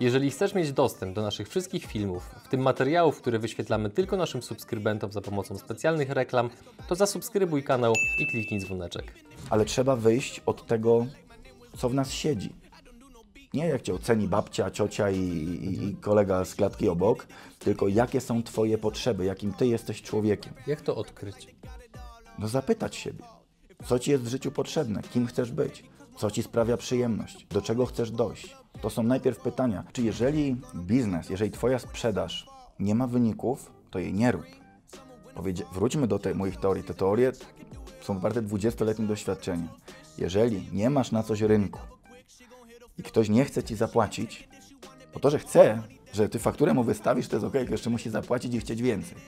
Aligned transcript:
Jeżeli 0.00 0.30
chcesz 0.30 0.54
mieć 0.54 0.72
dostęp 0.72 1.14
do 1.14 1.22
naszych 1.22 1.48
wszystkich 1.48 1.84
filmów, 1.84 2.34
w 2.44 2.48
tym 2.48 2.60
materiałów, 2.60 3.20
które 3.20 3.38
wyświetlamy 3.38 3.90
tylko 3.90 4.16
naszym 4.16 4.42
subskrybentom 4.42 5.12
za 5.12 5.20
pomocą 5.20 5.58
specjalnych 5.58 6.10
reklam, 6.10 6.50
to 6.88 6.94
zasubskrybuj 6.94 7.62
kanał 7.62 7.92
i 8.18 8.26
kliknij 8.26 8.60
dzwoneczek. 8.60 9.14
ale 9.50 9.64
trzeba 9.64 9.96
wyjść 9.96 10.40
od 10.46 10.66
tego, 10.66 11.06
co 11.76 11.88
w 11.88 11.94
nas 11.94 12.10
siedzi. 12.10 12.52
Nie 13.54 13.66
jak 13.66 13.82
cię 13.82 13.94
oceni 13.94 14.28
babcia, 14.28 14.70
ciocia 14.70 15.10
i, 15.10 15.18
i, 15.18 15.88
i 15.88 15.96
kolega 15.96 16.44
z 16.44 16.54
klatki 16.54 16.88
obok, 16.88 17.26
tylko 17.58 17.88
jakie 17.88 18.20
są 18.20 18.42
twoje 18.42 18.78
potrzeby, 18.78 19.24
jakim 19.24 19.52
ty 19.52 19.66
jesteś 19.66 20.02
człowiekiem. 20.02 20.52
Jak 20.66 20.80
to 20.80 20.96
odkryć? 20.96 21.54
No 22.38 22.48
zapytać 22.48 22.96
siebie, 22.96 23.24
co 23.86 23.98
ci 23.98 24.10
jest 24.10 24.24
w 24.24 24.28
życiu 24.28 24.50
potrzebne, 24.50 25.02
kim 25.02 25.26
chcesz 25.26 25.52
być, 25.52 25.84
co 26.18 26.30
ci 26.30 26.42
sprawia 26.42 26.76
przyjemność, 26.76 27.46
do 27.50 27.62
czego 27.62 27.86
chcesz 27.86 28.10
dojść. 28.10 28.56
To 28.80 28.90
są 28.90 29.02
najpierw 29.02 29.38
pytania, 29.38 29.84
czy 29.92 30.02
jeżeli 30.02 30.56
biznes, 30.74 31.30
jeżeli 31.30 31.50
twoja 31.50 31.78
sprzedaż 31.78 32.46
nie 32.80 32.94
ma 32.94 33.06
wyników, 33.06 33.72
to 33.90 33.98
jej 33.98 34.14
nie 34.14 34.32
rób. 34.32 34.44
Powiedzie- 35.34 35.64
wróćmy 35.72 36.06
do 36.06 36.18
tej 36.18 36.34
moich 36.34 36.56
teorii. 36.56 36.84
Te 36.84 36.94
teorie 36.94 37.32
są 38.02 38.16
oparte 38.16 38.42
20-letnim 38.42 39.06
doświadczeniem. 39.06 39.68
Jeżeli 40.18 40.68
nie 40.72 40.90
masz 40.90 41.12
na 41.12 41.22
coś 41.22 41.40
rynku 41.40 41.80
i 42.98 43.02
ktoś 43.02 43.28
nie 43.28 43.44
chce 43.44 43.62
ci 43.62 43.76
zapłacić, 43.76 44.48
bo 45.14 45.20
to, 45.20 45.30
że 45.30 45.38
chce, 45.38 45.82
że 46.12 46.28
ty 46.28 46.38
fakturę 46.38 46.74
mu 46.74 46.84
wystawisz, 46.84 47.28
to 47.28 47.36
jest 47.36 47.46
ok, 47.46 47.54
jeszcze 47.70 47.90
musi 47.90 48.10
zapłacić 48.10 48.54
i 48.54 48.60
chcieć 48.60 48.82
więcej. 48.82 49.18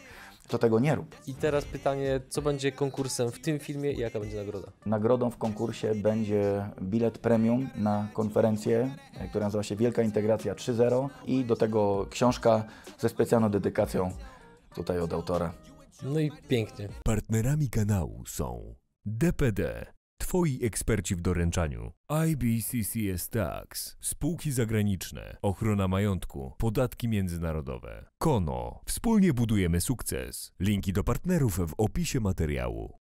To 0.51 0.59
tego 0.59 0.81
nie 0.81 0.95
rób. 0.95 1.17
I 1.27 1.35
teraz 1.35 1.65
pytanie, 1.65 2.21
co 2.29 2.43
będzie 2.43 2.73
konkursem 2.73 3.31
w 3.31 3.41
tym 3.41 3.59
filmie 3.59 3.93
i 3.93 3.99
jaka 3.99 4.21
będzie 4.21 4.37
nagroda? 4.37 4.73
Nagrodą 4.87 5.31
w 5.31 5.37
konkursie 5.37 5.95
będzie 5.95 6.71
bilet 6.83 7.19
premium 7.19 7.69
na 7.77 8.09
konferencję, 8.13 8.95
e, 9.15 9.29
która 9.29 9.45
nazywa 9.45 9.63
się 9.63 9.77
Wielka 9.77 10.03
Integracja 10.03 10.55
3.0 10.55 11.09
i 11.27 11.45
do 11.45 11.57
tego 11.57 12.07
książka 12.11 12.65
ze 12.99 13.09
specjalną 13.09 13.51
dedykacją 13.51 14.11
tutaj 14.75 15.01
od 15.01 15.13
autora. 15.13 15.53
No 16.03 16.21
i 16.21 16.31
pięknie. 16.49 16.89
Partnerami 17.05 17.71
kanału 17.71 18.25
są 18.27 18.75
DPD, 19.05 19.87
Twoi 20.21 20.59
eksperci 20.63 21.17
w 21.17 21.21
doręczaniu, 21.21 21.93
IBCCS 22.29 23.29
Tax, 23.29 23.97
spółki 24.01 24.53
zagraniczne, 24.53 25.37
ochrona 25.43 25.89
majątku, 25.89 26.53
podatki 26.59 27.09
międzynarodowe, 27.09 28.05
Kono, 28.19 28.81
wspólnie 28.87 29.33
budujemy 29.33 29.81
sukces. 29.81 30.53
Linki 30.61 30.93
do 30.93 31.05
partnerów 31.05 31.59
w 31.59 31.75
opisie 31.79 32.21
materiału. 32.21 33.00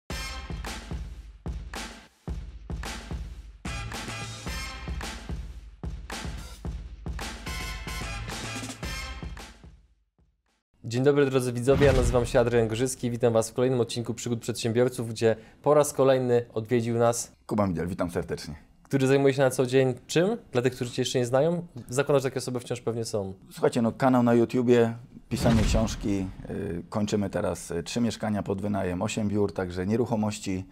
Dzień 10.84 11.02
dobry 11.04 11.26
drodzy 11.30 11.52
widzowie, 11.52 11.86
ja 11.86 11.92
nazywam 11.92 12.26
się 12.26 12.40
Adrian 12.40 12.68
Gorzycki, 12.68 13.10
witam 13.10 13.32
Was 13.32 13.50
w 13.50 13.54
kolejnym 13.54 13.80
odcinku 13.80 14.14
Przygód 14.14 14.40
Przedsiębiorców, 14.40 15.08
gdzie 15.08 15.36
po 15.62 15.74
raz 15.74 15.92
kolejny 15.92 16.46
odwiedził 16.54 16.98
nas, 16.98 17.32
Kuba 17.46 17.66
Midel, 17.66 17.88
witam 17.88 18.10
serdecznie. 18.10 18.54
który 18.82 19.06
zajmuje 19.06 19.34
się 19.34 19.42
na 19.42 19.50
co 19.50 19.66
dzień 19.66 19.94
czym? 20.06 20.36
Dla 20.52 20.62
tych, 20.62 20.74
którzy 20.74 20.90
Cię 20.90 21.02
jeszcze 21.02 21.18
nie 21.18 21.26
znają, 21.26 21.66
zakładam, 21.88 22.20
że 22.20 22.28
takie 22.28 22.38
osoby 22.38 22.60
wciąż 22.60 22.80
pewnie 22.80 23.04
są. 23.04 23.34
Słuchajcie, 23.50 23.82
no 23.82 23.92
kanał 23.92 24.22
na 24.22 24.34
YouTubie, 24.34 24.94
pisanie 25.28 25.62
książki, 25.62 26.26
yy, 26.48 26.82
kończymy 26.88 27.30
teraz 27.30 27.70
y, 27.70 27.82
trzy 27.82 28.00
mieszkania 28.00 28.42
pod 28.42 28.62
wynajem, 28.62 29.02
osiem 29.02 29.28
biur, 29.28 29.52
także 29.52 29.86
nieruchomości, 29.86 30.64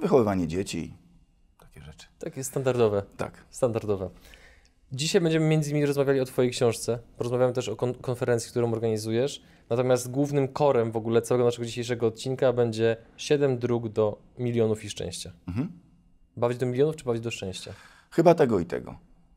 wychowywanie 0.00 0.48
dzieci, 0.48 0.94
takie 1.58 1.82
rzeczy. 1.82 2.06
Takie 2.18 2.44
standardowe. 2.44 3.02
Tak. 3.16 3.32
Standardowe. 3.50 4.10
Dzisiaj 4.94 5.20
będziemy 5.22 5.46
między 5.46 5.70
innymi 5.70 5.86
rozmawiali 5.86 6.20
o 6.20 6.24
Twojej 6.24 6.50
książce. 6.50 6.98
Porozmawiamy 7.16 7.52
też 7.52 7.68
o 7.68 7.76
kon- 7.76 7.94
konferencji, 7.94 8.50
którą 8.50 8.72
organizujesz. 8.72 9.42
Natomiast 9.70 10.10
głównym 10.10 10.48
korem 10.48 10.92
w 10.92 10.96
ogóle 10.96 11.22
całego 11.22 11.44
naszego 11.44 11.66
dzisiejszego 11.66 12.06
odcinka 12.06 12.52
będzie 12.52 12.96
7 13.16 13.58
dróg 13.58 13.88
do 13.88 14.18
milionów 14.38 14.84
i 14.84 14.90
szczęścia. 14.90 15.32
Mhm. 15.48 15.72
Bawić 16.36 16.58
do 16.58 16.66
milionów 16.66 16.96
czy 16.96 17.04
bawić 17.04 17.22
do 17.22 17.30
szczęścia? 17.30 17.72
Chyba 18.10 18.34
tego 18.34 18.60
i 18.60 18.66
tego. 18.66 18.94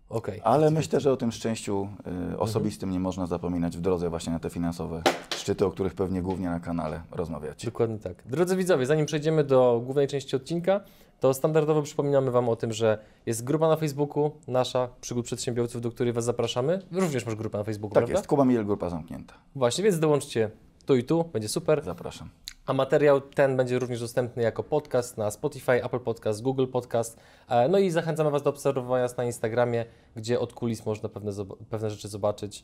Okej. 0.09 0.41
Ale 0.44 0.72
myślę, 0.72 1.00
że 1.00 1.12
o 1.12 1.17
tym 1.17 1.31
szczęściu 1.31 1.88
y, 2.34 2.40
osobistym 2.40 2.91
nie 2.91 3.00
można 3.00 3.28
zapominać 3.28 3.78
w 3.78 3.81
drodze 3.81 4.09
właśnie 4.09 4.34
na 4.34 4.40
te 4.40 4.50
finansowe 4.50 5.01
szczyty, 5.35 5.66
o 5.66 5.72
których 5.72 5.94
pewnie 5.96 6.22
głównie 6.22 6.50
na 6.50 6.59
kanale 6.59 7.01
rozmawiacie. 7.12 7.67
Dokładnie 7.67 7.97
tak. 7.97 8.23
Drodzy 8.25 8.56
widzowie, 8.56 8.85
zanim 8.85 9.06
przejdziemy 9.06 9.44
do 9.44 9.81
głównej 9.85 10.07
części 10.07 10.35
odcinka, 10.35 10.81
to 11.19 11.33
standardowo 11.33 11.81
przypominamy 11.81 12.31
Wam 12.31 12.50
o 12.50 12.55
tym, 12.55 12.73
że 12.73 12.97
jest 13.25 13.44
grupa 13.44 13.67
na 13.67 13.75
Facebooku, 13.75 14.31
nasza, 14.47 14.89
Przygód 15.01 15.25
Przedsiębiorców, 15.25 15.81
do 15.81 15.91
której 15.91 16.13
Was 16.13 16.25
zapraszamy. 16.25 16.79
Również 16.91 17.25
masz 17.25 17.35
grupę 17.35 17.57
na 17.57 17.63
Facebooku, 17.63 17.94
Tak 17.94 18.03
prawda? 18.03 18.19
jest, 18.19 18.28
Kuba 18.28 18.45
Miel, 18.45 18.66
grupa 18.66 18.89
zamknięta. 18.89 19.33
Właśnie, 19.55 19.83
więc 19.83 20.00
dołączcie 20.00 20.51
tu 20.85 20.95
i 20.95 21.03
tu, 21.03 21.23
będzie 21.33 21.50
super. 21.50 21.83
Zapraszam. 21.83 22.29
A 22.66 22.73
materiał 22.73 23.22
ten 23.22 23.57
będzie 23.57 23.79
również 23.79 24.00
dostępny 24.00 24.44
jako 24.44 24.63
podcast 24.63 25.17
na 25.17 25.31
Spotify, 25.31 25.72
Apple 25.83 26.00
Podcast, 26.00 26.41
Google 26.41 26.67
Podcast. 26.67 27.19
E, 27.49 27.69
No 27.69 27.78
i 27.79 27.89
zachęcamy 27.89 28.31
Was 28.31 28.44
do 28.44 28.49
obserwowania 28.49 29.03
nas 29.03 29.17
na 29.17 29.23
Instagramie, 29.25 29.85
gdzie 30.16 30.39
od 30.39 30.53
kulis 30.53 30.85
można 30.85 31.09
pewne, 31.09 31.31
pewne 31.69 31.89
rzeczy 31.89 32.07
zobaczyć. 32.07 32.63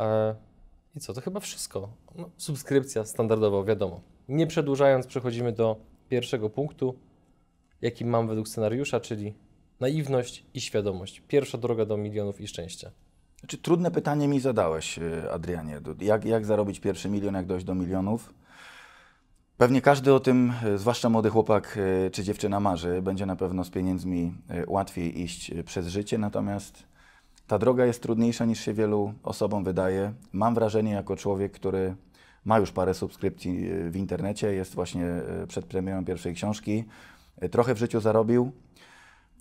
E, 0.00 0.34
I 0.96 1.00
co, 1.00 1.14
to 1.14 1.20
chyba 1.20 1.40
wszystko. 1.40 1.88
No, 2.14 2.30
subskrypcja 2.36 3.04
standardowo, 3.04 3.64
wiadomo. 3.64 4.00
Nie 4.28 4.46
przedłużając, 4.46 5.06
przechodzimy 5.06 5.52
do 5.52 5.76
pierwszego 6.08 6.50
punktu, 6.50 6.94
jaki 7.86 8.04
mam 8.04 8.28
według 8.28 8.48
scenariusza, 8.48 9.00
czyli 9.00 9.34
naiwność 9.80 10.44
i 10.54 10.60
świadomość. 10.60 11.22
Pierwsza 11.28 11.58
droga 11.58 11.84
do 11.84 11.96
milionów 11.96 12.40
i 12.40 12.46
szczęścia. 12.46 12.90
Znaczy, 13.40 13.58
trudne 13.58 13.90
pytanie 13.90 14.28
mi 14.28 14.40
zadałeś, 14.40 14.98
y, 14.98 15.32
Adrianie. 15.32 15.80
Jak, 16.00 16.24
jak 16.24 16.46
zarobić 16.46 16.80
pierwszy 16.80 17.08
milion, 17.08 17.34
jak 17.34 17.46
dojść 17.46 17.66
do 17.66 17.74
milionów? 17.74 18.34
Pewnie 19.56 19.80
każdy 19.80 20.14
o 20.14 20.20
tym, 20.20 20.52
y, 20.74 20.78
zwłaszcza 20.78 21.08
młody 21.08 21.30
chłopak 21.30 21.78
y, 22.06 22.10
czy 22.10 22.24
dziewczyna 22.24 22.60
marzy. 22.60 23.02
Będzie 23.02 23.26
na 23.26 23.36
pewno 23.36 23.64
z 23.64 23.70
pieniędzmi 23.70 24.34
łatwiej 24.66 25.22
iść 25.22 25.52
przez 25.64 25.86
życie, 25.86 26.18
natomiast 26.18 26.82
ta 27.46 27.58
droga 27.58 27.86
jest 27.86 28.02
trudniejsza 28.02 28.44
niż 28.44 28.60
się 28.60 28.74
wielu 28.74 29.14
osobom 29.22 29.64
wydaje. 29.64 30.12
Mam 30.32 30.54
wrażenie, 30.54 30.92
jako 30.92 31.16
człowiek, 31.16 31.52
który 31.52 31.96
ma 32.44 32.58
już 32.58 32.72
parę 32.72 32.94
subskrypcji 32.94 33.68
w 33.90 33.96
internecie, 33.96 34.52
jest 34.52 34.74
właśnie 34.74 35.06
przed 35.48 35.64
premierą 35.64 36.04
pierwszej 36.04 36.34
książki, 36.34 36.84
trochę 37.50 37.74
w 37.74 37.78
życiu 37.78 38.00
zarobił. 38.00 38.52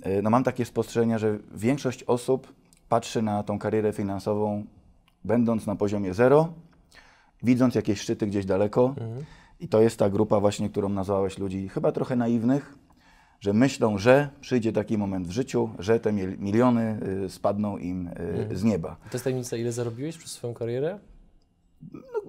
Y, 0.06 0.22
No 0.22 0.30
mam 0.30 0.44
takie 0.44 0.66
spostrzeżenia, 0.66 1.18
że 1.18 1.40
większość 1.54 2.04
osób 2.04 2.54
patrzy 2.90 3.22
na 3.22 3.44
tą 3.44 3.60
karierę 3.60 3.94
finansową, 3.94 4.66
będąc 5.24 5.66
na 5.68 5.76
poziomie 5.76 6.14
zero, 6.14 6.54
widząc 7.44 7.76
jakieś 7.76 8.02
szczyty 8.02 8.28
gdzieś 8.28 8.46
daleko. 8.46 8.96
I 9.60 9.68
to 9.68 9.82
jest 9.82 10.00
ta 10.00 10.10
grupa 10.10 10.40
właśnie, 10.40 10.70
którą 10.70 10.90
nazwałeś 10.90 11.38
ludzi 11.38 11.70
chyba 11.70 11.92
trochę 11.92 12.16
naiwnych, 12.16 12.76
że 13.40 13.54
myślą, 13.54 13.98
że 13.98 14.30
przyjdzie 14.42 14.72
taki 14.74 14.98
moment 14.98 15.28
w 15.28 15.32
życiu, 15.32 15.70
że 15.80 16.00
te 16.00 16.14
mil- 16.14 16.38
miliony 16.40 17.00
y, 17.26 17.30
spadną 17.30 17.78
im 17.78 18.08
y, 18.52 18.58
z 18.58 18.64
nieba. 18.64 18.96
To 18.96 19.14
jest 19.18 19.24
tajemnica, 19.24 19.58
ile 19.58 19.72
zarobiłeś 19.72 20.18
przez 20.18 20.32
swoją 20.32 20.54
karierę? 20.54 21.00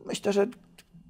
Myślę, 0.07 0.33
że 0.33 0.47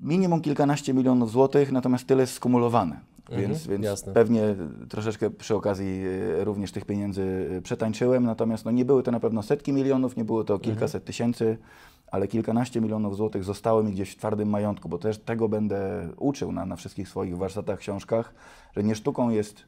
minimum 0.03 0.41
kilkanaście 0.41 0.95
milionów 0.95 1.31
złotych, 1.31 1.73
natomiast 1.73 2.07
tyle 2.07 2.21
jest 2.21 2.33
skumulowane. 2.33 3.01
Mhm, 3.31 3.49
Więc, 3.49 3.67
więc 3.67 3.85
jasne. 3.85 4.13
pewnie 4.13 4.55
troszeczkę 4.89 5.31
przy 5.31 5.55
okazji 5.55 6.03
y, 6.07 6.45
również 6.45 6.73
tych 6.73 6.85
pieniędzy 6.85 7.23
y, 7.23 7.63
przetańczyłem, 7.63 8.25
natomiast 8.25 8.65
no 8.65 8.71
nie 8.71 8.85
były 8.85 9.03
to 9.03 9.11
na 9.11 9.21
pewno 9.21 9.43
setki 9.43 9.73
milionów, 9.73 10.17
nie 10.17 10.25
było 10.25 10.45
to 10.45 10.59
kilkaset 10.59 11.05
tysięcy, 11.05 11.59
ale 12.07 12.29
kilkanaście 12.29 12.81
milionów 12.81 13.17
złotych 13.17 13.45
zostało 13.45 13.83
mi 13.83 13.93
gdzieś 13.93 14.11
w 14.11 14.17
twardym 14.17 14.49
majątku, 14.49 14.89
bo 14.89 14.99
też 14.99 15.19
tego 15.19 15.49
będę 15.49 16.09
uczył 16.17 16.53
na, 16.53 16.67
na 16.67 16.77
wszystkich 16.77 17.09
swoich 17.09 17.37
warsztatach, 17.37 17.79
książkach, 17.79 18.35
że 18.77 18.83
nie 18.83 18.95
sztuką 18.95 19.31
jest 19.31 19.65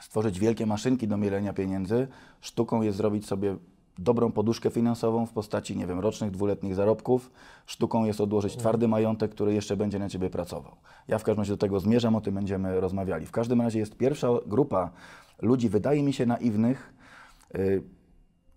stworzyć 0.00 0.38
wielkie 0.38 0.66
maszynki 0.66 1.08
do 1.08 1.16
mielenia 1.16 1.52
pieniędzy, 1.52 2.08
sztuką 2.40 2.82
jest 2.82 2.96
zrobić 2.96 3.26
sobie 3.26 3.56
dobrą 3.98 4.32
poduszkę 4.32 4.70
finansową 4.70 5.26
w 5.26 5.32
postaci, 5.32 5.76
nie 5.76 5.86
wiem, 5.86 6.00
rocznych, 6.00 6.30
dwuletnich 6.30 6.74
zarobków. 6.74 7.30
Sztuką 7.66 8.04
jest 8.04 8.20
odłożyć 8.20 8.56
twardy 8.56 8.88
majątek, 8.88 9.30
który 9.30 9.54
jeszcze 9.54 9.76
będzie 9.76 9.98
na 9.98 10.08
Ciebie 10.08 10.30
pracował. 10.30 10.72
Ja 11.08 11.18
w 11.18 11.24
każdym 11.24 11.40
razie 11.40 11.52
do 11.52 11.56
tego 11.56 11.80
zmierzam, 11.80 12.16
o 12.16 12.20
tym 12.20 12.34
będziemy 12.34 12.80
rozmawiali. 12.80 13.26
W 13.26 13.30
każdym 13.32 13.60
razie 13.60 13.78
jest 13.78 13.96
pierwsza 13.96 14.28
grupa 14.46 14.90
ludzi, 15.42 15.68
wydaje 15.68 16.02
mi 16.02 16.12
się, 16.12 16.26
naiwnych. 16.26 16.94
Y, 17.54 17.82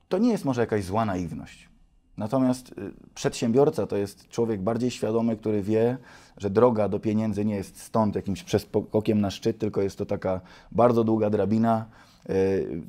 To 0.10 0.18
nie 0.18 0.32
jest 0.32 0.46
może 0.46 0.62
jakaś 0.62 0.84
zła 0.84 1.06
naiwność. 1.06 1.70
Natomiast 2.18 2.72
y, 2.72 2.74
przedsiębiorca 3.16 3.88
to 3.88 3.98
jest 3.98 4.30
człowiek 4.30 4.62
bardziej 4.62 4.92
świadomy, 4.92 5.38
który 5.38 5.62
wie, 5.62 5.98
że 6.38 6.50
droga 6.50 6.90
do 6.90 7.00
pieniędzy 7.00 7.46
nie 7.46 7.56
jest 7.56 7.80
stąd 7.80 8.16
jakimś 8.16 8.44
przeskokiem 8.44 9.22
na 9.22 9.32
szczyt, 9.32 9.58
tylko 9.58 9.82
jest 9.82 9.98
to 9.98 10.06
taka 10.06 10.42
bardzo 10.72 11.04
długa 11.04 11.30
drabina, 11.30 11.86
y, 12.30 12.82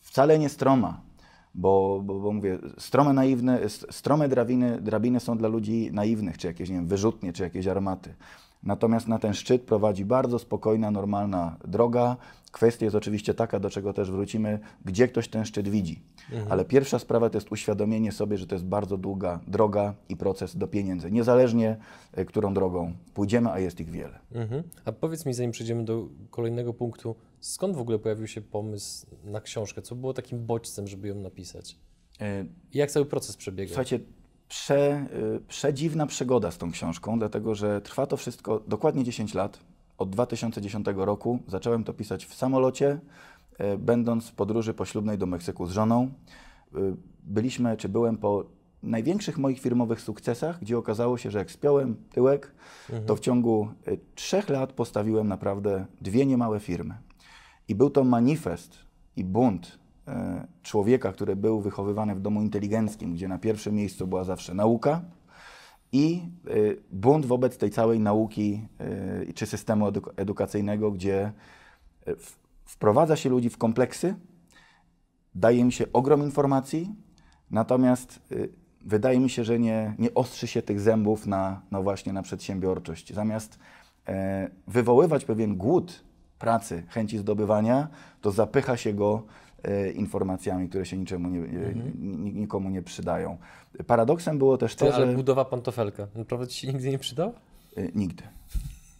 wcale 0.00 0.38
nie 0.38 0.48
stroma, 0.48 1.00
bo, 1.54 2.00
bo, 2.04 2.20
bo 2.20 2.32
mówię, 2.32 2.58
strome 2.78 3.12
naiwne, 3.12 3.60
strome 3.90 4.28
drabiny, 4.28 4.80
drabiny 4.80 5.20
są 5.20 5.38
dla 5.38 5.48
ludzi 5.48 5.90
naiwnych, 5.92 6.38
czy 6.38 6.46
jakieś, 6.46 6.68
nie 6.68 6.74
wiem, 6.74 6.86
wyrzutnie, 6.86 7.32
czy 7.32 7.42
jakieś 7.42 7.66
armaty. 7.66 8.14
Natomiast 8.62 9.08
na 9.08 9.18
ten 9.18 9.34
szczyt 9.34 9.62
prowadzi 9.62 10.04
bardzo 10.04 10.38
spokojna, 10.38 10.90
normalna 10.90 11.56
droga. 11.64 12.16
Kwestia 12.52 12.86
jest 12.86 12.96
oczywiście 12.96 13.34
taka, 13.34 13.60
do 13.60 13.70
czego 13.70 13.92
też 13.92 14.10
wrócimy, 14.10 14.58
gdzie 14.84 15.08
ktoś 15.08 15.28
ten 15.28 15.44
szczyt 15.44 15.68
widzi. 15.68 16.02
Ale 16.48 16.64
pierwsza 16.64 16.98
sprawa 16.98 17.30
to 17.30 17.36
jest 17.36 17.52
uświadomienie 17.52 18.12
sobie, 18.12 18.36
że 18.36 18.46
to 18.46 18.54
jest 18.54 18.64
bardzo 18.64 18.96
długa 18.96 19.40
droga 19.46 19.94
i 20.08 20.16
proces 20.16 20.56
do 20.56 20.68
pieniędzy. 20.68 21.10
Niezależnie, 21.10 21.76
e, 22.12 22.24
którą 22.24 22.54
drogą 22.54 22.92
pójdziemy, 23.14 23.50
a 23.50 23.58
jest 23.58 23.80
ich 23.80 23.90
wiele. 23.90 24.18
Mhm. 24.32 24.62
A 24.84 24.92
powiedz 24.92 25.26
mi, 25.26 25.34
zanim 25.34 25.50
przejdziemy 25.50 25.84
do 25.84 26.08
kolejnego 26.30 26.74
punktu, 26.74 27.14
skąd 27.40 27.76
w 27.76 27.80
ogóle 27.80 27.98
pojawił 27.98 28.26
się 28.26 28.40
pomysł 28.40 29.06
na 29.24 29.40
książkę? 29.40 29.82
Co 29.82 29.94
było 29.94 30.14
takim 30.14 30.46
bodźcem, 30.46 30.88
żeby 30.88 31.08
ją 31.08 31.14
napisać? 31.14 31.76
E, 32.20 32.44
I 32.72 32.78
jak 32.78 32.90
cały 32.90 33.06
proces 33.06 33.36
przebiegał? 33.36 33.68
Słuchajcie, 33.68 34.00
prze, 34.48 35.06
y, 35.36 35.40
przedziwna 35.48 36.06
przygoda 36.06 36.50
z 36.50 36.58
tą 36.58 36.70
książką, 36.70 37.18
dlatego 37.18 37.54
że 37.54 37.80
trwa 37.80 38.06
to 38.06 38.16
wszystko 38.16 38.60
dokładnie 38.66 39.04
10 39.04 39.34
lat. 39.34 39.58
Od 39.98 40.10
2010 40.10 40.86
roku 41.04 41.38
zacząłem 41.46 41.84
to 41.84 41.92
pisać 41.92 42.26
w 42.26 42.34
samolocie, 42.34 43.00
y, 43.74 43.78
będąc 43.78 44.28
w 44.28 44.32
podróży 44.32 44.74
poślubnej 44.74 45.18
do 45.18 45.26
Meksyku 45.26 45.66
z 45.66 45.70
żoną. 45.70 46.10
Byliśmy, 47.22 47.76
czy 47.76 47.88
byłem 47.88 48.16
po 48.18 48.44
największych 48.82 49.38
moich 49.38 49.60
firmowych 49.60 50.00
sukcesach, 50.00 50.60
gdzie 50.60 50.78
okazało 50.78 51.18
się, 51.18 51.30
że 51.30 51.38
jak 51.38 51.50
spiąłem 51.50 51.96
tyłek, 52.12 52.54
to 53.06 53.16
w 53.16 53.20
ciągu 53.20 53.68
y, 53.88 53.98
trzech 54.14 54.48
lat 54.48 54.72
postawiłem 54.72 55.28
naprawdę 55.28 55.86
dwie 56.00 56.26
niemałe 56.26 56.60
firmy. 56.60 56.94
I 57.70 57.74
był 57.74 57.90
to 57.90 58.04
manifest 58.04 58.78
i 59.16 59.24
bunt 59.24 59.78
e, 60.08 60.46
człowieka, 60.62 61.12
który 61.12 61.36
był 61.36 61.60
wychowywany 61.60 62.14
w 62.14 62.20
domu 62.20 62.42
inteligenckim, 62.42 63.14
gdzie 63.14 63.28
na 63.28 63.38
pierwszym 63.38 63.74
miejscu 63.74 64.06
była 64.06 64.24
zawsze 64.24 64.54
nauka 64.54 65.02
i 65.92 66.22
y, 66.48 66.82
bunt 66.92 67.26
wobec 67.26 67.58
tej 67.58 67.70
całej 67.70 68.00
nauki 68.00 68.68
y, 69.28 69.32
czy 69.32 69.46
systemu 69.46 69.86
eduk- 69.86 70.12
edukacyjnego, 70.16 70.90
gdzie 70.90 71.32
wprowadza 72.64 73.16
się 73.16 73.30
ludzi 73.30 73.50
w 73.50 73.58
kompleksy, 73.58 74.14
daje 75.34 75.58
im 75.58 75.70
się 75.70 75.92
ogrom 75.92 76.22
informacji, 76.22 76.94
natomiast 77.50 78.20
wydaje 78.80 79.20
mi 79.20 79.30
się, 79.30 79.44
że 79.44 79.58
nie, 79.58 79.94
nie 79.98 80.14
ostrzy 80.14 80.46
się 80.46 80.62
tych 80.62 80.80
zębów 80.80 81.26
na, 81.26 81.62
no 81.70 81.82
właśnie 81.82 82.12
na 82.12 82.22
przedsiębiorczość. 82.22 83.14
Zamiast 83.14 83.58
e, 84.08 84.50
wywoływać 84.68 85.24
pewien 85.24 85.56
głód 85.56 86.09
pracy, 86.44 86.82
chęci 86.88 87.18
zdobywania, 87.18 87.88
to 88.20 88.30
zapycha 88.30 88.76
się 88.76 88.92
go 88.92 89.22
e, 89.62 89.90
informacjami, 89.90 90.68
które 90.68 90.86
się 90.86 90.96
niczemu 90.98 91.28
nie, 91.28 91.40
e, 91.40 91.74
ni- 91.98 92.32
nikomu 92.32 92.70
nie 92.70 92.82
przydają. 92.82 93.36
Paradoksem 93.86 94.38
było 94.38 94.58
też 94.58 94.74
to, 94.76 94.86
Ty, 94.86 94.94
ale 94.94 95.06
że... 95.06 95.14
budowa 95.14 95.44
pantofelka, 95.44 96.06
naprawdę 96.14 96.46
Ci 96.46 96.60
się 96.60 96.72
nigdy 96.72 96.90
nie 96.90 96.98
przydała? 96.98 97.32
Y, 97.78 97.92
Nigdy. 97.94 98.22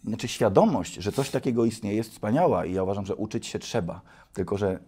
Znaczy 0.03 0.27
świadomość, 0.27 0.93
że 0.95 1.11
coś 1.11 1.29
takiego 1.29 1.65
istnieje 1.65 1.95
jest 1.95 2.11
wspaniała 2.11 2.65
i 2.65 2.73
ja 2.73 2.83
uważam, 2.83 3.05
że 3.05 3.15
uczyć 3.15 3.47
się 3.47 3.59
trzeba. 3.59 4.01
Tylko, 4.33 4.57
że 4.57 4.79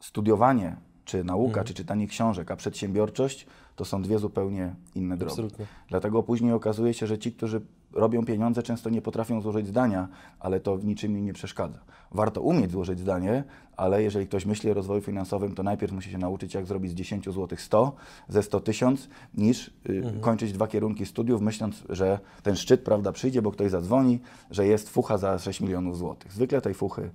studiowanie, 0.00 0.76
czy 1.08 1.24
nauka, 1.24 1.64
czy 1.64 1.74
czytanie 1.74 2.06
książek, 2.06 2.50
a 2.50 2.56
przedsiębiorczość 2.56 3.46
to 3.76 3.84
są 3.84 4.02
dwie 4.02 4.18
zupełnie 4.18 4.74
inne 4.94 5.16
drogi. 5.16 5.32
Absolutnie. 5.32 5.66
Dlatego 5.88 6.22
później 6.22 6.52
okazuje 6.52 6.94
się, 6.94 7.06
że 7.06 7.18
ci, 7.18 7.32
którzy 7.32 7.60
robią 7.92 8.24
pieniądze, 8.24 8.62
często 8.62 8.90
nie 8.90 9.02
potrafią 9.02 9.40
złożyć 9.40 9.66
zdania, 9.66 10.08
ale 10.40 10.60
to 10.60 10.76
w 10.76 10.84
niczym 10.84 11.18
im 11.18 11.24
nie 11.24 11.32
przeszkadza. 11.32 11.78
Warto 12.12 12.40
umieć 12.40 12.70
złożyć 12.70 13.00
zdanie, 13.00 13.44
ale 13.76 14.02
jeżeli 14.02 14.26
ktoś 14.26 14.46
myśli 14.46 14.70
o 14.70 14.74
rozwoju 14.74 15.00
finansowym, 15.00 15.54
to 15.54 15.62
najpierw 15.62 15.92
musi 15.92 16.10
się 16.10 16.18
nauczyć, 16.18 16.54
jak 16.54 16.66
zrobić 16.66 16.90
z 16.90 16.94
10 16.94 17.24
zł 17.24 17.58
100, 17.58 17.96
ze 18.28 18.42
100 18.42 18.60
tysiąc, 18.60 19.08
niż 19.34 19.70
y, 19.88 20.20
kończyć 20.20 20.52
dwa 20.52 20.66
kierunki 20.66 21.06
studiów, 21.06 21.40
myśląc, 21.40 21.84
że 21.88 22.18
ten 22.42 22.56
szczyt 22.56 22.80
prawda, 22.80 23.12
przyjdzie, 23.12 23.42
bo 23.42 23.50
ktoś 23.50 23.70
zadzwoni, 23.70 24.20
że 24.50 24.66
jest 24.66 24.88
fucha 24.88 25.18
za 25.18 25.38
6 25.38 25.60
milionów 25.60 25.98
złotych. 25.98 26.32
Zwykle 26.32 26.60
tej 26.60 26.74
fuchy 26.74 27.10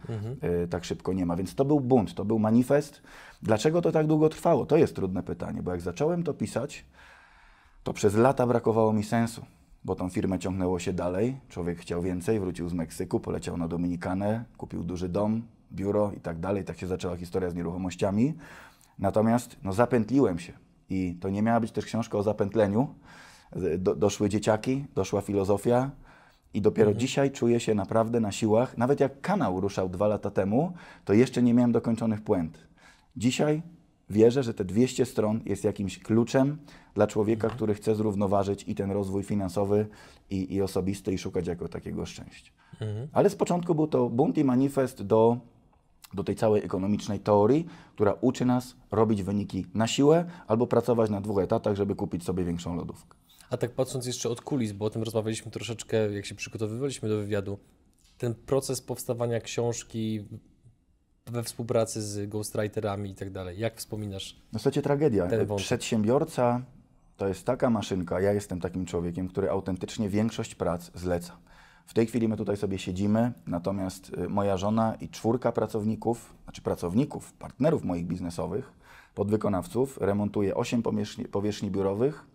y, 0.63 0.67
tak 0.67 0.85
szybko 0.85 1.13
nie 1.13 1.25
ma. 1.25 1.35
Więc 1.35 1.55
to 1.55 1.65
był 1.65 1.79
bunt, 1.79 2.13
to 2.13 2.25
był 2.25 2.39
manifest. 2.39 3.01
Dlaczego 3.43 3.81
to 3.81 3.91
tak 3.91 4.07
długo 4.07 4.29
trwało? 4.29 4.65
To 4.65 4.77
jest 4.77 4.95
trudne 4.95 5.23
pytanie, 5.23 5.63
bo 5.63 5.71
jak 5.71 5.81
zacząłem 5.81 6.23
to 6.23 6.33
pisać, 6.33 6.85
to 7.83 7.93
przez 7.93 8.15
lata 8.15 8.47
brakowało 8.47 8.93
mi 8.93 9.03
sensu, 9.03 9.45
bo 9.83 9.95
tą 9.95 10.09
firmę 10.09 10.39
ciągnęło 10.39 10.79
się 10.79 10.93
dalej. 10.93 11.37
Człowiek 11.49 11.79
chciał 11.79 12.01
więcej, 12.01 12.39
wrócił 12.39 12.69
z 12.69 12.73
Meksyku, 12.73 13.19
poleciał 13.19 13.57
na 13.57 13.67
Dominikanę, 13.67 14.45
kupił 14.57 14.83
duży 14.83 15.09
dom, 15.09 15.41
biuro 15.73 16.11
i 16.17 16.19
tak 16.19 16.39
dalej. 16.39 16.63
Tak 16.63 16.77
się 16.77 16.87
zaczęła 16.87 17.15
historia 17.15 17.49
z 17.49 17.55
nieruchomościami. 17.55 18.33
Natomiast 18.99 19.57
no, 19.63 19.73
zapętliłem 19.73 20.39
się 20.39 20.53
i 20.89 21.17
to 21.21 21.29
nie 21.29 21.41
miała 21.41 21.59
być 21.59 21.71
też 21.71 21.85
książka 21.85 22.17
o 22.17 22.23
zapętleniu. 22.23 22.95
Do, 23.77 23.95
doszły 23.95 24.29
dzieciaki, 24.29 24.85
doszła 24.95 25.21
filozofia 25.21 25.91
i 26.53 26.61
dopiero 26.61 26.93
dzisiaj 26.93 27.31
czuję 27.31 27.59
się 27.59 27.75
naprawdę 27.75 28.19
na 28.19 28.31
siłach. 28.31 28.77
Nawet 28.77 28.99
jak 28.99 29.21
kanał 29.21 29.61
ruszał 29.61 29.89
dwa 29.89 30.07
lata 30.07 30.31
temu, 30.31 30.73
to 31.05 31.13
jeszcze 31.13 31.43
nie 31.43 31.53
miałem 31.53 31.71
dokończonych 31.71 32.21
puent. 32.21 32.72
Dzisiaj 33.15 33.61
wierzę, 34.09 34.43
że 34.43 34.53
te 34.53 34.65
200 34.65 35.05
stron 35.05 35.41
jest 35.45 35.63
jakimś 35.63 35.99
kluczem 35.99 36.57
dla 36.95 37.07
człowieka, 37.07 37.49
który 37.49 37.73
chce 37.73 37.95
zrównoważyć 37.95 38.63
i 38.67 38.75
ten 38.75 38.91
rozwój 38.91 39.23
finansowy, 39.23 39.87
i, 40.29 40.53
i 40.53 40.61
osobisty, 40.61 41.13
i 41.13 41.17
szukać 41.17 41.47
jako 41.47 41.67
takiego 41.67 42.05
szczęścia. 42.05 42.51
Ale 43.13 43.29
z 43.29 43.35
początku 43.35 43.75
był 43.75 43.87
to 43.87 44.09
bunt 44.09 44.37
i 44.37 44.43
manifest 44.43 45.03
do, 45.03 45.37
do 46.13 46.23
tej 46.23 46.35
całej 46.35 46.65
ekonomicznej 46.65 47.19
teorii, 47.19 47.65
która 47.95 48.13
uczy 48.21 48.45
nas 48.45 48.75
robić 48.91 49.23
wyniki 49.23 49.65
na 49.73 49.87
siłę 49.87 50.25
albo 50.47 50.67
pracować 50.67 51.09
na 51.09 51.21
dwóch 51.21 51.39
etatach, 51.39 51.75
żeby 51.75 51.95
kupić 51.95 52.23
sobie 52.23 52.43
większą 52.43 52.75
lodówkę. 52.75 53.17
A 53.49 53.57
tak 53.57 53.71
patrząc 53.71 54.05
jeszcze 54.05 54.29
od 54.29 54.41
kulis, 54.41 54.71
bo 54.71 54.85
o 54.85 54.89
tym 54.89 55.03
rozmawialiśmy 55.03 55.51
troszeczkę, 55.51 56.13
jak 56.13 56.25
się 56.25 56.35
przygotowywaliśmy 56.35 57.09
do 57.09 57.17
wywiadu, 57.17 57.57
ten 58.17 58.35
proces 58.35 58.81
powstawania 58.81 59.39
książki 59.39 60.25
we 61.25 61.43
współpracy 61.43 62.01
z 62.01 62.29
ghostwriterami 62.29 63.09
i 63.09 63.15
tak 63.15 63.29
dalej, 63.31 63.59
jak 63.59 63.77
wspominasz? 63.77 64.35
No 64.53 64.59
słuchajcie, 64.59 64.81
tragedia. 64.81 65.27
Przedsiębiorca 65.55 66.61
to 67.17 67.27
jest 67.27 67.45
taka 67.45 67.69
maszynka, 67.69 68.19
ja 68.19 68.33
jestem 68.33 68.59
takim 68.61 68.85
człowiekiem, 68.85 69.27
który 69.27 69.49
autentycznie 69.49 70.09
większość 70.09 70.55
prac 70.55 70.91
zleca. 70.95 71.37
W 71.85 71.93
tej 71.93 72.07
chwili 72.07 72.27
my 72.27 72.37
tutaj 72.37 72.57
sobie 72.57 72.79
siedzimy, 72.79 73.31
natomiast 73.47 74.11
y, 74.17 74.29
moja 74.29 74.57
żona 74.57 74.95
i 74.95 75.09
czwórka 75.09 75.51
pracowników, 75.51 76.33
znaczy 76.43 76.61
pracowników, 76.61 77.33
partnerów 77.33 77.83
moich 77.83 78.05
biznesowych, 78.05 78.71
podwykonawców, 79.15 79.97
remontuje 80.01 80.55
8 80.55 80.83
powierzchni, 80.83 81.25
powierzchni 81.25 81.71
biurowych 81.71 82.25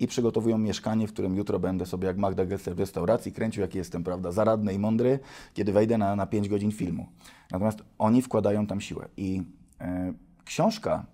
i 0.00 0.06
przygotowują 0.06 0.58
mieszkanie, 0.58 1.08
w 1.08 1.12
którym 1.12 1.36
jutro 1.36 1.58
będę 1.58 1.86
sobie 1.86 2.06
jak 2.06 2.16
Magda 2.16 2.46
Gessler 2.46 2.76
w 2.76 2.78
restauracji 2.78 3.32
kręcił, 3.32 3.60
jaki 3.60 3.78
jestem, 3.78 4.04
prawda, 4.04 4.32
zaradny 4.32 4.74
i 4.74 4.78
mądry, 4.78 5.18
kiedy 5.54 5.72
wejdę 5.72 5.98
na, 5.98 6.16
na 6.16 6.26
5 6.26 6.48
godzin 6.48 6.72
filmu. 6.72 7.06
Natomiast 7.50 7.82
oni 7.98 8.22
wkładają 8.22 8.66
tam 8.66 8.80
siłę 8.80 9.08
i 9.16 9.42
e, 9.80 10.12
książka 10.44 11.06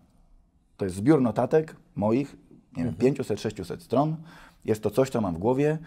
to 0.77 0.85
jest 0.85 0.97
zbiór 0.97 1.23
notatek 1.23 1.77
moich, 1.97 2.37
nie 2.77 2.85
wiem, 2.85 2.94
500-600 2.94 3.81
stron. 3.81 4.17
Jest 4.65 4.82
to 4.82 4.91
coś, 4.91 5.10
co 5.10 5.20
mam 5.20 5.34
w 5.34 5.39
głowie. 5.39 5.79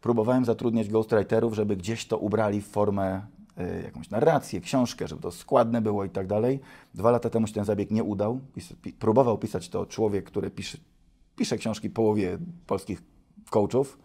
Próbowałem 0.00 0.44
zatrudniać 0.44 0.88
ghostwriterów, 0.88 1.54
żeby 1.54 1.76
gdzieś 1.76 2.06
to 2.06 2.18
ubrali 2.18 2.60
w 2.60 2.66
formę, 2.66 3.22
y, 3.60 3.82
jakąś 3.84 4.10
narrację, 4.10 4.60
książkę, 4.60 5.08
żeby 5.08 5.22
to 5.22 5.30
składne 5.30 5.80
było 5.80 6.04
i 6.04 6.10
tak 6.10 6.26
dalej. 6.26 6.60
Dwa 6.94 7.10
lata 7.10 7.30
temu 7.30 7.46
się 7.46 7.52
ten 7.52 7.64
zabieg 7.64 7.90
nie 7.90 8.04
udał. 8.04 8.40
Pis, 8.54 8.72
pi, 8.82 8.92
próbował 8.92 9.38
pisać 9.38 9.68
to 9.68 9.86
człowiek, 9.86 10.24
który 10.24 10.50
pisze, 10.50 10.78
pisze 11.38 11.56
książki 11.58 11.90
połowie 11.90 12.38
polskich 12.66 13.02
coachów. 13.50 13.98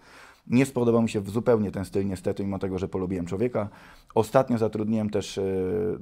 Nie 0.48 0.66
spodobał 0.66 1.02
mi 1.02 1.10
się 1.10 1.22
zupełnie 1.22 1.72
ten 1.72 1.86
styl, 1.86 2.08
niestety, 2.08 2.44
mimo 2.44 2.60
tego, 2.60 2.80
że 2.80 2.88
polubiłem 2.88 3.25
człowieka. 3.25 3.70
Ostatnio 4.16 4.58
zatrudniłem 4.58 5.10
też 5.10 5.38
y, 5.38 5.98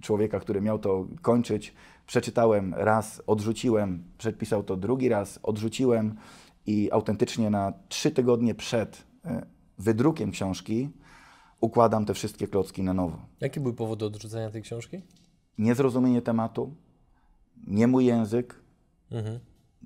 człowieka, 0.00 0.40
który 0.40 0.60
miał 0.60 0.78
to 0.78 1.06
kończyć. 1.22 1.74
Przeczytałem 2.06 2.74
raz, 2.74 3.22
odrzuciłem, 3.26 4.04
przepisał 4.18 4.62
to 4.62 4.76
drugi 4.76 5.08
raz, 5.08 5.40
odrzuciłem 5.42 6.14
i 6.66 6.90
autentycznie 6.92 7.50
na 7.50 7.72
trzy 7.88 8.10
tygodnie 8.10 8.54
przed 8.54 9.06
e, 9.24 9.46
wydrukiem 9.78 10.30
książki 10.30 10.90
układam 11.60 12.04
te 12.04 12.14
wszystkie 12.14 12.48
klocki 12.48 12.82
na 12.82 12.94
nowo. 12.94 13.18
Jakie 13.40 13.60
były 13.60 13.74
powody 13.74 14.04
odrzucenia 14.04 14.50
tej 14.50 14.62
książki? 14.62 15.02
Niezrozumienie 15.58 16.22
tematu, 16.22 16.74
nie 17.66 17.86
mój 17.86 18.06
język, 18.06 18.64
Mhm. 19.10 19.38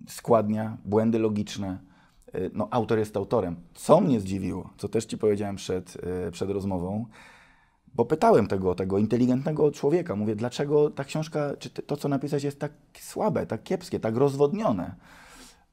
Składnia, 0.09 0.76
błędy 0.85 1.19
logiczne. 1.19 1.78
E, 2.33 2.40
No, 2.52 2.69
autor 2.71 2.99
jest 2.99 3.17
autorem. 3.17 3.57
Co 3.75 4.00
mnie 4.00 4.21
zdziwiło, 4.21 4.71
co 4.78 4.88
też 4.88 5.05
Ci 5.05 5.19
powiedziałem 5.19 5.57
przed, 5.57 5.97
e, 6.26 6.31
przed 6.31 6.50
rozmową, 6.50 7.07
bo 7.95 8.05
pytałem 8.05 8.47
tego, 8.47 8.75
tego 8.75 8.99
inteligentnego 8.99 9.71
człowieka, 9.71 10.17
mówię, 10.17 10.37
dlaczego 10.37 10.90
ta 10.90 11.05
książka, 11.05 11.57
czy 11.59 11.71
to, 11.71 11.97
co 11.97 12.09
napisać 12.09 12.45
jest 12.45 12.59
tak 12.61 12.73
słabe, 13.00 13.47
tak 13.47 13.62
kiepskie, 13.62 14.00
tak 14.00 14.17
rozwodnione. 14.17 14.95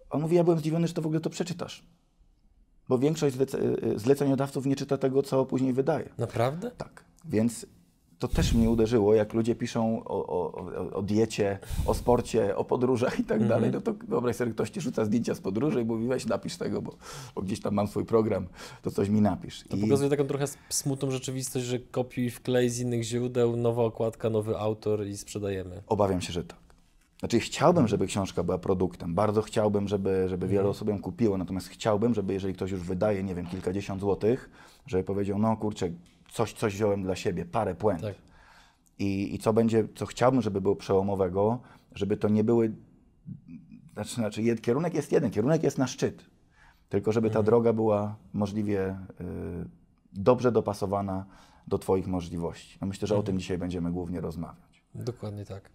On 0.09 0.21
mówi, 0.21 0.35
ja 0.35 0.43
byłem 0.43 0.59
zdziwiony, 0.59 0.87
że 0.87 0.93
to 0.93 1.01
w 1.01 1.05
ogóle 1.05 1.19
to 1.21 1.29
przeczytasz. 1.29 1.85
Bo 2.89 2.97
większość 2.97 3.35
e, 3.37 3.99
zleceniodawców 3.99 4.65
nie 4.65 4.75
czyta 4.75 4.97
tego, 4.97 5.23
co 5.23 5.45
później 5.45 5.73
wydaje. 5.73 6.09
Naprawdę? 6.17 6.71
Tak, 6.71 7.05
więc 7.25 7.65
to 8.27 8.35
też 8.35 8.53
mnie 8.53 8.69
uderzyło, 8.69 9.13
jak 9.13 9.33
ludzie 9.33 9.55
piszą 9.55 10.03
o, 10.05 10.27
o, 10.27 10.53
o- 10.93 11.01
diecie, 11.01 11.59
o 11.85 11.93
sporcie, 11.93 12.55
o 12.55 12.63
podróżach 12.65 13.19
i 13.19 13.23
tak 13.23 13.41
Mhm. 13.41 13.49
dalej. 13.49 13.71
No 13.71 13.81
to 13.81 13.93
wyobraź 14.07 14.35
sobie, 14.35 14.51
ktoś 14.51 14.69
ci 14.69 14.81
rzuca 14.81 15.05
zdjęcia 15.05 15.35
z 15.35 15.39
podróży 15.39 15.81
i 15.81 15.85
mówi, 15.85 16.07
weź 16.07 16.25
napisz 16.25 16.57
tego, 16.57 16.81
bo, 16.81 16.95
bo 17.35 17.41
gdzieś 17.41 17.61
tam 17.61 17.73
mam 17.73 17.87
swój 17.87 18.05
program, 18.05 18.47
to 18.81 18.91
coś 18.91 19.09
mi 19.09 19.21
napisz. 19.21 19.63
To 19.69 19.77
I 19.77 19.81
pokazuje 19.81 20.09
taką 20.09 20.23
trochę 20.23 20.45
smutną 20.69 21.11
rzeczywistość, 21.11 21.65
że 21.65 21.79
kopiuj 21.79 22.29
wklej 22.29 22.69
z 22.69 22.79
innych 22.79 23.03
źródeł, 23.03 23.55
nowa 23.57 23.83
okładka, 23.83 24.29
nowy 24.29 24.57
autor 24.57 25.07
i 25.07 25.17
sprzedajemy. 25.17 25.81
obawiam 25.87 26.21
się, 26.21 26.33
że 26.33 26.43
tak. 26.43 26.57
Znaczy 27.19 27.39
chciałbym, 27.39 27.87
żeby 27.87 28.07
książka 28.07 28.43
była 28.43 28.57
produktem, 28.57 29.15
bardzo 29.15 29.41
chciałbym, 29.41 29.87
żeby, 29.87 30.25
żeby 30.29 30.47
wiele 30.47 30.69
osób 30.69 30.89
ją 30.89 31.01
kupiło, 31.01 31.37
natomiast 31.37 31.67
chciałbym, 31.69 32.13
żeby 32.13 32.33
jeżeli 32.33 32.53
ktoś 32.53 32.71
już 32.71 32.81
wydaje, 32.81 33.23
nie 33.23 33.35
wiem, 33.35 33.45
kilkadziesiąt 33.47 34.01
złotych, 34.01 34.49
żeby 34.87 35.03
powiedział, 35.03 35.39
no 35.39 35.57
kurczę, 35.57 35.89
coś, 36.35 36.53
coś 36.53 36.73
wziąłem 36.73 37.03
dla 37.03 37.15
siebie, 37.15 37.45
parę 37.45 37.75
puent. 37.75 38.01
Tak. 38.01 38.15
I, 38.99 39.35
I 39.35 39.39
co 39.39 39.53
będzie, 39.53 39.87
co 39.95 40.05
chciałbym, 40.05 40.41
żeby 40.41 40.61
było 40.61 40.75
przełomowego, 40.75 41.59
żeby 41.95 42.17
to 42.17 42.29
nie 42.29 42.43
były, 42.43 42.71
znaczy, 43.93 44.15
znaczy 44.15 44.55
kierunek 44.55 44.93
jest 44.93 45.11
jeden, 45.11 45.31
kierunek 45.31 45.63
jest 45.63 45.77
na 45.77 45.87
szczyt, 45.87 46.25
tylko 46.89 47.11
żeby 47.11 47.29
ta 47.29 47.43
droga 47.43 47.73
była 47.73 48.15
możliwie 48.33 48.89
y, 48.89 49.25
dobrze 50.13 50.51
dopasowana 50.51 51.25
do 51.67 51.77
Twoich 51.77 52.07
możliwości. 52.07 52.77
No 52.81 52.87
myślę, 52.87 53.07
że 53.07 53.17
o 53.17 53.23
tym 53.23 53.39
dzisiaj 53.39 53.57
będziemy 53.57 53.91
głównie 53.91 54.21
rozmawiać. 54.21 54.83
Dokładnie 54.95 55.45
tak. 55.45 55.69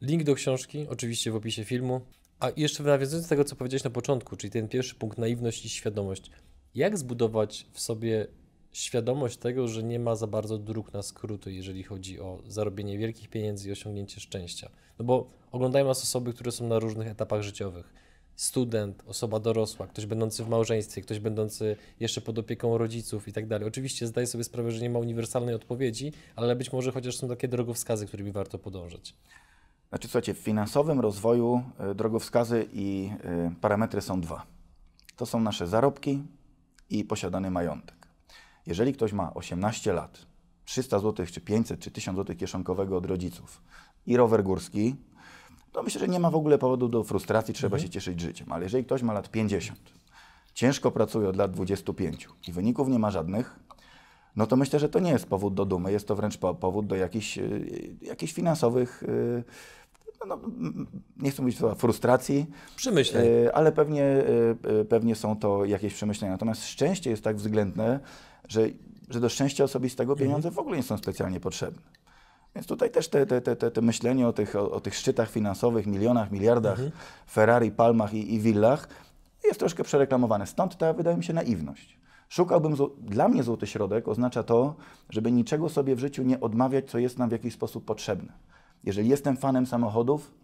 Link 0.00 0.24
do 0.24 0.34
książki, 0.34 0.88
oczywiście 0.88 1.30
w 1.30 1.36
opisie 1.36 1.64
filmu. 1.64 2.00
A 2.40 2.50
jeszcze 2.56 2.82
nawiązując 2.82 3.26
do 3.26 3.28
tego, 3.28 3.44
co 3.44 3.56
powiedziałeś 3.56 3.84
na 3.84 3.90
początku, 3.90 4.36
czyli 4.36 4.50
ten 4.50 4.68
pierwszy 4.68 4.94
punkt, 4.94 5.18
naiwność 5.18 5.64
i 5.64 5.68
świadomość. 5.68 6.30
Jak 6.74 6.98
zbudować 6.98 7.66
w 7.72 7.80
sobie 7.80 8.26
świadomość 8.72 9.36
tego, 9.36 9.68
że 9.68 9.82
nie 9.82 9.98
ma 9.98 10.16
za 10.16 10.26
bardzo 10.26 10.58
dróg 10.58 10.92
na 10.92 11.02
skróty, 11.02 11.52
jeżeli 11.52 11.82
chodzi 11.82 12.20
o 12.20 12.42
zarobienie 12.46 12.98
wielkich 12.98 13.28
pieniędzy 13.28 13.68
i 13.68 13.72
osiągnięcie 13.72 14.20
szczęścia? 14.20 14.70
No 14.98 15.04
bo 15.04 15.30
oglądają 15.52 15.86
nas 15.86 16.02
osoby, 16.02 16.32
które 16.32 16.52
są 16.52 16.66
na 16.68 16.78
różnych 16.78 17.08
etapach 17.08 17.42
życiowych. 17.42 17.94
Student, 18.36 19.02
osoba 19.06 19.40
dorosła, 19.40 19.86
ktoś 19.86 20.06
będący 20.06 20.44
w 20.44 20.48
małżeństwie, 20.48 21.02
ktoś 21.02 21.18
będący 21.18 21.76
jeszcze 22.00 22.20
pod 22.20 22.38
opieką 22.38 22.78
rodziców 22.78 23.28
i 23.28 23.32
tak 23.32 23.46
dalej. 23.46 23.68
Oczywiście 23.68 24.06
zdaję 24.06 24.26
sobie 24.26 24.44
sprawę, 24.44 24.70
że 24.70 24.82
nie 24.82 24.90
ma 24.90 24.98
uniwersalnej 24.98 25.54
odpowiedzi, 25.54 26.12
ale 26.36 26.56
być 26.56 26.72
może 26.72 26.92
chociaż 26.92 27.16
są 27.16 27.28
takie 27.28 27.48
drogowskazy, 27.48 28.06
którymi 28.06 28.32
warto 28.32 28.58
podążać. 28.58 29.14
Znaczy, 29.88 30.08
słuchajcie, 30.08 30.34
w 30.34 30.38
finansowym 30.38 31.00
rozwoju 31.00 31.62
y, 31.90 31.94
drogowskazy 31.94 32.66
i 32.72 33.10
y, 33.50 33.60
parametry 33.60 34.00
są 34.00 34.20
dwa. 34.20 34.46
To 35.16 35.26
są 35.26 35.40
nasze 35.40 35.66
zarobki 35.66 36.22
i 36.90 37.04
posiadany 37.04 37.50
majątek. 37.50 38.05
Jeżeli 38.66 38.92
ktoś 38.92 39.12
ma 39.12 39.34
18 39.34 39.92
lat, 39.92 40.26
300 40.64 40.98
zł, 40.98 41.26
czy 41.26 41.40
500, 41.40 41.80
czy 41.80 41.90
1000 41.90 42.16
zł 42.16 42.36
kieszonkowego 42.36 42.96
od 42.96 43.06
rodziców 43.06 43.62
i 44.06 44.16
rower 44.16 44.42
górski, 44.42 44.96
to 45.72 45.82
myślę, 45.82 46.00
że 46.00 46.08
nie 46.08 46.20
ma 46.20 46.30
w 46.30 46.36
ogóle 46.36 46.58
powodu 46.58 46.88
do 46.88 47.04
frustracji, 47.04 47.54
trzeba 47.54 47.78
się 47.78 47.88
cieszyć 47.88 48.20
życiem. 48.20 48.52
Ale 48.52 48.64
jeżeli 48.64 48.84
ktoś 48.84 49.02
ma 49.02 49.12
lat 49.12 49.30
50, 49.30 49.78
ciężko 50.54 50.90
pracuje 50.90 51.28
od 51.28 51.36
lat 51.36 51.50
25 51.50 52.28
i 52.48 52.52
wyników 52.52 52.88
nie 52.88 52.98
ma 52.98 53.10
żadnych, 53.10 53.58
no 54.36 54.46
to 54.46 54.56
myślę, 54.56 54.78
że 54.78 54.88
to 54.88 54.98
nie 54.98 55.10
jest 55.10 55.26
powód 55.26 55.54
do 55.54 55.64
dumy, 55.64 55.92
jest 55.92 56.08
to 56.08 56.16
wręcz 56.16 56.36
po- 56.38 56.54
powód 56.54 56.86
do 56.86 56.96
jakichś, 56.96 57.38
y, 57.38 57.96
jakichś 58.02 58.32
finansowych, 58.32 59.02
y, 59.02 59.44
no, 60.20 60.26
no, 60.26 60.34
m- 60.44 60.86
nie 61.16 61.30
chcę 61.30 61.42
mówić 61.42 61.58
słowa 61.58 61.74
frustracji, 61.74 62.46
Przemyśleń. 62.76 63.26
y, 63.26 63.54
ale 63.54 63.72
pewnie, 63.72 64.02
y, 64.04 64.56
y, 64.80 64.84
pewnie 64.84 65.14
są 65.14 65.36
to 65.36 65.64
jakieś 65.64 65.94
przemyślenia. 65.94 66.32
Natomiast 66.32 66.66
szczęście 66.66 67.10
jest 67.10 67.24
tak 67.24 67.36
względne, 67.36 68.00
że, 68.48 68.68
że 69.10 69.20
do 69.20 69.28
szczęścia 69.28 69.64
osobistego 69.64 70.16
pieniądze 70.16 70.50
w 70.50 70.58
ogóle 70.58 70.76
nie 70.76 70.82
są 70.82 70.96
specjalnie 70.98 71.40
potrzebne. 71.40 71.82
Więc 72.54 72.66
tutaj 72.66 72.90
też 72.90 73.08
te, 73.08 73.26
te, 73.26 73.40
te, 73.40 73.70
te, 73.70 73.80
myślenie 73.82 74.28
o 74.28 74.32
tych, 74.32 74.56
o, 74.56 74.70
o 74.70 74.80
tych 74.80 74.94
szczytach 74.94 75.30
finansowych, 75.30 75.86
milionach, 75.86 76.30
miliardach, 76.30 76.78
Ferrari, 77.30 77.70
palmach 77.70 78.14
i, 78.14 78.34
i 78.34 78.40
willach 78.40 78.88
jest 79.44 79.60
troszkę 79.60 79.84
przereklamowane. 79.84 80.46
Stąd 80.46 80.76
ta, 80.78 80.92
wydaje 80.92 81.16
mi 81.16 81.24
się, 81.24 81.32
naiwność. 81.32 81.98
Szukałbym, 82.28 82.74
dla 82.98 83.28
mnie 83.28 83.42
złoty 83.42 83.66
środek 83.66 84.08
oznacza 84.08 84.42
to, 84.42 84.74
żeby 85.10 85.32
niczego 85.32 85.68
sobie 85.68 85.96
w 85.96 85.98
życiu 85.98 86.22
nie 86.22 86.40
odmawiać, 86.40 86.90
co 86.90 86.98
jest 86.98 87.18
nam 87.18 87.28
w 87.28 87.32
jakiś 87.32 87.54
sposób 87.54 87.84
potrzebne. 87.84 88.32
Jeżeli 88.84 89.08
jestem 89.08 89.36
fanem 89.36 89.66
samochodów, 89.66 90.34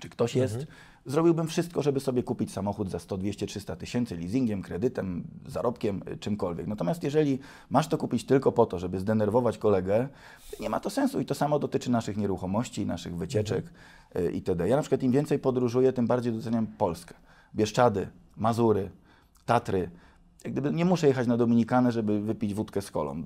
czy 0.00 0.08
ktoś 0.08 0.34
jest, 0.34 0.66
zrobiłbym 1.06 1.46
wszystko, 1.46 1.82
żeby 1.82 2.00
sobie 2.00 2.22
kupić 2.22 2.52
samochód 2.52 2.90
za 2.90 2.98
100, 2.98 3.16
200, 3.16 3.46
300 3.46 3.76
tysięcy 3.76 4.16
leasingiem, 4.16 4.62
kredytem, 4.62 5.24
zarobkiem, 5.46 6.02
y, 6.12 6.16
czymkolwiek. 6.16 6.66
Natomiast 6.66 7.02
jeżeli 7.02 7.38
masz 7.70 7.88
to 7.88 7.98
kupić 7.98 8.24
tylko 8.24 8.52
po 8.52 8.66
to, 8.66 8.78
żeby 8.78 9.00
zdenerwować 9.00 9.58
kolegę, 9.58 10.08
nie 10.60 10.70
ma 10.70 10.80
to 10.80 10.90
sensu 10.90 11.20
i 11.20 11.24
to 11.24 11.34
samo 11.34 11.58
dotyczy 11.58 11.90
naszych 11.90 12.16
nieruchomości, 12.16 12.86
naszych 12.86 13.16
wycieczek 13.16 13.64
y, 14.16 14.32
itd. 14.32 14.68
Ja 14.68 14.76
na 14.76 14.82
przykład 14.82 15.02
im 15.02 15.12
więcej 15.12 15.38
podróżuję, 15.38 15.92
tym 15.92 16.06
bardziej 16.06 16.32
doceniam 16.32 16.66
Polskę. 16.66 17.14
Bieszczady, 17.54 18.08
Mazury, 18.36 18.90
Tatry. 19.46 19.90
Jak 20.44 20.52
gdyby 20.52 20.72
nie 20.72 20.84
muszę 20.84 21.06
jechać 21.06 21.26
na 21.26 21.36
Dominikanę, 21.36 21.92
żeby 21.92 22.20
wypić 22.20 22.54
wódkę 22.54 22.82
z 22.82 22.90
kolą. 22.90 23.22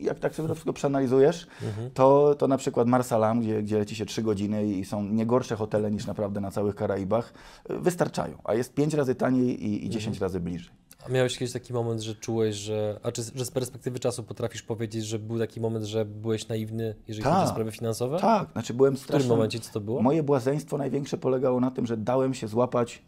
Jak 0.00 0.18
tak 0.18 0.34
sobie 0.34 0.48
to 0.48 0.54
wszystko 0.54 0.72
przeanalizujesz, 0.72 1.46
to, 1.94 2.34
to 2.34 2.48
na 2.48 2.56
przykład 2.58 2.88
Marsalam, 2.88 3.40
gdzie, 3.40 3.62
gdzie 3.62 3.78
leci 3.78 3.96
się 3.96 4.06
3 4.06 4.22
godziny 4.22 4.66
i 4.66 4.84
są 4.84 5.04
nie 5.04 5.26
gorsze 5.26 5.56
hotele 5.56 5.90
niż 5.90 6.06
naprawdę 6.06 6.40
na 6.40 6.50
całych 6.50 6.74
Karaibach, 6.74 7.32
y, 7.70 7.78
wystarczają. 7.78 8.38
A 8.44 8.54
jest 8.54 8.74
5 8.74 8.94
razy 8.94 9.14
taniej 9.14 9.64
i, 9.64 9.86
i 9.86 9.90
10 9.90 10.20
razy 10.20 10.40
bliżej. 10.40 10.70
A 11.06 11.08
miałeś 11.08 11.38
kiedyś 11.38 11.52
taki 11.52 11.72
moment, 11.72 12.00
że 12.00 12.14
czułeś, 12.14 12.56
że. 12.56 13.00
A 13.02 13.12
czy 13.12 13.22
że 13.34 13.44
z 13.44 13.50
perspektywy 13.50 13.98
czasu 13.98 14.22
potrafisz 14.22 14.62
powiedzieć, 14.62 15.06
że 15.06 15.18
był 15.18 15.38
taki 15.38 15.60
moment, 15.60 15.84
że 15.84 16.04
byłeś 16.04 16.48
naiwny, 16.48 16.94
jeżeli 17.08 17.24
chodzi 17.24 17.36
o 17.36 17.40
Tak. 17.40 17.48
sprawy 17.50 17.72
finansowe? 17.72 18.18
Tak, 18.18 18.48
znaczy 18.52 18.74
byłem 18.74 18.96
W 18.96 19.02
którym 19.02 19.28
momencie 19.28 19.60
co 19.60 19.72
to 19.72 19.80
było? 19.80 20.02
Moje 20.02 20.22
błazeństwo 20.22 20.78
największe 20.78 21.18
polegało 21.18 21.60
na 21.60 21.70
tym, 21.70 21.86
że 21.86 21.96
dałem 21.96 22.34
się 22.34 22.48
złapać 22.48 23.02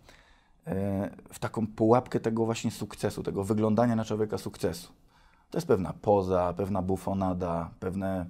w 1.32 1.38
taką 1.38 1.66
pułapkę 1.66 2.20
tego 2.20 2.44
właśnie 2.44 2.70
sukcesu, 2.70 3.22
tego 3.22 3.44
wyglądania 3.44 3.96
na 3.96 4.04
człowieka 4.04 4.38
sukcesu. 4.38 4.92
To 5.50 5.58
jest 5.58 5.66
pewna 5.68 5.92
poza, 6.02 6.54
pewna 6.56 6.82
bufonada, 6.82 7.70
pewne 7.80 8.26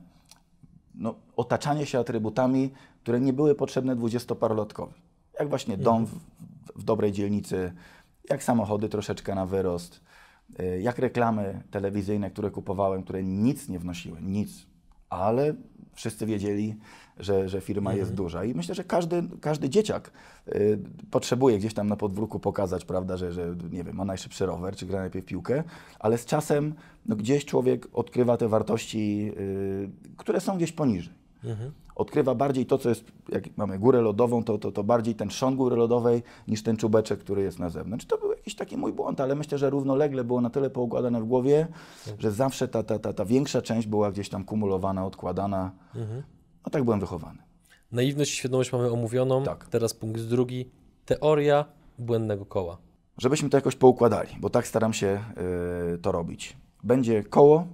no, 0.95 1.15
otaczanie 1.37 1.87
się 1.87 1.99
atrybutami, 1.99 2.71
które 3.03 3.21
nie 3.21 3.33
były 3.33 3.55
potrzebne 3.55 3.97
dwudziestoparolotkowi. 3.97 4.95
Jak 5.41 5.49
właśnie 5.49 5.77
dom 5.77 6.07
w, 6.07 6.19
w 6.77 6.85
dobrej 6.85 7.13
dzielnicy, 7.13 7.73
jak 8.31 8.43
samochody 8.43 8.89
troszeczkę 8.89 9.35
na 9.35 9.47
wyrost, 9.47 10.01
y, 10.61 10.81
jak 10.81 10.99
reklamy 10.99 11.63
telewizyjne, 11.71 12.31
które 12.31 12.51
kupowałem, 12.51 13.03
które 13.03 13.23
nic 13.23 13.69
nie 13.69 13.79
wnosiły, 13.79 14.23
nic, 14.23 14.67
ale 15.09 15.55
wszyscy 15.93 16.27
wiedzieli, 16.27 16.77
że, 17.19 17.49
że 17.49 17.61
firma 17.61 17.95
jest 17.95 18.15
duża. 18.15 18.45
I 18.45 18.55
myślę, 18.55 18.75
że 18.75 18.85
każdy, 18.85 19.23
każdy 19.41 19.69
dzieciak 19.69 20.11
y, 20.49 20.79
potrzebuje 21.11 21.59
gdzieś 21.59 21.75
tam 21.75 21.89
na 21.89 21.97
podwórku 21.97 22.41
pokazać, 22.41 22.85
prawda, 22.85 23.17
że, 23.17 23.33
że 23.33 23.55
nie 23.73 23.85
wiem, 23.85 23.97
ma 23.97 24.05
najszybszy 24.05 24.47
rower, 24.47 24.77
czy 24.77 24.87
gra 24.87 25.01
najpierw 25.01 25.25
w 25.25 25.29
piłkę, 25.29 25.65
ale 25.99 26.19
z 26.19 26.25
czasem 26.25 26.75
no, 27.07 27.17
gdzieś 27.17 27.45
człowiek 27.45 27.89
odkrywa 27.93 28.37
te 28.37 28.49
wartości, 28.49 29.33
y, 29.39 29.91
które 30.17 30.41
są 30.41 30.57
gdzieś 30.57 30.73
poniżej 30.73 31.15
odkrywa 31.95 32.35
bardziej 32.35 32.67
to, 32.67 32.79
co 32.79 32.89
jest, 32.89 33.05
jak 33.29 33.57
mamy 33.57 33.79
górę 33.79 34.01
lodową, 34.01 34.45
to, 34.45 34.59
to, 34.59 34.73
to 34.73 34.85
bardziej 34.85 35.15
ten 35.15 35.29
trzon 35.29 35.57
góry 35.57 35.77
lodowej 35.77 36.23
niż 36.49 36.63
ten 36.63 36.77
czubeczek, 36.77 37.21
który 37.21 37.43
jest 37.43 37.59
na 37.59 37.71
zewnątrz. 37.71 38.07
To 38.07 38.19
był 38.19 38.31
jakiś 38.31 38.55
taki 38.55 38.77
mój 38.77 38.93
błąd, 38.93 39.21
ale 39.21 39.35
myślę, 39.35 39.59
że 39.59 39.71
równolegle 39.71 40.25
było 40.25 40.41
na 40.41 40.51
tyle 40.51 40.71
poukładane 40.71 41.21
w 41.21 41.25
głowie, 41.25 41.67
że 42.19 42.33
zawsze 42.33 42.69
ta, 42.69 42.83
ta, 42.83 42.99
ta, 42.99 43.13
ta 43.13 43.25
większa 43.25 43.63
część 43.63 43.87
była 43.87 44.13
gdzieś 44.13 44.29
tam 44.29 44.45
kumulowana, 44.45 45.07
odkładana. 45.07 45.71
No 46.65 46.71
tak 46.71 46.85
byłem 46.85 47.01
wychowany. 47.01 47.39
Naiwność 47.93 48.33
i 48.33 48.37
świadomość 48.37 48.73
mamy 48.73 48.91
omówioną. 48.91 49.45
Tak. 49.45 49.69
Teraz 49.69 49.95
punkt 49.95 50.21
drugi. 50.21 50.71
Teoria 51.05 51.65
błędnego 51.99 52.47
koła. 52.47 52.79
Żebyśmy 53.19 53.51
to 53.51 53.57
jakoś 53.57 53.77
poukładali, 53.77 54.37
bo 54.41 54.51
tak 54.51 54.67
staram 54.67 54.93
się 54.93 55.21
y, 55.95 55.99
to 55.99 56.13
robić. 56.13 56.57
Będzie 56.83 57.25
koło, 57.25 57.67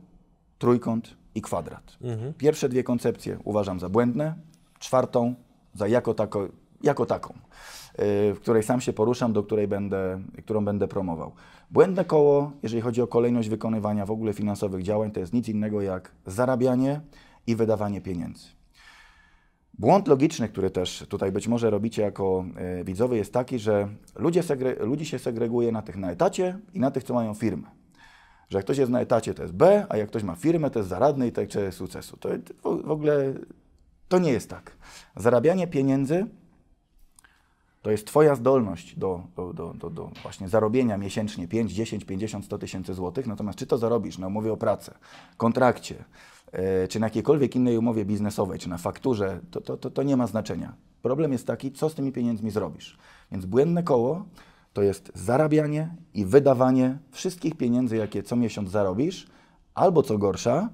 trójkąt 0.59 1.17
i 1.35 1.43
kwadrat. 1.43 1.99
Pierwsze 2.39 2.69
dwie 2.69 2.85
koncepcje 2.85 3.39
uważam 3.45 3.81
za 3.81 3.89
błędne, 3.89 4.35
czwartą 4.79 5.35
za 5.75 5.89
jako, 5.89 6.15
tako, 6.15 6.49
jako 6.83 7.07
taką, 7.07 7.35
y, 7.35 7.39
w 8.35 8.39
której 8.41 8.63
sam 8.63 8.81
się 8.81 8.93
poruszam, 8.93 9.33
do 9.33 9.43
której 9.43 9.69
będę, 9.69 10.21
którą 10.45 10.65
będę 10.65 10.89
promował. 10.89 11.33
Błędne 11.71 12.05
koło, 12.05 12.53
jeżeli 12.63 12.83
chodzi 12.83 13.03
o 13.03 13.07
kolejność 13.07 13.49
wykonywania 13.49 14.07
w 14.07 14.11
ogóle 14.11 14.33
finansowych 14.33 14.83
działań, 14.83 15.11
to 15.11 15.21
jest 15.21 15.33
nic 15.33 15.49
innego 15.49 15.83
jak 15.83 16.13
zarabianie 16.27 17.01
i 17.47 17.57
wydawanie 17.57 18.01
pieniędzy. 18.01 18.60
Błąd 19.81 20.09
logiczny, 20.09 20.49
który 20.49 20.71
też 20.71 21.07
tutaj 21.09 21.33
być 21.33 21.49
może 21.49 21.71
robicie 21.71 22.03
jako 22.03 22.45
e, 22.57 22.85
widzowie, 22.85 23.17
jest 23.17 23.33
taki, 23.33 23.59
że 23.59 23.89
ludzie 24.17 24.43
segre, 24.43 24.75
ludzi 24.75 25.07
się 25.07 25.19
segreguje 25.19 25.73
na 25.73 25.83
tych 25.83 25.97
na 25.97 26.11
etacie 26.11 26.59
i 26.75 26.81
na 26.81 26.91
tych, 26.91 27.05
co 27.05 27.15
mają 27.15 27.35
firmę. 27.35 27.71
Że 28.49 28.59
jak 28.59 28.65
ktoś 28.65 28.79
jest 28.79 28.91
na 28.91 29.01
etacie, 29.01 29.35
to 29.35 29.43
jest 29.43 29.55
B, 29.55 29.87
a 29.89 29.97
jak 29.97 30.09
ktoś 30.09 30.23
ma 30.23 30.37
firmę, 30.37 30.71
to 30.71 30.79
jest 30.79 30.89
zaradny 30.89 31.29
i 31.29 31.33
tak 31.33 31.49
czy 31.49 31.73
sukcesu. 31.73 32.17
To 32.17 32.29
w 32.63 32.91
ogóle 32.91 33.35
to 34.09 34.19
nie 34.19 34.33
jest 34.33 34.51
tak. 34.51 34.77
Zarabianie 35.17 35.67
pieniędzy 35.67 36.27
To 37.83 37.91
jest 37.91 38.07
Twoja 38.07 38.35
zdolność 38.35 38.99
do, 38.99 39.23
do, 39.37 39.53
do, 39.53 39.75
do, 39.75 39.91
do 39.91 40.11
właśnie 40.23 40.49
zarobienia 40.49 40.99
miesięcznie 40.99 41.49
5, 41.49 41.73
10, 41.73 42.05
50, 42.05 42.45
100 42.45 42.59
tysięcy 42.59 42.95
złotych. 42.95 43.27
Natomiast 43.27 43.59
czy 43.59 43.67
to 43.67 43.79
zarobisz 43.79 44.19
na 44.19 44.27
umowie 44.27 44.53
o 44.53 44.57
pracę, 44.57 44.95
kontrakcie, 45.37 46.05
czy 46.89 47.01
na 47.01 47.07
jakiejkolwiek 47.07 47.57
innej 47.57 47.79
umowie 47.79 48.05
biznesowej, 48.05 48.59
czy 48.59 48.69
na 48.69 48.79
fakturze, 48.79 49.41
to, 49.51 49.61
to, 49.61 49.77
to, 49.77 49.91
to 49.91 50.03
nie 50.03 50.17
ma 50.17 50.27
znaczenia. 50.27 50.75
Problem 51.03 51.33
jest 51.33 51.47
taki, 51.47 51.73
co 51.73 51.89
z 51.89 51.95
tymi 51.95 52.13
pieniędzmi 52.13 52.51
zrobisz. 52.51 52.99
Więc 53.33 53.47
błędne 53.47 53.83
koło 53.83 54.25
to 54.73 54.83
jest 54.83 55.13
zarabianie 55.15 55.95
i 56.15 56.25
wydawanie 56.25 56.99
wszystkich 57.11 57.57
pieniędzy, 57.57 57.97
jakie 57.97 58.23
co 58.23 58.37
miesiąc 58.37 58.71
zarobisz, 58.71 59.27
albo 59.75 60.03
co 60.03 60.19
gorsza, 60.19 60.69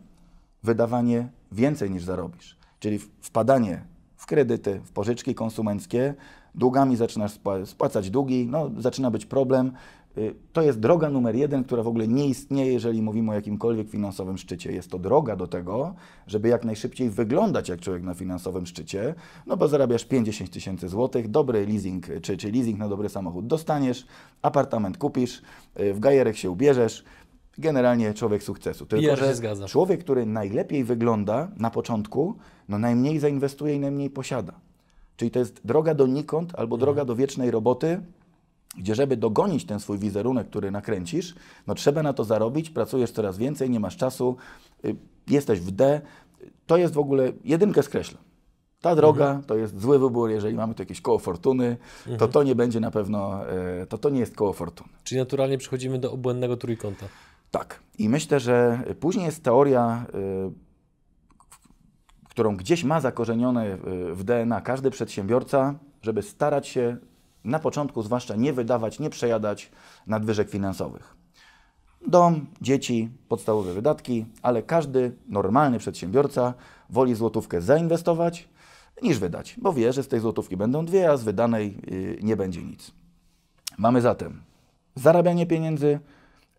wydawanie 0.62 1.28
więcej 1.52 1.90
niż 1.90 2.04
zarobisz. 2.04 2.58
Czyli 2.80 2.98
wpadanie 2.98 3.84
w 4.16 4.26
kredyty, 4.26 4.80
w 4.84 4.92
pożyczki 4.92 5.34
konsumenckie, 5.34 6.14
długami 6.54 6.96
zaczynasz 6.96 7.38
spłacać 7.64 8.10
długi, 8.10 8.48
no, 8.50 8.70
zaczyna 8.78 9.10
być 9.10 9.26
problem. 9.26 9.72
Y, 10.18 10.34
to 10.52 10.62
jest 10.62 10.80
droga 10.80 11.10
numer 11.10 11.36
jeden, 11.36 11.64
która 11.64 11.82
w 11.82 11.88
ogóle 11.88 12.08
nie 12.08 12.28
istnieje, 12.28 12.72
jeżeli 12.72 13.02
mówimy 13.02 13.30
o 13.30 13.34
jakimkolwiek 13.34 13.88
finansowym 13.88 14.38
szczycie. 14.38 14.72
Jest 14.72 14.90
to 14.90 14.98
droga 14.98 15.36
do 15.36 15.46
tego, 15.46 15.94
żeby 16.26 16.48
jak 16.48 16.64
najszybciej 16.64 17.10
wyglądać 17.10 17.68
jak 17.68 17.80
człowiek 17.80 18.02
na 18.02 18.14
finansowym 18.14 18.66
szczycie, 18.66 19.14
no 19.46 19.56
bo 19.56 19.68
zarabiasz 19.68 20.04
50 20.04 20.50
tysięcy 20.50 20.88
złotych, 20.88 21.28
dobry 21.28 21.66
leasing, 21.66 22.06
czy, 22.22 22.36
czy 22.36 22.52
leasing 22.52 22.78
na 22.78 22.88
dobry 22.88 23.08
samochód 23.08 23.46
dostaniesz, 23.46 24.06
apartament 24.42 24.98
kupisz, 24.98 25.42
y, 25.80 25.94
w 25.94 26.00
gajerek 26.00 26.36
się 26.36 26.50
ubierzesz, 26.50 27.04
generalnie 27.58 28.14
człowiek 28.14 28.42
sukcesu. 28.42 28.86
Tylko, 28.86 29.06
ja 29.06 29.16
że 29.16 29.34
zgadzam. 29.34 29.68
człowiek, 29.68 30.00
który 30.00 30.26
najlepiej 30.26 30.84
wygląda 30.84 31.48
na 31.56 31.70
początku, 31.70 32.34
no 32.68 32.78
najmniej 32.78 33.18
zainwestuje 33.18 33.74
i 33.74 33.80
najmniej 33.80 34.10
posiada. 34.10 34.52
Czyli 35.16 35.30
to 35.30 35.38
jest 35.38 35.60
droga 35.64 35.94
donikąd 35.94 36.54
albo 36.54 36.76
droga 36.76 37.04
do 37.04 37.16
wiecznej 37.16 37.50
roboty, 37.50 38.00
gdzie 38.78 38.94
żeby 38.94 39.16
dogonić 39.16 39.64
ten 39.64 39.80
swój 39.80 39.98
wizerunek, 39.98 40.48
który 40.48 40.70
nakręcisz, 40.70 41.34
no 41.66 41.74
trzeba 41.74 42.02
na 42.02 42.12
to 42.12 42.24
zarobić, 42.24 42.70
pracujesz 42.70 43.10
coraz 43.10 43.38
więcej, 43.38 43.70
nie 43.70 43.80
masz 43.80 43.96
czasu, 43.96 44.36
y, 44.84 44.96
jesteś 45.28 45.60
w 45.60 45.70
D. 45.70 46.00
To 46.66 46.76
jest 46.76 46.94
w 46.94 46.98
ogóle, 46.98 47.32
jedynkę 47.44 47.82
skreślę. 47.82 48.18
Ta 48.80 48.96
droga 48.96 49.26
mhm. 49.26 49.44
to 49.44 49.56
jest 49.56 49.80
zły 49.80 49.98
wybór, 49.98 50.30
jeżeli 50.30 50.56
mamy 50.56 50.74
tu 50.74 50.82
jakieś 50.82 51.00
koło 51.00 51.18
fortuny, 51.18 51.76
mhm. 51.98 52.18
to 52.18 52.28
to 52.28 52.42
nie 52.42 52.54
będzie 52.54 52.80
na 52.80 52.90
pewno, 52.90 53.50
e, 53.50 53.86
to 53.86 53.98
to 53.98 54.10
nie 54.10 54.20
jest 54.20 54.36
koło 54.36 54.52
fortuny. 54.52 54.90
Czyli 55.04 55.18
naturalnie 55.18 55.58
przechodzimy 55.58 55.98
do 55.98 56.12
obłędnego 56.12 56.56
trójkąta. 56.56 57.06
Tak. 57.50 57.80
I 57.98 58.08
myślę, 58.08 58.40
że 58.40 58.84
później 59.00 59.26
jest 59.26 59.44
teoria, 59.44 60.06
y, 60.14 60.66
którą 62.30 62.56
gdzieś 62.56 62.84
ma 62.84 63.00
zakorzenione 63.00 63.74
y, 63.74 63.78
w 64.14 64.24
DNA 64.24 64.60
każdy 64.60 64.90
przedsiębiorca, 64.90 65.74
żeby 66.02 66.22
starać 66.22 66.68
się 66.68 66.96
na 67.46 67.58
początku 67.58 68.02
zwłaszcza 68.02 68.36
nie 68.36 68.52
wydawać, 68.52 68.98
nie 68.98 69.10
przejadać 69.10 69.70
nadwyżek 70.06 70.50
finansowych. 70.50 71.16
Dom, 72.06 72.46
dzieci, 72.60 73.10
podstawowe 73.28 73.72
wydatki, 73.72 74.26
ale 74.42 74.62
każdy 74.62 75.12
normalny 75.28 75.78
przedsiębiorca 75.78 76.54
woli 76.90 77.14
złotówkę 77.14 77.60
zainwestować 77.60 78.48
niż 79.02 79.18
wydać, 79.18 79.56
bo 79.62 79.72
wie, 79.72 79.92
że 79.92 80.02
z 80.02 80.08
tej 80.08 80.20
złotówki 80.20 80.56
będą 80.56 80.84
dwie, 80.84 81.10
a 81.10 81.16
z 81.16 81.24
wydanej 81.24 81.78
y, 81.88 82.18
nie 82.22 82.36
będzie 82.36 82.62
nic. 82.62 82.90
Mamy 83.78 84.00
zatem 84.00 84.42
zarabianie 84.94 85.46
pieniędzy, 85.46 86.00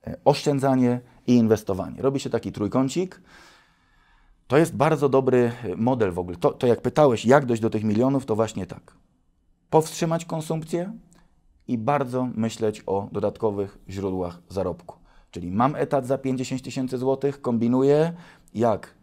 E, 0.07 0.17
oszczędzanie 0.25 0.99
i 1.27 1.35
inwestowanie. 1.35 2.01
Robi 2.01 2.19
się 2.19 2.29
taki 2.29 2.51
trójkącik. 2.51 3.21
To 4.47 4.57
jest 4.57 4.75
bardzo 4.75 5.09
dobry 5.09 5.51
e, 5.63 5.75
model 5.75 6.11
w 6.11 6.19
ogóle. 6.19 6.37
To, 6.37 6.51
to 6.53 6.67
jak 6.67 6.81
pytałeś, 6.81 7.25
jak 7.25 7.45
dojść 7.45 7.61
do 7.61 7.69
tych 7.69 7.83
milionów, 7.83 8.25
to 8.25 8.35
właśnie 8.35 8.65
tak. 8.65 8.96
Powstrzymać 9.69 10.25
konsumpcję 10.25 10.93
i 11.67 11.77
bardzo 11.77 12.27
myśleć 12.35 12.83
o 12.85 13.07
dodatkowych 13.11 13.77
źródłach 13.89 14.39
zarobku. 14.49 14.95
Czyli 15.31 15.51
mam 15.51 15.75
etat 15.75 16.05
za 16.05 16.17
50 16.17 16.61
tysięcy 16.61 16.97
złotych, 16.97 17.41
kombinuję, 17.41 18.13
jak 18.53 18.93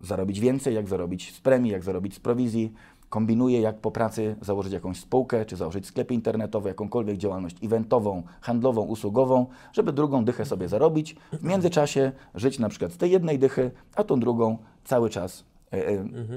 zarobić 0.00 0.40
więcej, 0.40 0.74
jak 0.74 0.88
zarobić 0.88 1.34
z 1.34 1.40
premii, 1.40 1.72
jak 1.72 1.84
zarobić 1.84 2.14
z 2.14 2.20
prowizji, 2.20 2.72
kombinuje, 3.08 3.60
jak 3.60 3.80
po 3.80 3.90
pracy 3.90 4.36
założyć 4.40 4.72
jakąś 4.72 5.00
spółkę, 5.00 5.44
czy 5.44 5.56
założyć 5.56 5.86
sklep 5.86 6.10
internetowy, 6.10 6.68
jakąkolwiek 6.68 7.16
działalność 7.16 7.64
eventową, 7.64 8.22
handlową, 8.40 8.82
usługową, 8.82 9.46
żeby 9.72 9.92
drugą 9.92 10.24
dychę 10.24 10.44
sobie 10.44 10.68
zarobić. 10.68 11.16
W 11.32 11.42
międzyczasie 11.42 12.12
żyć 12.34 12.58
na 12.58 12.68
przykład 12.68 12.92
z 12.92 12.96
tej 12.96 13.10
jednej 13.10 13.38
dychy, 13.38 13.70
a 13.96 14.04
tą 14.04 14.20
drugą 14.20 14.58
cały 14.84 15.10
czas 15.10 15.44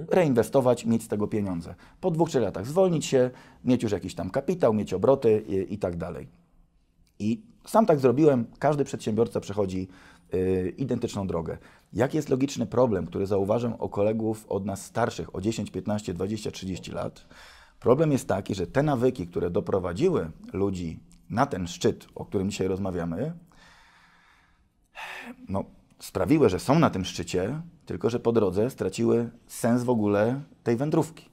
reinwestować, 0.10 0.86
mieć 0.86 1.04
z 1.04 1.08
tego 1.08 1.28
pieniądze. 1.28 1.76
Po 2.02 2.12
dwóch, 2.12 2.30
trzech 2.30 2.44
latach 2.44 2.68
zwolnić 2.68 3.06
się, 3.06 3.32
mieć 3.64 3.84
już 3.84 3.92
jakiś 3.92 4.16
tam 4.16 4.30
kapitał, 4.30 4.74
mieć 4.74 4.94
obroty 4.94 5.44
i, 5.48 5.74
i 5.74 5.78
tak 5.78 5.98
dalej. 5.98 6.28
I 7.20 7.42
sam 7.66 7.86
tak 7.86 8.00
zrobiłem, 8.00 8.46
każdy 8.60 8.84
przedsiębiorca 8.84 9.40
przechodzi 9.40 9.88
y, 10.34 10.74
identyczną 10.78 11.28
drogę. 11.28 11.58
Jaki 11.94 12.18
jest 12.18 12.30
logiczny 12.30 12.66
problem, 12.66 13.08
który 13.08 13.26
zauważam 13.26 13.74
o 13.74 13.90
kolegów 13.90 14.46
od 14.48 14.66
nas 14.66 14.86
starszych 14.86 15.36
o 15.36 15.42
10, 15.42 15.72
15, 15.72 16.14
20, 16.14 16.52
30 16.52 16.92
lat? 16.92 17.26
Problem 17.80 18.12
jest 18.12 18.28
taki, 18.28 18.56
że 18.56 18.68
te 18.68 18.84
nawyki, 18.84 19.28
które 19.28 19.50
doprowadziły 19.50 20.32
ludzi 20.54 21.00
na 21.30 21.46
ten 21.46 21.68
szczyt, 21.68 22.08
o 22.16 22.26
którym 22.26 22.50
dzisiaj 22.50 22.68
rozmawiamy, 22.68 23.34
no, 25.50 25.66
sprawiły, 26.00 26.50
że 26.50 26.60
są 26.60 26.80
na 26.80 26.90
tym 26.90 27.06
szczycie, 27.06 27.62
tylko 27.90 28.10
że 28.10 28.20
po 28.20 28.32
drodze 28.32 28.70
straciły 28.70 29.30
sens 29.48 29.84
w 29.84 29.90
ogóle 29.90 30.42
tej 30.64 30.78
wędrówki. 30.78 31.30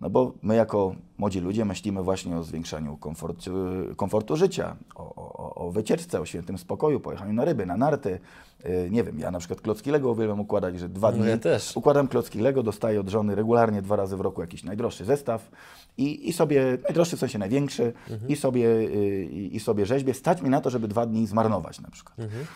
No 0.00 0.10
bo 0.10 0.32
my 0.42 0.54
jako 0.54 0.94
młodzi 1.18 1.40
ludzie 1.40 1.64
myślimy 1.64 2.02
właśnie 2.02 2.36
o 2.36 2.42
zwiększaniu 2.42 2.96
komfortu, 2.96 3.50
komfortu 3.96 4.36
życia, 4.36 4.76
o, 4.94 5.14
o, 5.14 5.54
o, 5.54 5.70
wycieczce, 5.70 6.20
o 6.20 6.26
świętym 6.26 6.58
spokoju, 6.58 7.00
pojechaniu 7.00 7.32
na 7.32 7.44
ryby, 7.44 7.66
na 7.66 7.76
narty. 7.76 8.20
Y, 8.66 8.88
nie 8.90 9.04
wiem, 9.04 9.18
ja 9.18 9.30
na 9.30 9.38
przykład 9.38 9.60
klocki 9.60 9.90
Lego 9.90 10.10
uwielbiam 10.10 10.40
układać, 10.40 10.78
że 10.78 10.88
dwa 10.88 11.10
no 11.10 11.18
dni 11.18 11.28
ja 11.28 11.38
też. 11.38 11.76
układam 11.76 12.08
klocki 12.08 12.38
Lego, 12.38 12.62
dostaję 12.62 13.00
od 13.00 13.08
żony 13.08 13.34
regularnie 13.34 13.82
dwa 13.82 13.96
razy 13.96 14.16
w 14.16 14.20
roku 14.20 14.40
jakiś 14.40 14.64
najdroższy 14.64 15.04
zestaw 15.04 15.50
i, 15.98 16.28
i 16.28 16.32
sobie, 16.32 16.78
najdroższy 16.82 17.16
w 17.16 17.20
sensie 17.20 17.38
największy, 17.38 17.92
mhm. 18.10 18.30
i, 18.30 18.36
sobie, 18.36 18.66
y, 18.66 19.24
i 19.52 19.60
sobie 19.60 19.86
rzeźbię. 19.86 20.14
Stać 20.14 20.42
mi 20.42 20.50
na 20.50 20.60
to, 20.60 20.70
żeby 20.70 20.88
dwa 20.88 21.06
dni 21.06 21.26
zmarnować 21.26 21.80
na 21.80 21.90
przykład. 21.90 22.18
Mhm. 22.18 22.46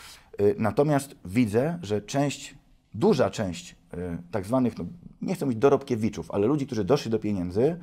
Y, 0.41 0.55
natomiast 0.57 1.15
widzę, 1.25 1.79
że 1.81 2.01
część, 2.01 2.55
duża 2.95 3.29
część 3.29 3.75
tak 4.31 4.45
zwanych, 4.45 4.77
no, 4.77 4.85
nie 5.21 5.35
chcę 5.35 5.45
mówić 5.45 5.59
dorobkiewiczów, 5.59 6.31
ale 6.31 6.47
ludzi, 6.47 6.65
którzy 6.65 6.83
doszli 6.83 7.11
do 7.11 7.19
pieniędzy, 7.19 7.79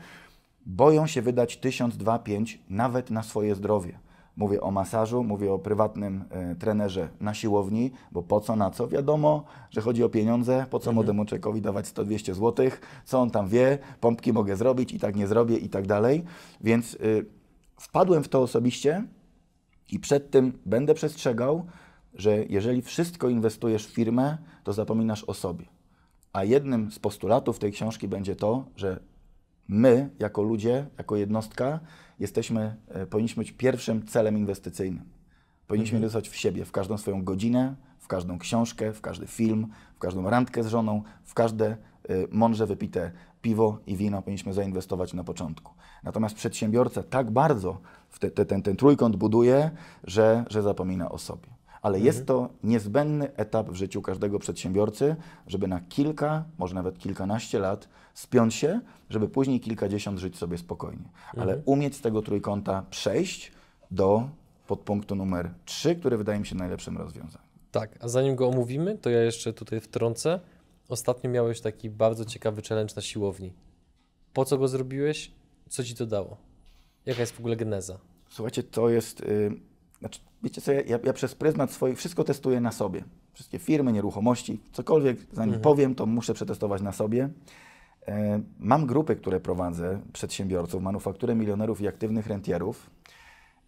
boją 0.67 1.07
się 1.07 1.23
wydać 1.23 1.57
1000, 1.57 1.97
2, 1.97 2.19
5 2.19 2.63
nawet 2.69 3.11
na 3.11 3.23
swoje 3.23 3.55
zdrowie. 3.55 3.99
Mówię 4.37 4.61
o 4.61 4.71
masażu, 4.71 5.25
mówię 5.25 5.53
o 5.53 5.59
prywatnym 5.59 6.25
e, 6.31 6.55
trenerze 6.55 7.09
na 7.21 7.35
siłowni, 7.35 7.91
bo 8.13 8.23
po 8.23 8.41
co, 8.41 8.57
na 8.57 8.71
co? 8.71 8.89
Wiadomo, 8.89 9.45
że 9.71 9.81
chodzi 9.81 10.05
o 10.05 10.09
pieniądze, 10.09 10.67
po 10.71 10.79
co 10.79 10.91
mhm. 10.91 10.95
młodemu 10.95 11.25
człowiekowi 11.25 11.61
dawać 11.61 11.87
100-200 11.87 12.35
zł, 12.35 12.71
co 13.05 13.21
on 13.21 13.31
tam 13.31 13.49
wie, 13.49 13.79
pompki 14.01 14.33
mogę 14.33 14.57
zrobić 14.57 14.93
i 14.93 14.99
tak 14.99 15.17
nie 15.17 15.27
zrobię 15.27 15.57
i 15.57 15.69
tak 15.69 15.87
dalej. 15.87 16.25
Więc 16.61 16.95
y, 16.95 17.27
wpadłem 17.81 18.25
w 18.25 18.29
to 18.29 18.43
osobiście 18.43 19.05
i 19.91 19.99
przed 19.99 20.31
tym 20.31 20.59
będę 20.67 20.95
przestrzegał, 20.95 21.67
że 22.15 22.45
jeżeli 22.45 22.83
wszystko 22.83 23.29
inwestujesz 23.29 23.87
w 23.87 23.95
firmę, 23.95 24.39
to 24.65 24.73
zapominasz 24.73 25.25
o 25.25 25.35
sobie. 25.35 25.67
A 26.33 26.45
jednym 26.45 26.91
z 26.91 26.99
postulatów 26.99 27.59
tej 27.59 27.73
książki 27.73 28.09
będzie 28.09 28.37
to, 28.37 28.65
że 28.77 29.01
my, 29.69 30.11
jako 30.19 30.43
ludzie, 30.43 30.87
jako 30.99 31.17
jednostka, 31.17 31.81
jesteśmy, 32.19 32.77
e, 32.89 33.07
powinniśmy 33.07 33.41
być 33.41 33.53
pierwszym 33.53 34.07
celem 34.07 34.39
inwestycyjnym. 34.39 35.05
Powinniśmy 35.67 35.97
mhm. 35.97 36.03
inwestować 36.03 36.29
w 36.29 36.37
siebie, 36.37 36.65
w 36.65 36.73
każdą 36.73 36.99
swoją 36.99 37.25
godzinę, 37.25 37.75
w 37.99 38.07
każdą 38.07 38.39
książkę, 38.39 38.93
w 38.93 39.01
każdy 39.01 39.27
film, 39.27 39.67
w 39.95 39.99
każdą 39.99 40.31
randkę 40.31 40.63
z 40.63 40.67
żoną, 40.67 41.03
w 41.25 41.35
każde 41.35 41.77
y, 42.11 42.29
mądrze 42.31 42.67
wypite 42.67 43.13
piwo 43.43 43.79
i 43.87 43.97
wino 43.97 44.23
powinniśmy 44.23 44.53
zainwestować 44.53 45.15
na 45.15 45.25
początku. 45.25 45.73
Natomiast 46.03 46.35
przedsiębiorca 46.35 47.03
tak 47.03 47.31
bardzo 47.31 47.81
te, 48.19 48.31
te, 48.31 48.47
ten, 48.47 48.63
ten 48.63 48.77
trójkąt 48.77 49.17
buduje, 49.17 49.71
że, 50.05 50.45
że 50.51 50.63
zapomina 50.63 51.11
o 51.11 51.19
sobie 51.19 51.62
ale 51.83 51.97
mhm. 51.97 52.07
jest 52.07 52.27
to 52.27 52.49
niezbędny 52.65 53.37
etap 53.37 53.71
w 53.71 53.75
życiu 53.75 54.03
każdego 54.03 54.39
przedsiębiorcy, 54.39 55.17
żeby 55.47 55.69
na 55.69 55.81
kilka, 55.81 56.45
może 56.59 56.75
nawet 56.75 56.99
kilkanaście 56.99 57.59
lat 57.59 57.89
spiąć 58.15 58.55
się, 58.55 58.81
żeby 59.11 59.29
później 59.29 59.61
kilkadziesiąt 59.61 60.19
żyć 60.19 60.37
sobie 60.39 60.59
spokojnie. 60.59 61.05
Mhm. 61.05 61.43
Ale 61.43 61.63
umieć 61.65 61.97
z 61.97 62.01
tego 62.01 62.23
trójkąta 62.23 62.87
przejść 62.91 63.53
do 63.91 64.29
podpunktu 64.67 65.15
numer 65.15 65.51
trzy, 65.65 65.97
który 65.97 66.17
wydaje 66.17 66.41
mi 66.41 66.47
się 66.47 66.55
najlepszym 66.55 66.99
rozwiązaniem. 66.99 67.49
Tak, 67.71 67.99
a 68.01 68.09
zanim 68.09 68.37
go 68.37 68.49
omówimy, 68.49 68.99
to 68.99 69.11
ja 69.11 69.23
jeszcze 69.23 69.53
tutaj 69.53 69.81
wtrącę. 69.81 70.41
Ostatnio 70.89 71.31
miałeś 71.31 71.61
taki 71.61 71.91
bardzo 71.91 72.25
ciekawy 72.25 72.63
challenge 72.63 72.95
na 72.97 73.03
siłowni. 73.03 73.53
Po 74.33 74.45
co 74.45 74.59
go 74.59 74.69
zrobiłeś? 74.69 75.33
Co 75.69 75.85
ci 75.85 75.95
to 75.95 76.07
dało? 76.07 76.37
Jaka 77.07 77.21
jest 77.21 77.33
w 77.33 77.39
ogóle 77.39 77.57
geneza? 77.57 77.99
Słuchajcie, 78.29 78.63
to 78.63 78.89
jest. 78.89 79.21
Yy 79.21 79.72
znaczy, 80.03 80.21
wiecie 80.43 80.61
co, 80.61 80.73
ja, 80.73 80.99
ja, 81.05 81.13
przez 81.13 81.35
pryzmat 81.35 81.73
swoich 81.73 81.99
wszystko 81.99 82.25
testuję 82.25 82.61
na 82.61 82.73
sobie. 82.73 83.05
Wszystkie 83.33 83.59
firmy, 83.59 83.93
nieruchomości, 83.93 84.61
cokolwiek 84.73 85.19
zanim 85.33 85.55
mhm. 85.55 85.63
powiem, 85.63 85.95
to 85.95 86.07
muszę 86.07 86.35
przetestować 86.35 86.83
na 86.83 86.93
sobie. 86.93 87.29
E, 88.09 88.41
Mam 88.59 88.87
grupy, 88.87 89.17
które 89.17 89.41
prowadzę, 89.41 90.01
przedsiębiorców, 90.13 90.83
manufakturę 90.83 91.35
milionerów 91.35 91.81
i 91.81 91.89
aktywnych 91.89 92.27
rentierów 92.27 92.91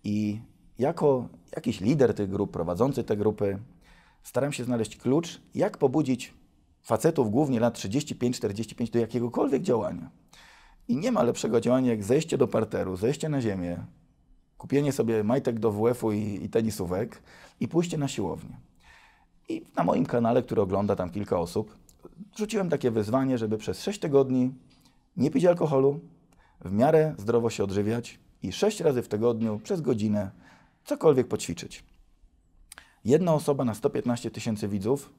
i 0.05 0.41
jako 0.79 1.29
jakiś 1.57 1.81
lider 1.81 2.15
tych 2.15 2.31
grup, 2.31 2.51
prowadzący 2.53 3.05
te 3.05 3.17
grupy, 3.17 3.59
staram 4.23 4.53
się 4.53 4.65
znaleźć 4.65 4.97
klucz, 4.97 5.41
jak 5.55 5.79
pobudzić 5.79 6.35
facetów 6.83 7.31
głównie 7.31 7.61
lat 7.61 7.79
35-45 7.79 8.91
do 8.91 8.99
jakiegokolwiek 8.99 9.63
działania. 9.63 10.11
I 10.89 10.97
nie 10.97 11.13
ma 11.13 11.23
lepszego 11.23 11.61
działania 11.61 11.91
jak 11.91 12.05
zejście 12.05 12.39
do 12.39 12.49
parteru, 12.49 12.97
zejście 12.97 13.29
na 13.29 13.41
ziemię, 13.41 13.85
kupienie 14.65 14.93
sobie 14.93 15.25
majtek 15.25 15.59
do 15.59 15.73
WF-u 15.73 16.13
i, 16.13 16.45
i 16.45 16.49
tenisówek 16.49 17.23
i 17.61 17.69
pójście 17.69 17.99
na 17.99 18.09
siłownię. 18.09 18.57
I 19.49 19.65
na 19.77 19.85
moim 19.85 20.07
kanale, 20.07 20.43
który 20.43 20.63
ogląda 20.63 20.97
tam 20.97 21.11
kilka 21.11 21.39
osób, 21.39 21.77
rzuciłem 22.37 22.71
takie 22.71 22.91
wyzwanie, 22.91 23.39
żeby 23.39 23.59
przez 23.59 23.83
6 23.83 24.01
tygodni 24.01 24.55
nie 25.17 25.31
pić 25.31 25.45
alkoholu, 25.45 26.01
w 26.61 26.73
miarę 26.73 27.15
zdrowo 27.19 27.51
się 27.51 27.65
odżywiać 27.65 28.19
i 28.43 28.53
6 28.53 28.81
razy 28.81 29.03
w 29.03 29.09
tygodniu 29.09 29.61
przez 29.65 29.81
godzinę 29.81 30.31
cokolwiek 30.85 31.29
poćwiczyć. 31.29 31.85
Jedna 33.05 33.35
osoba 33.35 33.65
na 33.65 33.75
115 33.75 34.31
tysięcy 34.31 34.69
widzów 34.69 35.13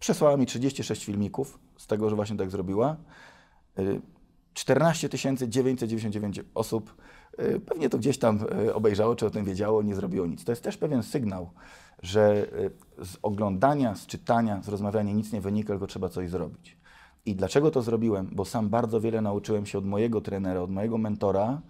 przesłała 0.00 0.36
mi 0.36 0.46
36 0.46 1.04
filmików 1.04 1.58
z 1.76 1.86
tego, 1.86 2.10
że 2.10 2.16
właśnie 2.16 2.36
tak 2.36 2.50
zrobiła. 2.50 2.96
Y, 3.78 4.00
14 4.54 5.08
999 5.48 6.40
osób 6.54 6.90
y, 6.90 7.05
pewnie 7.66 7.88
to 7.88 7.98
gdzieś 7.98 8.18
tam 8.18 8.46
y, 8.66 8.74
obejrzało, 8.74 9.16
czy 9.16 9.26
o 9.26 9.30
tym 9.30 9.44
wiedziało, 9.44 9.82
nie 9.82 9.94
zrobiło 9.94 10.26
nic. 10.26 10.44
To 10.44 10.52
jest 10.52 10.62
też 10.62 10.76
pewien 10.76 11.02
sygnał, 11.02 11.50
że 12.02 12.46
y, 13.00 13.04
z 13.04 13.18
oglądania, 13.22 13.94
z 13.94 14.06
czytania, 14.06 14.62
z 14.62 14.68
rozmawiania 14.68 15.12
nic 15.12 15.32
nie 15.32 15.40
wynika, 15.40 15.68
tylko 15.68 15.86
trzeba 15.86 16.08
coś 16.08 16.30
zrobić. 16.30 16.76
I 17.26 17.34
dlaczego 17.34 17.70
to 17.70 17.82
zrobiłem? 17.82 18.30
Bo 18.32 18.44
sam 18.44 18.68
bardzo 18.68 19.00
wiele 19.00 19.20
nauczyłem 19.20 19.66
się 19.66 19.78
od 19.78 19.84
mojego 19.84 20.20
trenera, 20.20 20.60
od 20.60 20.70
mojego 20.70 20.98
mentora, 20.98 21.60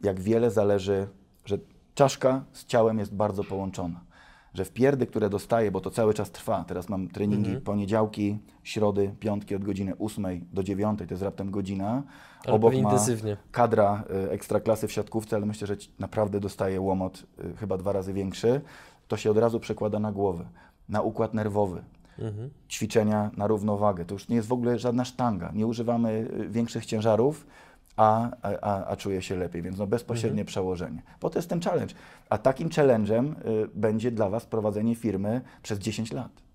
jak 0.00 0.20
wiele 0.20 0.50
zależy, 0.50 1.08
że 1.44 1.58
czaszka 1.94 2.44
z 2.52 2.64
ciałem 2.64 2.98
jest 2.98 3.14
bardzo 3.14 3.44
połączona. 3.44 4.05
Że 4.56 4.64
w 4.64 4.72
pierdy, 4.72 5.06
które 5.06 5.30
dostaję, 5.30 5.70
bo 5.70 5.80
to 5.80 5.90
cały 5.90 6.14
czas 6.14 6.30
trwa, 6.30 6.64
teraz 6.64 6.88
mam 6.88 7.08
treningi 7.08 7.56
poniedziałki, 7.56 8.38
środy, 8.62 9.14
piątki 9.20 9.54
od 9.54 9.64
godziny 9.64 9.92
8 9.98 10.26
do 10.52 10.62
9, 10.62 10.98
to 10.98 11.04
jest 11.10 11.22
raptem 11.22 11.50
godzina. 11.50 12.02
Ale 12.44 12.54
Obok 12.54 12.72
ma 12.72 12.78
intensywnie. 12.78 13.36
kadra 13.52 14.04
y, 14.26 14.30
ekstraklasy 14.30 14.88
w 14.88 14.92
siatkówce, 14.92 15.36
ale 15.36 15.46
myślę, 15.46 15.66
że 15.66 15.76
naprawdę 15.98 16.40
dostaje 16.40 16.80
łomot 16.80 17.26
y, 17.38 17.56
chyba 17.56 17.78
dwa 17.78 17.92
razy 17.92 18.12
większy. 18.12 18.60
To 19.08 19.16
się 19.16 19.30
od 19.30 19.38
razu 19.38 19.60
przekłada 19.60 19.98
na 19.98 20.12
głowę, 20.12 20.44
na 20.88 21.00
układ 21.02 21.34
nerwowy. 21.34 21.82
Mhm. 22.18 22.50
Ćwiczenia 22.68 23.30
na 23.36 23.46
równowagę. 23.46 24.04
To 24.04 24.14
już 24.14 24.28
nie 24.28 24.36
jest 24.36 24.48
w 24.48 24.52
ogóle 24.52 24.78
żadna 24.78 25.04
sztanga. 25.04 25.52
Nie 25.54 25.66
używamy 25.66 26.28
y, 26.40 26.48
większych 26.48 26.86
ciężarów, 26.86 27.46
a, 27.96 28.30
a, 28.42 28.86
a, 28.86 28.96
czuję 28.96 29.22
się 29.22 29.36
lepiej, 29.36 29.62
więc 29.62 29.78
no 29.78 29.86
bezpośrednie 29.86 30.44
przełożenie. 30.44 31.02
Po 31.20 31.30
to 31.30 31.38
jest 31.38 31.48
ten 31.48 31.60
challenge. 31.60 31.94
A 32.28 32.38
takim 32.38 32.68
challenge'em 32.68 33.34
y, 33.64 33.68
będzie 33.74 34.10
dla 34.10 34.28
Was 34.28 34.46
prowadzenie 34.46 34.94
firmy 34.94 35.40
przez 35.62 35.78
10 35.78 36.12
lat. 36.12 36.46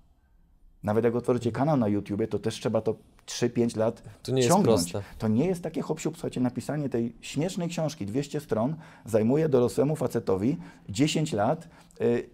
Nawet 0.84 1.06
jak 1.06 1.15
otworzycie 1.15 1.51
kanał 1.51 1.77
na 1.77 1.88
YouTubie, 1.88 2.27
to 2.27 2.39
też 2.39 2.56
trzeba 2.56 2.82
to 2.82 2.95
3-5 3.25 3.77
lat 3.77 4.04
To 4.23 4.32
nie 4.32 4.38
jest 4.38 4.49
ciągnąć. 4.49 4.91
proste. 4.91 5.10
To 5.17 5.27
nie 5.27 5.45
jest 5.45 5.63
takie 5.63 5.82
hop 5.82 6.01
Słuchajcie, 6.01 6.41
napisanie 6.41 6.89
tej 6.89 7.15
śmiesznej 7.21 7.69
książki, 7.69 8.06
200 8.06 8.39
stron, 8.39 8.75
zajmuje 9.06 9.49
dorosłemu 9.49 9.95
facetowi 9.95 10.58
10 10.89 11.34
lat 11.34 11.67
y, 12.01 12.30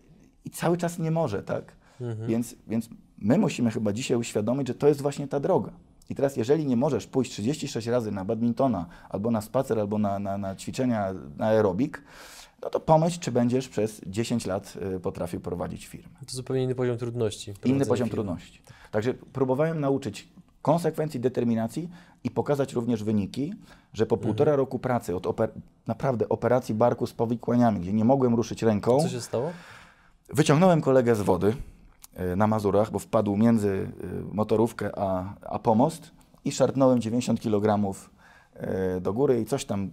i 0.46 0.50
cały 0.50 0.78
czas 0.78 1.00
nie 1.00 1.12
może, 1.12 1.44
tak? 1.44 1.72
Mhm. 2.02 2.30
Więc, 2.30 2.56
więc 2.68 2.90
my 3.18 3.38
musimy 3.38 3.72
chyba 3.72 3.94
dzisiaj 3.94 4.18
uświadomić, 4.18 4.68
że 4.68 4.76
to 4.76 4.88
jest 4.88 5.02
właśnie 5.02 5.28
ta 5.28 5.40
droga. 5.40 5.72
I 6.10 6.16
teraz, 6.16 6.38
jeżeli 6.38 6.66
nie 6.66 6.78
możesz 6.78 7.08
pójść 7.08 7.32
36 7.32 7.88
razy 7.88 8.12
na 8.12 8.26
badmintona, 8.26 8.86
albo 9.10 9.32
na 9.32 9.42
spacer, 9.42 9.80
albo 9.80 9.98
na, 9.98 10.20
na, 10.20 10.38
na 10.38 10.56
ćwiczenia, 10.56 11.14
na 11.38 11.46
aerobik, 11.48 12.04
no 12.64 12.70
to 12.70 12.80
pomyśl, 12.80 13.20
czy 13.20 13.32
będziesz 13.32 13.68
przez 13.70 14.02
10 14.08 14.46
lat 14.46 14.74
y, 14.96 15.00
potrafił 15.00 15.40
prowadzić 15.40 15.88
firmę. 15.88 16.10
To 16.28 16.36
zupełnie 16.36 16.64
inny 16.64 16.76
poziom 16.76 16.98
trudności. 16.98 17.54
Inny 17.66 17.86
poziom 17.86 18.08
firmy. 18.08 18.24
trudności. 18.24 18.62
Także 18.92 19.14
próbowałem 19.14 19.80
nauczyć 19.80 20.28
konsekwencji, 20.62 21.20
determinacji 21.20 21.90
i 22.24 22.32
pokazać 22.32 22.74
również 22.74 23.04
wyniki, 23.04 23.54
że 23.94 24.06
po 24.06 24.18
półtora 24.18 24.56
roku 24.56 24.80
pracy 24.80 25.16
od 25.16 25.26
oper- 25.26 25.50
naprawdę 25.88 26.30
operacji 26.30 26.76
barku 26.76 27.08
z 27.08 27.14
powikłaniami, 27.14 27.80
gdzie 27.80 27.94
nie 27.94 28.06
mogłem 28.06 28.36
ruszyć 28.36 28.64
ręką, 28.64 29.02
Co 29.02 29.10
się 29.10 29.22
stało? 29.22 29.52
wyciągnąłem 30.34 30.82
kolegę 30.82 31.16
z 31.16 31.22
wody 31.22 31.56
na 32.36 32.48
Mazurach, 32.48 32.92
bo 32.92 33.00
wpadł 33.00 33.36
między 33.36 33.68
y, 33.70 34.34
motorówkę 34.34 35.00
a, 35.00 35.34
a 35.42 35.60
pomost 35.60 36.12
i 36.46 36.52
szarpnąłem 36.52 37.02
90 37.02 37.42
kg 37.42 37.96
y, 38.98 39.02
do 39.02 39.14
góry 39.14 39.42
i 39.42 39.46
coś 39.46 39.66
tam, 39.66 39.90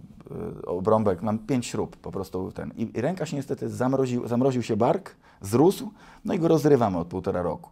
y, 0.61 0.65
obrąbek, 0.65 1.21
mam 1.21 1.39
pięć 1.39 1.65
śrub 1.65 1.97
po 1.97 2.11
prostu 2.11 2.51
ten. 2.51 2.73
I, 2.77 2.97
i 2.97 3.01
ręka 3.01 3.25
się 3.25 3.35
niestety 3.35 3.69
zamroził, 3.69 4.27
zamroził 4.27 4.63
się 4.63 4.77
bark, 4.77 5.15
zrósł, 5.41 5.91
no 6.25 6.33
i 6.33 6.39
go 6.39 6.47
rozrywamy 6.47 6.97
od 6.97 7.07
półtora 7.07 7.41
roku. 7.41 7.69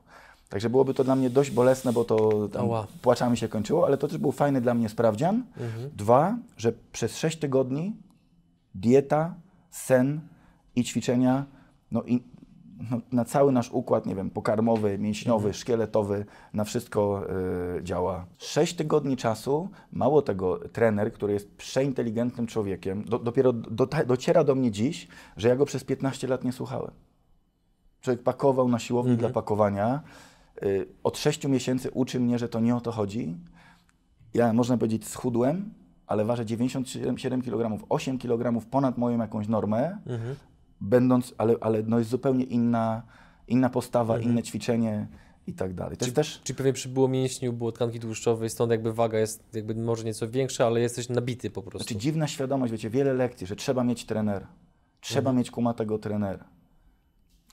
Także 0.49 0.69
byłoby 0.69 0.93
to 0.93 1.03
dla 1.03 1.15
mnie 1.15 1.29
dość 1.29 1.51
bolesne, 1.51 1.93
bo 1.93 2.03
to 2.05 2.47
tam 2.47 2.67
płaczami 3.01 3.37
się 3.37 3.47
kończyło, 3.47 3.85
ale 3.85 3.97
to 3.97 4.07
też 4.07 4.17
był 4.17 4.31
fajny 4.31 4.61
dla 4.61 4.73
mnie 4.73 4.89
sprawdzian. 4.89 5.43
Dwa, 5.97 6.37
że 6.57 6.73
przez 6.91 7.17
6 7.17 7.39
tygodni 7.39 7.95
dieta, 8.75 9.35
sen 9.71 10.21
i 10.75 10.83
ćwiczenia, 10.83 11.45
no 11.91 12.03
i 12.03 12.23
na 13.11 13.25
cały 13.25 13.51
nasz 13.51 13.71
układ, 13.71 14.05
nie 14.05 14.15
wiem, 14.15 14.29
pokarmowy, 14.29 14.97
mięśniowy, 14.97 15.53
szkieletowy, 15.53 16.25
na 16.53 16.63
wszystko 16.63 17.25
y, 17.79 17.83
działa. 17.83 18.25
6 18.37 18.73
tygodni 18.75 19.17
czasu, 19.17 19.69
mało 19.91 20.21
tego, 20.21 20.59
trener, 20.69 21.13
który 21.13 21.33
jest 21.33 21.55
przeinteligentnym 21.55 22.47
człowiekiem, 22.47 23.03
do, 23.03 23.19
dopiero 23.19 23.53
do, 23.53 23.87
dociera 24.07 24.43
do 24.43 24.55
mnie 24.55 24.71
dziś, 24.71 25.07
że 25.37 25.47
ja 25.49 25.55
go 25.55 25.65
przez 25.65 25.83
15 25.83 26.27
lat 26.27 26.43
nie 26.43 26.51
słuchałem. 26.51 26.91
Człowiek 28.01 28.23
pakował 28.23 28.69
na 28.69 28.79
siłowni 28.79 29.17
dla 29.17 29.29
pakowania. 29.29 30.01
Y, 30.63 30.87
od 31.03 31.17
6 31.17 31.47
miesięcy 31.47 31.91
uczy 31.91 32.19
mnie, 32.19 32.39
że 32.39 32.49
to 32.49 32.59
nie 32.59 32.75
o 32.75 32.81
to 32.81 32.91
chodzi. 32.91 33.37
Ja, 34.33 34.53
można 34.53 34.77
powiedzieć, 34.77 35.07
schudłem, 35.07 35.73
ale 36.07 36.25
ważę 36.25 36.45
97 36.45 37.41
kg, 37.41 37.85
8 37.89 38.17
kg 38.17 38.65
ponad 38.71 38.97
moją 38.97 39.19
jakąś 39.19 39.47
normę, 39.47 39.97
Mhm. 40.05 40.35
Będąc, 40.83 41.33
ale, 41.37 41.55
ale 41.61 41.83
no 41.83 41.97
jest 41.99 42.09
zupełnie 42.09 42.43
inna, 42.43 43.03
inna 43.47 43.69
postawa, 43.69 44.19
inne 44.19 44.43
ćwiczenie 44.43 45.07
i 45.47 45.53
tak 45.53 45.73
dalej. 45.73 45.97
To 45.97 46.05
jest 46.05 46.15
też 46.15 46.41
Czyli 46.43 46.57
pewnie 46.57 46.73
przybyło 46.73 47.07
mięśniu, 47.07 47.53
było 47.53 47.71
tkanki 47.71 47.99
tłuszczowej, 47.99 48.49
stąd 48.49 48.71
jakby 48.71 48.93
waga 48.93 49.19
jest 49.19 49.43
jakby 49.53 49.75
może 49.75 50.03
nieco 50.03 50.29
większa, 50.29 50.67
ale 50.67 50.79
jesteś 50.79 51.09
nabity 51.09 51.49
po 51.49 51.61
prostu. 51.61 51.87
Znaczy 51.87 51.95
dziwna 51.95 52.27
świadomość, 52.27 52.71
wiecie, 52.71 52.89
wiele 52.89 53.13
lekcji, 53.13 53.47
że 53.47 53.55
trzeba 53.55 53.83
mieć 53.83 54.05
trenera. 54.05 54.47
Trzeba 55.01 55.33
mieć 55.33 55.51
kumatego 55.51 55.97
trenera. 55.97 56.45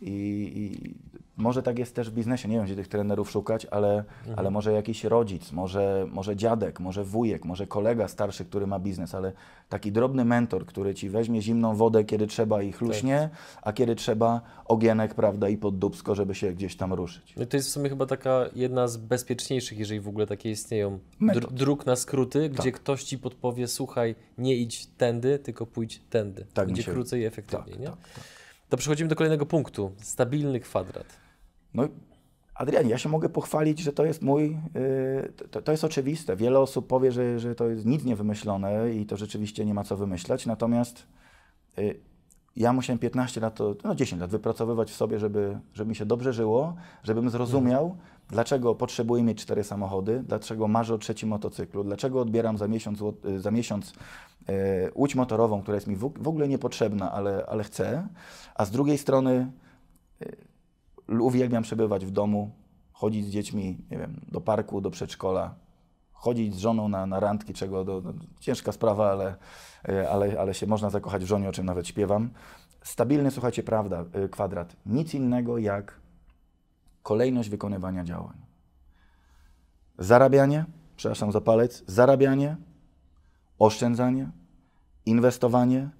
I, 0.00 0.10
I 0.56 0.94
może 1.36 1.62
tak 1.62 1.78
jest 1.78 1.94
też 1.94 2.10
w 2.10 2.14
biznesie, 2.14 2.48
nie 2.48 2.56
wiem 2.56 2.64
gdzie 2.64 2.76
tych 2.76 2.88
trenerów 2.88 3.30
szukać, 3.30 3.66
ale, 3.70 4.04
ale 4.36 4.50
może 4.50 4.72
jakiś 4.72 5.04
rodzic, 5.04 5.52
może, 5.52 6.06
może 6.12 6.36
dziadek, 6.36 6.80
może 6.80 7.04
wujek, 7.04 7.44
może 7.44 7.66
kolega 7.66 8.08
starszy, 8.08 8.44
który 8.44 8.66
ma 8.66 8.78
biznes, 8.78 9.14
ale 9.14 9.32
taki 9.68 9.92
drobny 9.92 10.24
mentor, 10.24 10.66
który 10.66 10.94
ci 10.94 11.10
weźmie 11.10 11.42
zimną 11.42 11.76
wodę, 11.76 12.04
kiedy 12.04 12.26
trzeba 12.26 12.62
i 12.62 12.72
chluśnie, 12.72 13.30
a 13.62 13.72
kiedy 13.72 13.94
trzeba 13.96 14.40
ogienek, 14.64 15.14
prawda, 15.14 15.48
i 15.48 15.56
poddubsko, 15.56 16.14
żeby 16.14 16.34
się 16.34 16.52
gdzieś 16.52 16.76
tam 16.76 16.92
ruszyć. 16.92 17.34
No 17.36 17.46
to 17.46 17.56
jest 17.56 17.68
w 17.68 17.72
sumie 17.72 17.88
chyba 17.88 18.06
taka 18.06 18.44
jedna 18.54 18.88
z 18.88 18.96
bezpieczniejszych, 18.96 19.78
jeżeli 19.78 20.00
w 20.00 20.08
ogóle 20.08 20.26
takie 20.26 20.50
istnieją, 20.50 20.98
Metod. 21.20 21.52
dróg 21.54 21.86
na 21.86 21.96
skróty, 21.96 22.48
gdzie 22.48 22.72
Tak. 22.72 22.80
ktoś 22.80 23.04
ci 23.04 23.18
podpowie, 23.18 23.68
słuchaj, 23.68 24.14
nie 24.38 24.56
idź 24.56 24.86
tędy, 24.86 25.38
tylko 25.38 25.66
pójdź 25.66 26.00
tędy. 26.10 26.46
Tak 26.54 26.66
mi 26.66 26.72
Będzie 26.72 26.82
się- 26.82 26.92
krócej 26.92 27.20
i 27.20 27.24
efektywniej, 27.24 27.72
tak, 27.76 27.80
nie? 27.80 27.90
To 28.70 28.76
przechodzimy 28.76 29.08
do 29.08 29.16
kolejnego 29.16 29.46
punktu. 29.46 29.92
Stabilny 29.96 30.60
kwadrat. 30.60 31.06
No, 31.74 31.88
Adrianie, 32.54 32.90
ja 32.90 32.98
się 32.98 33.08
mogę 33.08 33.28
pochwalić, 33.28 33.78
że 33.78 33.92
to 33.92 34.04
jest 34.04 34.22
mój, 34.22 34.56
yy, 34.74 35.32
to, 35.50 35.62
to 35.62 35.72
jest 35.72 35.84
oczywiste. 35.84 36.36
Wiele 36.36 36.58
osób 36.58 36.86
powie, 36.86 37.12
że, 37.12 37.38
że 37.38 37.54
to 37.54 37.68
jest 37.68 37.86
nic 37.86 38.04
niewymyślone 38.04 38.94
i 38.94 39.06
to 39.06 39.16
rzeczywiście 39.16 39.64
nie 39.64 39.74
ma 39.74 39.84
co 39.84 39.96
wymyślać, 39.96 40.46
natomiast 40.46 41.06
yy, 41.76 42.00
ja 42.56 42.72
musiałem 42.72 42.98
15 42.98 43.40
lat, 43.40 43.58
no 43.84 43.94
10 43.94 44.20
lat 44.20 44.30
wypracowywać 44.30 44.90
w 44.90 44.96
sobie, 44.96 45.18
żeby, 45.18 45.60
żeby 45.74 45.88
mi 45.88 45.96
się 45.96 46.06
dobrze 46.06 46.32
żyło, 46.32 46.74
żebym 47.02 47.30
zrozumiał, 47.30 47.96
dlaczego 48.30 48.74
potrzebuję 48.74 49.22
mieć 49.22 49.42
cztery 49.42 49.64
samochody, 49.64 50.22
dlaczego 50.26 50.68
marzę 50.68 50.94
o 50.94 50.98
trzecim 50.98 51.28
motocyklu, 51.28 51.84
dlaczego 51.84 52.20
odbieram 52.20 52.58
za 52.58 52.68
miesiąc, 52.68 53.00
y, 53.24 53.40
za 53.40 53.50
miesiąc 53.50 53.92
yy, 54.48 54.54
łódź 54.94 55.14
motorową, 55.14 55.62
która 55.62 55.74
jest 55.74 55.86
mi 55.86 55.96
w, 55.96 56.12
w 56.20 56.28
ogóle 56.28 56.48
niepotrzebna, 56.48 57.12
ale, 57.12 57.46
ale 57.46 57.64
chcę, 57.64 58.08
a 58.54 58.64
z 58.64 58.70
drugiej 58.70 58.98
strony 58.98 59.52
uwielbiam 61.08 61.62
przebywać 61.62 62.06
w 62.06 62.10
domu, 62.10 62.50
chodzić 62.92 63.26
z 63.26 63.30
dziećmi, 63.30 63.78
nie 63.90 63.98
wiem, 63.98 64.20
do 64.28 64.40
parku, 64.40 64.80
do 64.80 64.90
przedszkola, 64.90 65.54
chodzić 66.12 66.54
z 66.54 66.58
żoną 66.58 66.88
na, 66.88 67.06
na 67.06 67.20
randki, 67.20 67.54
czego 67.54 67.84
do, 67.84 68.00
do, 68.00 68.12
ciężka 68.40 68.72
sprawa, 68.72 69.10
ale, 69.10 69.34
e, 69.88 70.10
ale, 70.10 70.40
ale 70.40 70.54
się 70.54 70.66
można 70.66 70.90
zakochać 70.90 71.24
w 71.24 71.26
żonie, 71.26 71.48
o 71.48 71.52
czym 71.52 71.66
nawet 71.66 71.88
śpiewam. 71.88 72.30
Stabilny, 72.82 73.30
słuchajcie, 73.30 73.62
prawda, 73.62 74.04
y, 74.24 74.28
kwadrat. 74.28 74.76
Nic 74.86 75.14
innego 75.14 75.58
jak 75.58 75.99
kolejność 77.02 77.48
wykonywania 77.48 78.04
działań. 78.04 78.36
Zarabianie, 79.98 80.64
przepraszam 80.96 81.32
za 81.32 81.40
palec, 81.40 81.84
zarabianie, 81.86 82.56
oszczędzanie, 83.58 84.30
inwestowanie 85.06 85.90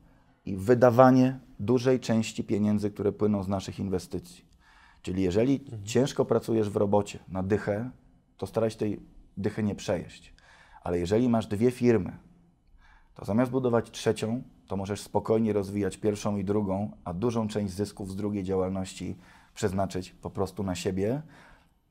i 0.45 0.57
wydawanie 0.57 1.41
dużej 1.59 2.01
części 2.01 2.45
pieniędzy, 2.45 2.91
które 2.91 3.13
płyną 3.13 3.43
z 3.43 3.49
naszych 3.49 3.79
inwestycji. 3.79 4.45
Czyli 5.03 5.23
jeżeli 5.23 5.65
ciężko 5.85 6.25
pracujesz 6.25 6.71
w 6.71 6.77
robocie 6.77 7.19
na 7.29 7.43
dychę, 7.43 7.91
to 8.37 8.47
staraj 8.47 8.71
się 8.71 8.77
tej 8.77 9.01
dychy 9.37 9.63
nie 9.63 9.75
przejeść. 9.75 10.35
Ale 10.83 10.99
jeżeli 10.99 11.29
masz 11.29 11.47
dwie 11.47 11.71
firmy, 11.71 12.19
to 13.15 13.25
zamiast 13.25 13.51
budować 13.51 13.91
trzecią, 13.91 14.43
to 14.67 14.77
możesz 14.77 15.01
spokojnie 15.01 15.53
rozwijać 15.53 15.97
pierwszą 15.97 16.37
i 16.37 16.45
drugą, 16.45 16.91
a 17.05 17.15
dużą 17.15 17.49
część 17.49 17.75
zysków 17.75 18.11
z 18.11 18.17
drugiej 18.17 18.45
działalności 18.45 19.17
przeznaczyć 19.55 20.13
po 20.13 20.31
prostu 20.31 20.63
na 20.63 20.75
siebie, 20.75 21.23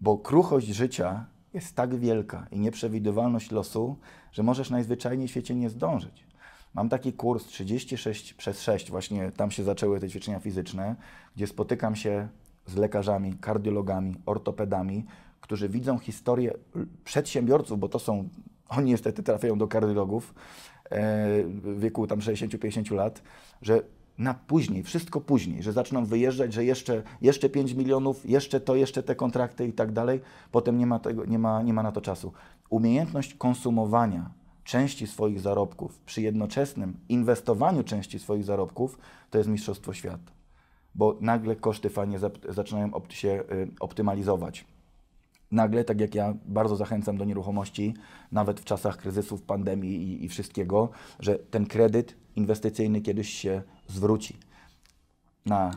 bo 0.01 0.17
kruchość 0.17 0.67
życia 0.67 1.25
jest 1.53 1.75
tak 1.75 1.95
wielka 1.95 2.47
i 2.51 2.59
nieprzewidywalność 2.59 3.51
losu, 3.51 3.97
że 4.31 4.43
możesz 4.43 4.69
najzwyczajniej 4.69 5.27
w 5.27 5.31
świecie 5.31 5.55
nie 5.55 5.69
zdążyć. 5.69 6.27
Mam 6.73 6.89
taki 6.89 7.13
kurs 7.13 7.45
36 7.45 8.33
przez 8.33 8.61
6, 8.61 8.91
właśnie 8.91 9.31
tam 9.31 9.51
się 9.51 9.63
zaczęły 9.63 9.99
te 9.99 10.09
ćwiczenia 10.09 10.39
fizyczne, 10.39 10.95
gdzie 11.35 11.47
spotykam 11.47 11.95
się 11.95 12.27
z 12.65 12.75
lekarzami, 12.75 13.33
kardiologami, 13.33 14.15
ortopedami, 14.25 15.05
którzy 15.41 15.69
widzą 15.69 15.97
historię 15.97 16.53
przedsiębiorców, 17.03 17.79
bo 17.79 17.89
to 17.89 17.99
są, 17.99 18.29
oni 18.69 18.91
niestety 18.91 19.23
trafiają 19.23 19.57
do 19.57 19.67
kardiologów 19.67 20.33
e, 20.83 21.43
w 21.43 21.79
wieku 21.79 22.07
tam 22.07 22.19
60-50 22.19 22.95
lat, 22.95 23.21
że 23.61 23.81
na 24.19 24.33
później, 24.33 24.83
wszystko 24.83 25.21
później, 25.21 25.63
że 25.63 25.73
zaczną 25.73 26.05
wyjeżdżać, 26.05 26.53
że 26.53 26.65
jeszcze, 26.65 27.03
jeszcze 27.21 27.49
5 27.49 27.73
milionów, 27.73 28.29
jeszcze 28.29 28.59
to, 28.59 28.75
jeszcze 28.75 29.03
te 29.03 29.15
kontrakty 29.15 29.67
i 29.67 29.73
tak 29.73 29.91
dalej, 29.91 30.21
potem 30.51 30.77
nie 30.77 30.85
ma, 30.85 30.99
tego, 30.99 31.25
nie, 31.25 31.39
ma, 31.39 31.61
nie 31.61 31.73
ma 31.73 31.83
na 31.83 31.91
to 31.91 32.01
czasu. 32.01 32.33
Umiejętność 32.69 33.33
konsumowania 33.33 34.29
części 34.63 35.07
swoich 35.07 35.39
zarobków 35.39 35.99
przy 35.99 36.21
jednoczesnym 36.21 36.99
inwestowaniu 37.09 37.83
części 37.83 38.19
swoich 38.19 38.43
zarobków 38.43 38.99
to 39.29 39.37
jest 39.37 39.49
mistrzostwo 39.49 39.93
świata, 39.93 40.31
bo 40.95 41.17
nagle 41.21 41.55
koszty 41.55 41.89
fajnie 41.89 42.19
zaczynają 42.49 42.91
się 43.09 43.29
y, 43.29 43.71
optymalizować 43.79 44.65
nagle, 45.51 45.83
tak 45.83 46.01
jak 46.01 46.15
ja 46.15 46.33
bardzo 46.45 46.75
zachęcam 46.75 47.17
do 47.17 47.25
nieruchomości, 47.25 47.93
nawet 48.31 48.59
w 48.59 48.65
czasach 48.65 48.97
kryzysów, 48.97 49.41
pandemii 49.41 49.95
i, 49.95 50.25
i, 50.25 50.29
wszystkiego, 50.29 50.89
że 51.19 51.35
ten 51.35 51.65
kredyt 51.65 52.15
inwestycyjny 52.35 53.01
kiedyś 53.01 53.29
się 53.29 53.61
zwróci. 53.87 54.37
Na 55.45 55.71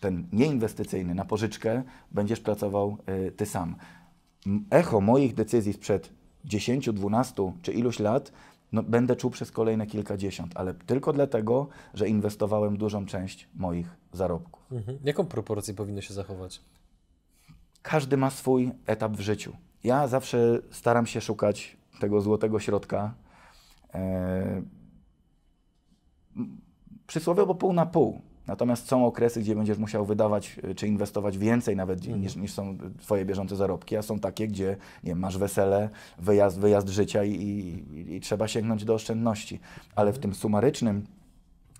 ten 0.00 0.26
nieinwestycyjny, 0.32 1.14
na 1.14 1.24
pożyczkę 1.24 1.82
będziesz 2.10 2.40
pracował 2.40 2.98
y, 3.26 3.32
ty 3.32 3.46
sam. 3.46 3.76
Echo 4.70 5.00
moich 5.00 5.34
decyzji 5.34 5.72
sprzed 5.72 6.12
10, 6.44 6.90
12 6.92 7.52
czy 7.62 7.72
iluś 7.72 7.98
lat 7.98 8.32
no, 8.72 8.82
będę 8.82 9.16
czuł 9.16 9.30
przez 9.30 9.50
kolejne 9.50 9.86
kilkadziesiąt, 9.86 10.52
ale 10.54 10.74
tylko 10.74 11.12
dlatego, 11.12 11.68
że 11.94 12.08
inwestowałem 12.08 12.76
dużą 12.76 13.06
część 13.06 13.48
moich 13.54 13.96
zarobków. 14.12 14.72
Mhm. 14.72 14.98
Jaką 15.04 15.26
proporcję 15.26 15.74
powinno 15.74 16.00
się 16.00 16.14
zachować? 16.14 16.60
Każdy 17.86 18.16
ma 18.16 18.30
swój 18.30 18.72
etap 18.86 19.12
w 19.12 19.20
życiu. 19.20 19.52
Ja 19.84 20.08
zawsze 20.08 20.58
staram 20.70 21.06
się 21.06 21.20
szukać 21.20 21.76
tego 22.00 22.20
złotego 22.20 22.60
środka. 22.60 23.14
E, 23.94 24.62
przysłowiowo 27.06 27.54
pół 27.54 27.72
na 27.72 27.86
pół. 27.86 28.20
Natomiast 28.46 28.88
są 28.88 29.06
okresy, 29.06 29.40
gdzie 29.40 29.54
będziesz 29.54 29.78
musiał 29.78 30.06
wydawać 30.06 30.60
e, 30.62 30.74
czy 30.74 30.88
inwestować 30.88 31.38
więcej 31.38 31.76
nawet 31.76 31.98
mhm. 31.98 32.20
niż, 32.20 32.36
niż 32.36 32.52
są 32.52 32.78
Twoje 32.98 33.24
bieżące 33.24 33.56
zarobki, 33.56 33.96
a 33.96 34.02
są 34.02 34.18
takie, 34.18 34.48
gdzie 34.48 34.76
nie 35.04 35.10
wiem, 35.10 35.18
masz 35.18 35.38
wesele, 35.38 35.90
wyjazd, 36.18 36.58
wyjazd 36.58 36.88
życia 36.88 37.24
i, 37.24 37.32
i, 37.32 38.14
i 38.14 38.20
trzeba 38.20 38.48
sięgnąć 38.48 38.84
do 38.84 38.94
oszczędności. 38.94 39.60
Ale 39.96 40.12
w 40.12 40.18
tym 40.18 40.34
sumarycznym 40.34 41.06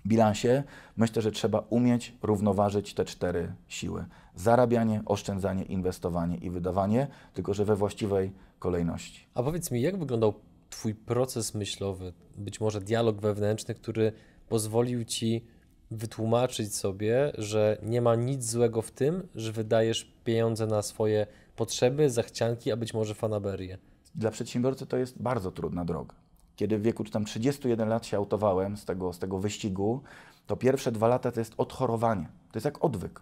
bilansie 0.05 0.63
myślę, 0.97 1.21
że 1.21 1.31
trzeba 1.31 1.59
umieć 1.69 2.13
równoważyć 2.23 2.93
te 2.93 3.05
cztery 3.05 3.53
siły. 3.67 4.05
Zarabianie, 4.37 5.01
oszczędzanie, 5.05 5.63
inwestowanie 5.63 6.37
i 6.37 6.49
wydawanie, 6.49 7.07
tylko 7.33 7.53
że 7.53 7.65
we 7.65 7.75
właściwej 7.75 8.31
kolejności. 8.59 9.27
A 9.33 9.43
powiedz 9.43 9.71
mi, 9.71 9.81
jak 9.81 9.99
wyglądał 9.99 10.33
Twój 10.69 10.95
proces 10.95 11.55
myślowy, 11.55 12.13
być 12.37 12.61
może 12.61 12.81
dialog 12.81 13.21
wewnętrzny, 13.21 13.75
który 13.75 14.11
pozwolił 14.49 15.05
Ci 15.05 15.45
wytłumaczyć 15.91 16.75
sobie, 16.75 17.31
że 17.37 17.77
nie 17.83 18.01
ma 18.01 18.15
nic 18.15 18.45
złego 18.45 18.81
w 18.81 18.91
tym, 18.91 19.27
że 19.35 19.51
wydajesz 19.51 20.13
pieniądze 20.23 20.67
na 20.67 20.81
swoje 20.81 21.27
potrzeby, 21.55 22.09
zachcianki, 22.09 22.71
a 22.71 22.77
być 22.77 22.93
może 22.93 23.15
fanaberię? 23.15 23.77
Dla 24.15 24.31
przedsiębiorcy 24.31 24.85
to 24.85 24.97
jest 24.97 25.21
bardzo 25.21 25.51
trudna 25.51 25.85
droga. 25.85 26.15
Kiedy 26.55 26.77
w 26.77 26.81
wieku 26.81 27.03
czy 27.03 27.11
tam 27.11 27.25
31 27.25 27.89
lat 27.89 28.05
się 28.05 28.17
autowałem 28.17 28.77
z 28.77 28.85
tego, 28.85 29.13
z 29.13 29.19
tego 29.19 29.39
wyścigu, 29.39 30.01
to 30.47 30.57
pierwsze 30.57 30.91
dwa 30.91 31.07
lata 31.07 31.31
to 31.31 31.39
jest 31.39 31.53
odchorowanie. 31.57 32.29
To 32.51 32.57
jest 32.57 32.65
jak 32.65 32.83
odwyk. 32.83 33.21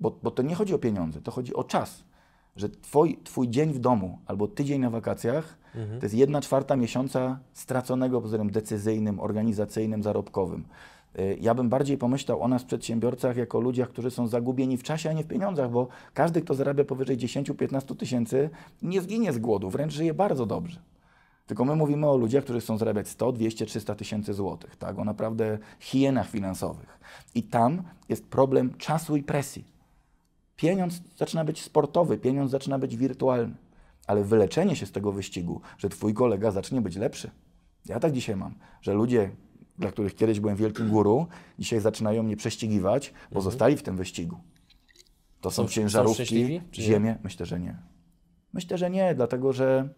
Bo, 0.00 0.18
bo 0.22 0.30
to 0.30 0.42
nie 0.42 0.54
chodzi 0.54 0.74
o 0.74 0.78
pieniądze, 0.78 1.20
to 1.20 1.30
chodzi 1.30 1.54
o 1.54 1.64
czas. 1.64 2.04
Że 2.56 2.68
twój, 2.68 3.18
twój 3.24 3.48
dzień 3.48 3.72
w 3.72 3.78
domu 3.78 4.18
albo 4.26 4.48
tydzień 4.48 4.80
na 4.80 4.90
wakacjach 4.90 5.58
mhm. 5.74 6.00
to 6.00 6.06
jest 6.06 6.14
jedna 6.14 6.40
czwarta 6.40 6.76
miesiąca 6.76 7.38
straconego 7.52 8.20
pod 8.20 8.24
względem 8.24 8.52
decyzyjnym, 8.52 9.20
organizacyjnym, 9.20 10.02
zarobkowym. 10.02 10.64
Y, 11.18 11.38
ja 11.40 11.54
bym 11.54 11.68
bardziej 11.68 11.98
pomyślał 11.98 12.42
o 12.42 12.48
nas, 12.48 12.64
przedsiębiorcach, 12.64 13.36
jako 13.36 13.60
ludziach, 13.60 13.88
którzy 13.88 14.10
są 14.10 14.26
zagubieni 14.26 14.76
w 14.76 14.82
czasie, 14.82 15.10
a 15.10 15.12
nie 15.12 15.24
w 15.24 15.26
pieniądzach, 15.26 15.70
bo 15.70 15.88
każdy, 16.14 16.42
kto 16.42 16.54
zarabia 16.54 16.84
powyżej 16.84 17.18
10-15 17.18 17.96
tysięcy, 17.96 18.50
nie 18.82 19.00
zginie 19.00 19.32
z 19.32 19.38
głodu, 19.38 19.70
wręcz 19.70 19.92
żyje 19.92 20.14
bardzo 20.14 20.46
dobrze. 20.46 20.80
Tylko 21.46 21.64
my 21.64 21.76
mówimy 21.76 22.08
o 22.08 22.16
ludziach, 22.16 22.44
którzy 22.44 22.60
chcą 22.60 22.78
zarabiać 22.78 23.08
100, 23.08 23.32
200, 23.32 23.66
300 23.66 23.94
tysięcy 23.94 24.34
złotych, 24.34 24.76
tak? 24.76 24.98
o 24.98 25.04
naprawdę 25.04 25.58
hienach 25.80 26.28
finansowych. 26.28 26.98
I 27.34 27.42
tam 27.42 27.82
jest 28.08 28.26
problem 28.26 28.74
czasu 28.74 29.16
i 29.16 29.22
presji. 29.22 29.77
Pieniądz 30.58 31.00
zaczyna 31.16 31.44
być 31.44 31.62
sportowy, 31.62 32.18
pieniądz 32.18 32.50
zaczyna 32.50 32.78
być 32.78 32.96
wirtualny, 32.96 33.56
ale 34.06 34.24
wyleczenie 34.24 34.76
się 34.76 34.86
z 34.86 34.92
tego 34.92 35.12
wyścigu, 35.12 35.60
że 35.78 35.88
twój 35.88 36.14
kolega 36.14 36.50
zacznie 36.50 36.80
być 36.80 36.96
lepszy. 36.96 37.30
Ja 37.86 38.00
tak 38.00 38.12
dzisiaj 38.12 38.36
mam, 38.36 38.54
że 38.82 38.94
ludzie, 38.94 39.30
dla 39.78 39.92
których 39.92 40.14
kiedyś 40.14 40.40
byłem 40.40 40.56
wielkim 40.56 40.88
guru, 40.88 41.26
dzisiaj 41.58 41.80
zaczynają 41.80 42.22
mnie 42.22 42.36
prześcigiwać, 42.36 43.10
bo 43.10 43.38
mhm. 43.38 43.42
zostali 43.42 43.76
w 43.76 43.82
tym 43.82 43.96
wyścigu. 43.96 44.36
To 45.40 45.50
są, 45.50 45.62
są 45.62 45.68
ciężarówki, 45.68 46.60
są 46.72 46.82
ziemię? 46.82 47.18
Myślę, 47.24 47.46
że 47.46 47.60
nie. 47.60 47.78
Myślę, 48.52 48.78
że 48.78 48.90
nie, 48.90 49.14
dlatego 49.14 49.52
że 49.52 49.88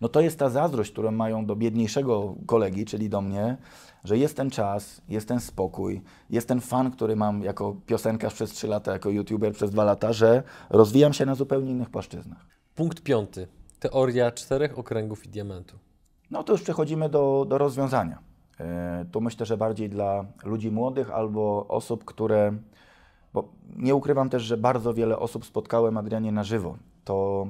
no 0.00 0.08
to 0.08 0.20
jest 0.20 0.38
ta 0.38 0.48
zazdrość, 0.48 0.92
którą 0.92 1.10
mają 1.10 1.46
do 1.46 1.56
biedniejszego 1.56 2.34
kolegi, 2.46 2.84
czyli 2.84 3.08
do 3.08 3.20
mnie, 3.20 3.56
że 4.04 4.18
jest 4.18 4.36
ten 4.36 4.50
czas, 4.50 5.02
jest 5.08 5.28
ten 5.28 5.40
spokój, 5.40 6.00
jest 6.30 6.48
ten 6.48 6.60
fan, 6.60 6.90
który 6.90 7.16
mam 7.16 7.42
jako 7.42 7.76
piosenkarz 7.86 8.34
przez 8.34 8.50
3 8.50 8.66
lata, 8.66 8.92
jako 8.92 9.10
youtuber 9.10 9.52
przez 9.52 9.70
2 9.70 9.84
lata, 9.84 10.12
że 10.12 10.42
rozwijam 10.70 11.12
się 11.12 11.26
na 11.26 11.34
zupełnie 11.34 11.70
innych 11.70 11.90
płaszczyznach. 11.90 12.46
Punkt 12.74 13.02
piąty. 13.02 13.48
Teoria 13.80 14.30
czterech 14.30 14.78
okręgów 14.78 15.26
i 15.26 15.28
diamentu. 15.28 15.78
No 16.30 16.44
to 16.44 16.52
już 16.52 16.62
przechodzimy 16.62 17.08
do, 17.08 17.46
do 17.48 17.58
rozwiązania. 17.58 18.18
Yy, 18.58 18.66
tu 19.12 19.20
myślę, 19.20 19.46
że 19.46 19.56
bardziej 19.56 19.88
dla 19.88 20.24
ludzi 20.44 20.70
młodych 20.70 21.10
albo 21.10 21.66
osób, 21.68 22.04
które. 22.04 22.52
Bo 23.32 23.48
nie 23.76 23.94
ukrywam 23.94 24.30
też, 24.30 24.42
że 24.42 24.56
bardzo 24.56 24.94
wiele 24.94 25.18
osób 25.18 25.44
spotkałem 25.44 25.96
Adrianie 25.96 26.32
na 26.32 26.44
żywo. 26.44 26.76
To 27.04 27.46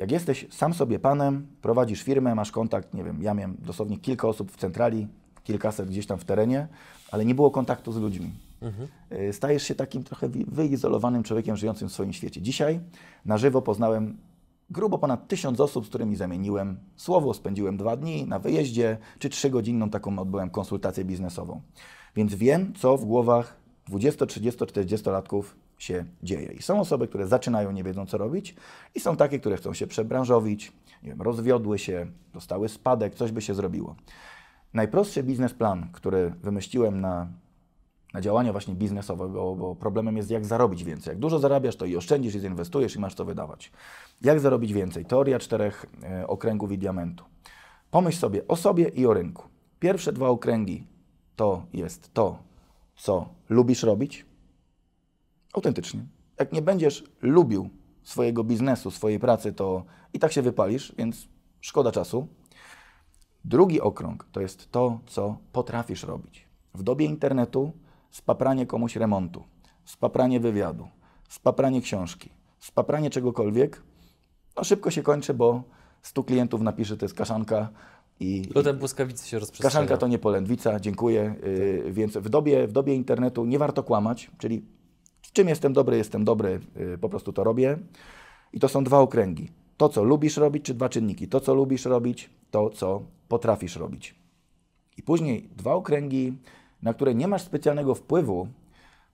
jak 0.00 0.10
jesteś 0.10 0.46
sam 0.50 0.74
sobie 0.74 0.98
panem, 0.98 1.46
prowadzisz 1.62 2.02
firmę, 2.02 2.34
masz 2.34 2.50
kontakt, 2.50 2.94
nie 2.94 3.04
wiem, 3.04 3.22
ja 3.22 3.34
miałem 3.34 3.56
dosłownie 3.58 3.98
kilka 3.98 4.28
osób 4.28 4.52
w 4.52 4.56
centrali, 4.56 5.06
kilkaset 5.44 5.88
gdzieś 5.88 6.06
tam 6.06 6.18
w 6.18 6.24
terenie, 6.24 6.68
ale 7.10 7.24
nie 7.24 7.34
było 7.34 7.50
kontaktu 7.50 7.92
z 7.92 7.96
ludźmi. 7.96 8.30
Mhm. 8.62 8.88
Y, 9.12 9.32
stajesz 9.32 9.62
się 9.62 9.74
takim 9.74 10.04
trochę 10.04 10.28
wyizolowanym 10.28 11.22
człowiekiem 11.22 11.56
żyjącym 11.56 11.88
w 11.88 11.92
swoim 11.92 12.12
świecie. 12.12 12.42
Dzisiaj 12.42 12.80
na 13.24 13.38
żywo 13.38 13.62
poznałem 13.62 14.16
grubo 14.70 14.98
ponad 14.98 15.28
tysiąc 15.28 15.60
osób, 15.60 15.86
z 15.86 15.88
którymi 15.88 16.16
zamieniłem 16.16 16.76
słowo, 16.96 17.34
spędziłem 17.34 17.76
dwa 17.76 17.96
dni 17.96 18.26
na 18.26 18.38
wyjeździe, 18.38 18.98
czy 19.18 19.28
trzygodzinną 19.28 19.90
taką 19.90 20.18
odbyłem 20.18 20.50
konsultację 20.50 21.04
biznesową. 21.04 21.60
Więc 22.16 22.34
wiem, 22.34 22.72
co 22.74 22.96
w 22.96 23.04
głowach 23.04 23.56
20, 23.88 24.26
30, 24.26 24.66
40 24.66 25.10
latków 25.10 25.56
się 25.82 26.04
dzieje. 26.22 26.52
I 26.52 26.62
są 26.62 26.80
osoby, 26.80 27.08
które 27.08 27.26
zaczynają, 27.26 27.72
nie 27.72 27.84
wiedzą 27.84 28.06
co 28.06 28.18
robić, 28.18 28.54
i 28.94 29.00
są 29.00 29.16
takie, 29.16 29.38
które 29.38 29.56
chcą 29.56 29.74
się 29.74 29.86
przebranżowić, 29.86 30.72
nie 31.02 31.08
wiem, 31.08 31.22
rozwiodły 31.22 31.78
się, 31.78 32.06
dostały 32.34 32.68
spadek, 32.68 33.14
coś 33.14 33.32
by 33.32 33.42
się 33.42 33.54
zrobiło. 33.54 33.96
Najprostszy 34.74 35.22
biznesplan, 35.22 35.88
który 35.92 36.30
wymyśliłem 36.42 37.00
na, 37.00 37.28
na 38.14 38.20
działania 38.20 38.52
właśnie 38.52 38.74
biznesowego, 38.74 39.54
bo 39.54 39.74
problemem 39.74 40.16
jest 40.16 40.30
jak 40.30 40.44
zarobić 40.44 40.84
więcej. 40.84 41.10
Jak 41.10 41.18
dużo 41.18 41.38
zarabiasz, 41.38 41.76
to 41.76 41.84
i 41.86 41.96
oszczędzisz, 41.96 42.34
i 42.34 42.40
zinwestujesz, 42.40 42.96
i 42.96 42.98
masz 42.98 43.14
co 43.14 43.24
wydawać. 43.24 43.72
Jak 44.22 44.40
zarobić 44.40 44.72
więcej? 44.72 45.04
Teoria 45.04 45.38
czterech 45.38 45.86
e, 46.02 46.26
okręgów 46.26 46.72
i 46.72 46.78
diamentu. 46.78 47.24
Pomyśl 47.90 48.18
sobie 48.18 48.48
o 48.48 48.56
sobie 48.56 48.88
i 48.88 49.06
o 49.06 49.14
rynku. 49.14 49.48
Pierwsze 49.78 50.12
dwa 50.12 50.28
okręgi 50.28 50.86
to 51.36 51.66
jest 51.72 52.14
to, 52.14 52.38
co 52.96 53.28
lubisz 53.48 53.82
robić, 53.82 54.29
Autentycznie. 55.52 56.04
Jak 56.38 56.52
nie 56.52 56.62
będziesz 56.62 57.04
lubił 57.22 57.70
swojego 58.02 58.44
biznesu, 58.44 58.90
swojej 58.90 59.18
pracy, 59.18 59.52
to 59.52 59.84
i 60.12 60.18
tak 60.18 60.32
się 60.32 60.42
wypalisz, 60.42 60.94
więc 60.98 61.28
Szkoda 61.60 61.92
czasu. 61.92 62.26
Drugi 63.44 63.80
okrąg 63.80 64.26
to 64.32 64.40
jest 64.40 64.70
to, 64.70 65.00
co 65.06 65.38
potrafisz 65.52 66.02
robić. 66.02 66.48
W 66.74 66.82
dobie 66.82 67.06
internetu 67.06 67.72
spapranie 68.10 68.66
komuś 68.66 68.96
remontu, 68.96 69.44
spapranie 69.84 70.40
wywiadu, 70.40 70.88
spapranie 71.28 71.80
książki, 71.80 72.30
spapranie 72.58 73.10
czegokolwiek, 73.10 73.82
no 74.56 74.64
szybko 74.64 74.90
się 74.90 75.02
kończy, 75.02 75.34
bo 75.34 75.62
100 76.02 76.24
klientów 76.24 76.60
napisze, 76.60 76.96
to 76.96 77.04
jest 77.04 77.14
kaszanka 77.14 77.68
i, 78.20 78.44
Lotem 78.54 78.78
błyskawicy 78.78 79.28
się 79.28 79.38
rozprzestrzenia. 79.38 79.72
Kaszanka 79.72 79.96
to 79.96 80.08
nie 80.08 80.18
polędwica, 80.18 80.80
dziękuję. 80.80 81.34
Yy, 81.42 81.92
więc 81.92 82.16
w 82.16 82.28
dobie, 82.28 82.66
w 82.66 82.72
dobie 82.72 82.94
internetu 82.94 83.44
nie 83.44 83.58
warto 83.58 83.82
kłamać, 83.82 84.30
czyli 84.38 84.64
czym 85.32 85.48
jestem 85.48 85.72
dobry, 85.72 85.96
jestem 85.96 86.24
dobry, 86.24 86.60
yy, 86.76 86.98
po 86.98 87.08
prostu 87.08 87.32
to 87.32 87.44
robię. 87.44 87.78
I 88.52 88.60
to 88.60 88.68
są 88.68 88.84
dwa 88.84 88.98
okręgi. 88.98 89.48
To, 89.76 89.88
co 89.88 90.04
lubisz 90.04 90.36
robić, 90.36 90.64
czy 90.64 90.74
dwa 90.74 90.88
czynniki. 90.88 91.28
To, 91.28 91.40
co 91.40 91.54
lubisz 91.54 91.84
robić, 91.84 92.30
to, 92.50 92.70
co 92.70 93.02
potrafisz 93.28 93.76
robić. 93.76 94.14
I 94.96 95.02
później 95.02 95.48
dwa 95.56 95.74
okręgi, 95.74 96.38
na 96.82 96.94
które 96.94 97.14
nie 97.14 97.28
masz 97.28 97.42
specjalnego 97.42 97.94
wpływu, 97.94 98.48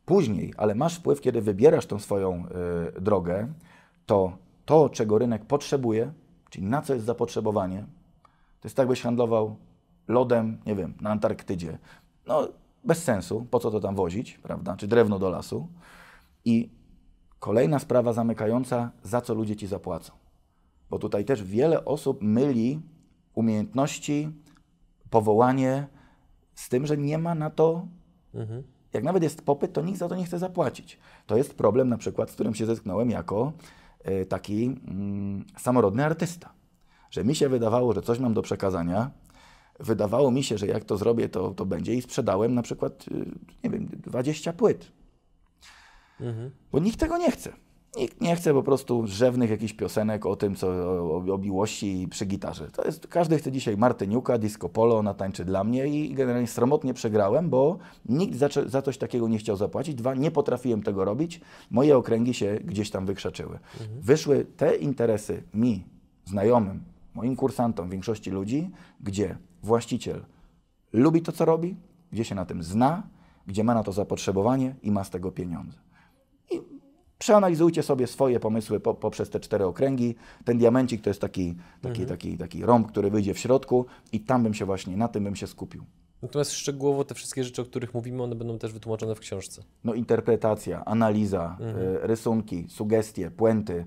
później, 0.07 0.55
ale 0.57 0.75
masz 0.75 0.99
wpływ, 0.99 1.21
kiedy 1.21 1.41
wybierasz 1.43 1.87
tą 1.87 1.99
swoją 1.99 2.45
yy, 2.95 3.01
drogę, 3.01 3.53
to 4.07 4.33
to, 4.67 4.89
czego 4.89 5.19
rynek 5.19 5.45
potrzebuje, 5.45 6.13
czyli 6.51 6.67
na 6.67 6.83
co 6.83 6.95
jest 6.95 7.07
zapotrzebowanie, 7.07 7.87
to 8.61 8.69
jest 8.69 8.77
tak, 8.77 8.89
byś 8.89 9.03
handlował 9.03 9.57
lodem, 10.09 10.59
nie 10.67 10.75
wiem, 10.75 10.95
na 11.01 11.11
Antarktydzie. 11.11 11.79
No, 12.27 12.49
bez 12.85 13.05
sensu, 13.05 13.47
po 13.51 13.59
co 13.59 13.71
to 13.71 13.81
tam 13.81 13.95
wozić, 13.95 14.39
prawda? 14.39 14.77
Czy 14.77 14.87
drewno 14.87 15.19
do 15.19 15.31
lasu. 15.31 15.69
I 16.47 16.71
kolejna 17.39 17.79
sprawa 17.79 18.13
zamykająca, 18.13 18.91
za 19.03 19.21
co 19.21 19.35
ludzie 19.35 19.57
ci 19.57 19.67
zapłacą. 19.67 20.13
Bo 20.91 20.99
tutaj 20.99 21.25
też 21.25 21.43
wiele 21.43 21.85
osób 21.85 22.23
myli 22.23 22.81
umiejętności, 23.35 24.29
powołanie 25.11 25.87
z 26.55 26.69
tym, 26.69 26.87
że 26.87 26.97
nie 26.97 27.19
ma 27.19 27.35
na 27.35 27.51
to. 27.51 27.87
Mhm. 28.35 28.63
Jak 28.93 29.05
nawet 29.05 29.23
jest 29.23 29.43
popyt, 29.43 29.73
to 29.73 29.83
nikt 29.83 29.99
za 29.99 30.09
to 30.09 30.17
nie 30.17 30.25
chce 30.25 30.39
zapłacić. 30.39 30.99
To 31.27 31.37
jest 31.37 31.55
problem, 31.55 31.89
na 31.89 31.99
przykład, 31.99 32.31
z 32.31 32.35
którym 32.35 32.55
się 32.55 32.67
zetknąłem 32.67 33.11
jako 33.11 33.53
y, 34.09 34.27
taki 34.27 34.65
mm, 34.65 35.45
samorodny 35.57 36.05
artysta 36.05 36.57
że 37.11 37.25
mi 37.25 37.35
się 37.35 37.49
wydawało, 37.49 37.93
że 37.93 38.03
coś 38.03 38.19
mam 38.19 38.35
do 38.35 38.43
przekazania. 38.43 39.11
Wydawało 39.81 40.31
mi 40.31 40.43
się, 40.43 40.59
że 40.59 40.67
jak 40.67 40.85
to 40.85 40.97
zrobię, 40.97 41.29
to, 41.29 41.51
to 41.51 41.67
będzie 41.67 41.95
i 41.95 42.03
sprzedałem 42.03 42.55
na 42.55 42.63
przykład, 42.63 43.05
y, 43.09 43.27
nie 43.65 43.71
wiem, 43.71 43.87
20 43.87 44.53
płyt. 44.53 44.93
Mhm. 46.21 46.51
Bo 46.73 46.79
nikt 46.79 47.01
tego 47.01 47.19
nie 47.19 47.31
chce. 47.31 47.53
Nikt 47.97 48.21
nie 48.21 48.37
chce 48.37 48.55
po 48.55 48.63
prostu 48.63 49.07
rzewnych 49.07 49.51
jakichś 49.51 49.73
piosenek 49.73 50.27
o 50.27 50.37
tym, 50.37 50.55
co 50.55 50.69
o, 50.69 51.35
o 51.35 51.39
miłości 51.39 52.09
przy 52.11 52.27
gitarze. 52.27 52.71
To 52.71 52.85
jest, 52.85 53.07
każdy 53.07 53.39
chce 53.39 53.53
dzisiaj 53.53 53.77
Martyniuka, 53.77 54.39
disco 54.39 54.69
polo, 54.69 54.99
ona 54.99 55.15
tańczy 55.15 55.45
dla 55.45 55.65
mnie 55.65 55.87
i 55.87 56.15
generalnie 56.15 56.47
sromotnie 56.47 56.95
przegrałem, 56.95 57.51
bo 57.51 57.79
nikt 58.09 58.37
za, 58.37 58.49
za 58.67 58.83
coś 58.83 58.99
takiego 58.99 59.29
nie 59.29 59.39
chciał 59.39 59.57
zapłacić. 59.57 59.95
Dwa, 59.95 60.15
nie 60.15 60.31
potrafiłem 60.31 60.83
tego 60.83 61.05
robić. 61.05 61.41
Moje 61.71 61.97
okręgi 61.97 62.35
się 62.35 62.59
gdzieś 62.65 62.91
tam 62.91 63.07
wykrzaczyły. 63.07 63.59
Mhm. 63.81 64.01
Wyszły 64.01 64.47
te 64.57 64.77
interesy 64.77 65.43
mi, 65.55 65.85
znajomym, 66.25 66.85
moim 67.15 67.37
kursantom, 67.37 67.91
większości 67.91 68.31
ludzi, 68.31 68.71
gdzie 69.01 69.39
właściciel 69.63 70.25
lubi 70.93 71.23
to, 71.23 71.33
co 71.33 71.45
robi, 71.45 71.77
gdzie 72.13 72.25
się 72.25 72.35
na 72.35 72.47
tym 72.47 72.63
zna, 72.63 73.03
gdzie 73.47 73.65
ma 73.65 73.75
na 73.75 73.83
to 73.83 73.93
zapotrzebowanie 73.93 74.75
i 74.83 74.91
ma 74.91 75.05
z 75.05 75.11
tego 75.11 75.33
pieniądze. 75.33 75.86
Przeanalizujcie 77.19 77.83
sobie 77.83 78.07
swoje 78.07 78.41
pomysły 78.41 78.81
po, 78.81 78.95
poprzez 78.95 79.31
te 79.31 79.41
cztery 79.41 79.65
okręgi. 79.65 80.15
Ten 80.45 80.59
diamencik 80.59 81.03
to 81.03 81.11
jest 81.11 81.21
taki, 81.21 81.55
taki, 81.83 82.03
mhm. 82.03 82.09
taki, 82.09 82.39
taki 82.39 82.65
rąb, 82.65 82.89
który 82.89 83.11
wyjdzie 83.11 83.35
w 83.35 83.39
środku 83.39 83.87
i 84.13 84.21
tam 84.21 84.43
bym 84.43 84.55
się 84.55 84.65
właśnie, 84.65 84.97
na 84.97 85.09
tym 85.09 85.25
bym 85.25 85.37
się 85.37 85.47
skupił. 85.47 85.85
Natomiast 86.23 86.53
szczegółowo 86.53 87.05
te 87.05 87.15
wszystkie 87.15 87.45
rzeczy, 87.45 87.63
o 87.63 87.65
których 87.65 87.95
mówimy, 87.95 88.23
one 88.23 88.35
będą 88.35 88.59
też 88.59 88.73
wytłumaczone 88.73 89.15
w 89.15 89.21
książce. 89.21 89.63
No 89.85 89.95
interpretacja, 89.95 90.85
analiza, 90.85 91.57
mhm. 91.61 91.87
y, 91.87 91.99
rysunki, 92.03 92.67
sugestie, 92.69 93.31
puenty, 93.31 93.85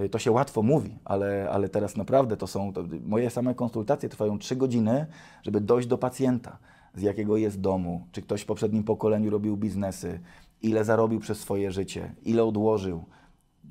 Y, 0.00 0.08
to 0.08 0.18
się 0.18 0.30
łatwo 0.30 0.62
mówi, 0.62 0.98
ale, 1.04 1.48
ale 1.50 1.68
teraz 1.68 1.96
naprawdę 1.96 2.36
to 2.36 2.46
są, 2.46 2.72
to 2.72 2.84
moje 3.04 3.30
same 3.30 3.54
konsultacje 3.54 4.08
trwają 4.08 4.38
trzy 4.38 4.56
godziny, 4.56 5.06
żeby 5.42 5.60
dojść 5.60 5.88
do 5.88 5.98
pacjenta, 5.98 6.58
z 6.94 7.02
jakiego 7.02 7.36
jest 7.36 7.60
domu, 7.60 8.06
czy 8.12 8.22
ktoś 8.22 8.42
w 8.42 8.46
poprzednim 8.46 8.84
pokoleniu 8.84 9.30
robił 9.30 9.56
biznesy, 9.56 10.20
ile 10.62 10.84
zarobił 10.84 11.20
przez 11.20 11.40
swoje 11.40 11.70
życie, 11.70 12.14
ile 12.22 12.44
odłożył, 12.44 13.04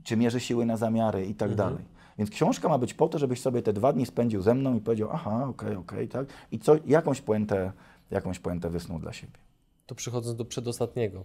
czy 0.03 0.17
mierzy 0.17 0.39
siły 0.39 0.65
na 0.65 0.77
zamiary 0.77 1.25
i 1.25 1.35
tak 1.35 1.51
mhm. 1.51 1.69
dalej. 1.69 1.85
Więc 2.17 2.29
książka 2.29 2.69
ma 2.69 2.77
być 2.77 2.93
po 2.93 3.07
to, 3.07 3.19
żebyś 3.19 3.41
sobie 3.41 3.61
te 3.61 3.73
dwa 3.73 3.93
dni 3.93 4.05
spędził 4.05 4.41
ze 4.41 4.53
mną 4.53 4.75
i 4.75 4.81
powiedział, 4.81 5.09
aha, 5.11 5.35
okej, 5.35 5.49
okay, 5.49 5.77
okej, 5.77 6.07
okay, 6.07 6.07
tak, 6.07 6.27
i 6.51 6.59
co, 6.59 6.75
jakąś 6.85 7.21
puentę, 7.21 7.71
jakąś 8.11 8.39
puentę 8.39 8.69
wysnuł 8.69 8.99
dla 8.99 9.13
siebie. 9.13 9.37
To 9.85 9.95
przechodząc 9.95 10.37
do 10.37 10.45
przedostatniego. 10.45 11.23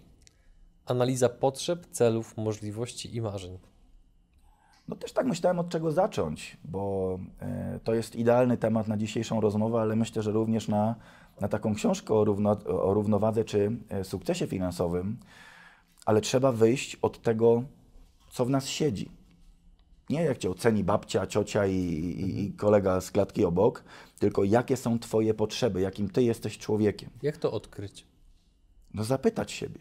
Analiza 0.86 1.28
potrzeb, 1.28 1.86
celów, 1.86 2.36
możliwości 2.36 3.16
i 3.16 3.20
marzeń. 3.20 3.58
No 4.88 4.96
też 4.96 5.12
tak 5.12 5.26
myślałem, 5.26 5.58
od 5.58 5.68
czego 5.68 5.92
zacząć, 5.92 6.56
bo 6.64 7.18
e, 7.40 7.80
to 7.84 7.94
jest 7.94 8.16
idealny 8.16 8.56
temat 8.56 8.88
na 8.88 8.96
dzisiejszą 8.96 9.40
rozmowę, 9.40 9.80
ale 9.80 9.96
myślę, 9.96 10.22
że 10.22 10.32
również 10.32 10.68
na, 10.68 10.94
na 11.40 11.48
taką 11.48 11.74
książkę 11.74 12.14
o, 12.14 12.24
równo, 12.24 12.50
o 12.66 12.94
równowadze 12.94 13.44
czy 13.44 13.76
e, 13.88 14.04
sukcesie 14.04 14.46
finansowym, 14.46 15.16
ale 16.06 16.20
trzeba 16.20 16.52
wyjść 16.52 16.96
od 16.96 17.22
tego, 17.22 17.62
co 18.30 18.44
w 18.44 18.50
nas 18.50 18.68
siedzi. 18.68 19.10
Nie 20.10 20.22
jak 20.22 20.38
cię 20.38 20.50
oceni 20.50 20.84
babcia, 20.84 21.26
ciocia 21.26 21.66
i, 21.66 21.74
i, 21.74 22.44
i 22.44 22.52
kolega 22.52 23.00
z 23.00 23.10
klatki 23.10 23.44
obok, 23.44 23.84
tylko 24.18 24.44
jakie 24.44 24.76
są 24.76 24.98
Twoje 24.98 25.34
potrzeby, 25.34 25.80
jakim 25.80 26.10
Ty 26.10 26.22
jesteś 26.22 26.58
człowiekiem. 26.58 27.10
Jak 27.22 27.36
to 27.36 27.52
odkryć? 27.52 28.06
No 28.94 29.04
zapytać 29.04 29.52
siebie, 29.52 29.80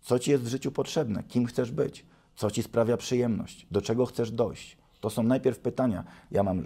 co 0.00 0.18
Ci 0.18 0.30
jest 0.30 0.44
w 0.44 0.48
życiu 0.48 0.72
potrzebne, 0.72 1.22
kim 1.22 1.46
chcesz 1.46 1.70
być 1.70 2.04
co 2.40 2.50
ci 2.50 2.62
sprawia 2.62 2.96
przyjemność? 2.96 3.66
Do 3.70 3.82
czego 3.82 4.06
chcesz 4.06 4.30
dojść? 4.30 4.76
To 5.00 5.10
są 5.10 5.22
najpierw 5.22 5.58
pytania. 5.58 6.04
Ja 6.30 6.42
mam, 6.42 6.64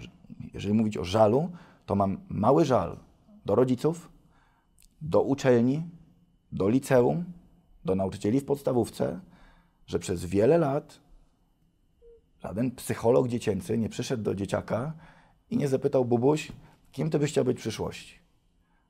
jeżeli 0.53 0.73
mówić 0.73 0.97
o 0.97 1.03
żalu, 1.03 1.49
to 1.85 1.95
mam 1.95 2.17
mały 2.29 2.65
żal 2.65 2.97
do 3.45 3.55
rodziców, 3.55 4.09
do 5.01 5.21
uczelni, 5.21 5.83
do 6.51 6.69
liceum, 6.69 7.25
do 7.85 7.95
nauczycieli 7.95 8.39
w 8.39 8.45
podstawówce, 8.45 9.19
że 9.87 9.99
przez 9.99 10.25
wiele 10.25 10.57
lat 10.57 10.99
żaden 12.43 12.71
psycholog 12.71 13.27
dziecięcy 13.27 13.77
nie 13.77 13.89
przyszedł 13.89 14.23
do 14.23 14.35
dzieciaka 14.35 14.93
i 15.49 15.57
nie 15.57 15.67
zapytał 15.67 16.05
Bubuś, 16.05 16.51
kim 16.91 17.09
ty 17.09 17.19
byś 17.19 17.31
chciał 17.31 17.45
być 17.45 17.57
w 17.57 17.59
przyszłości. 17.59 18.19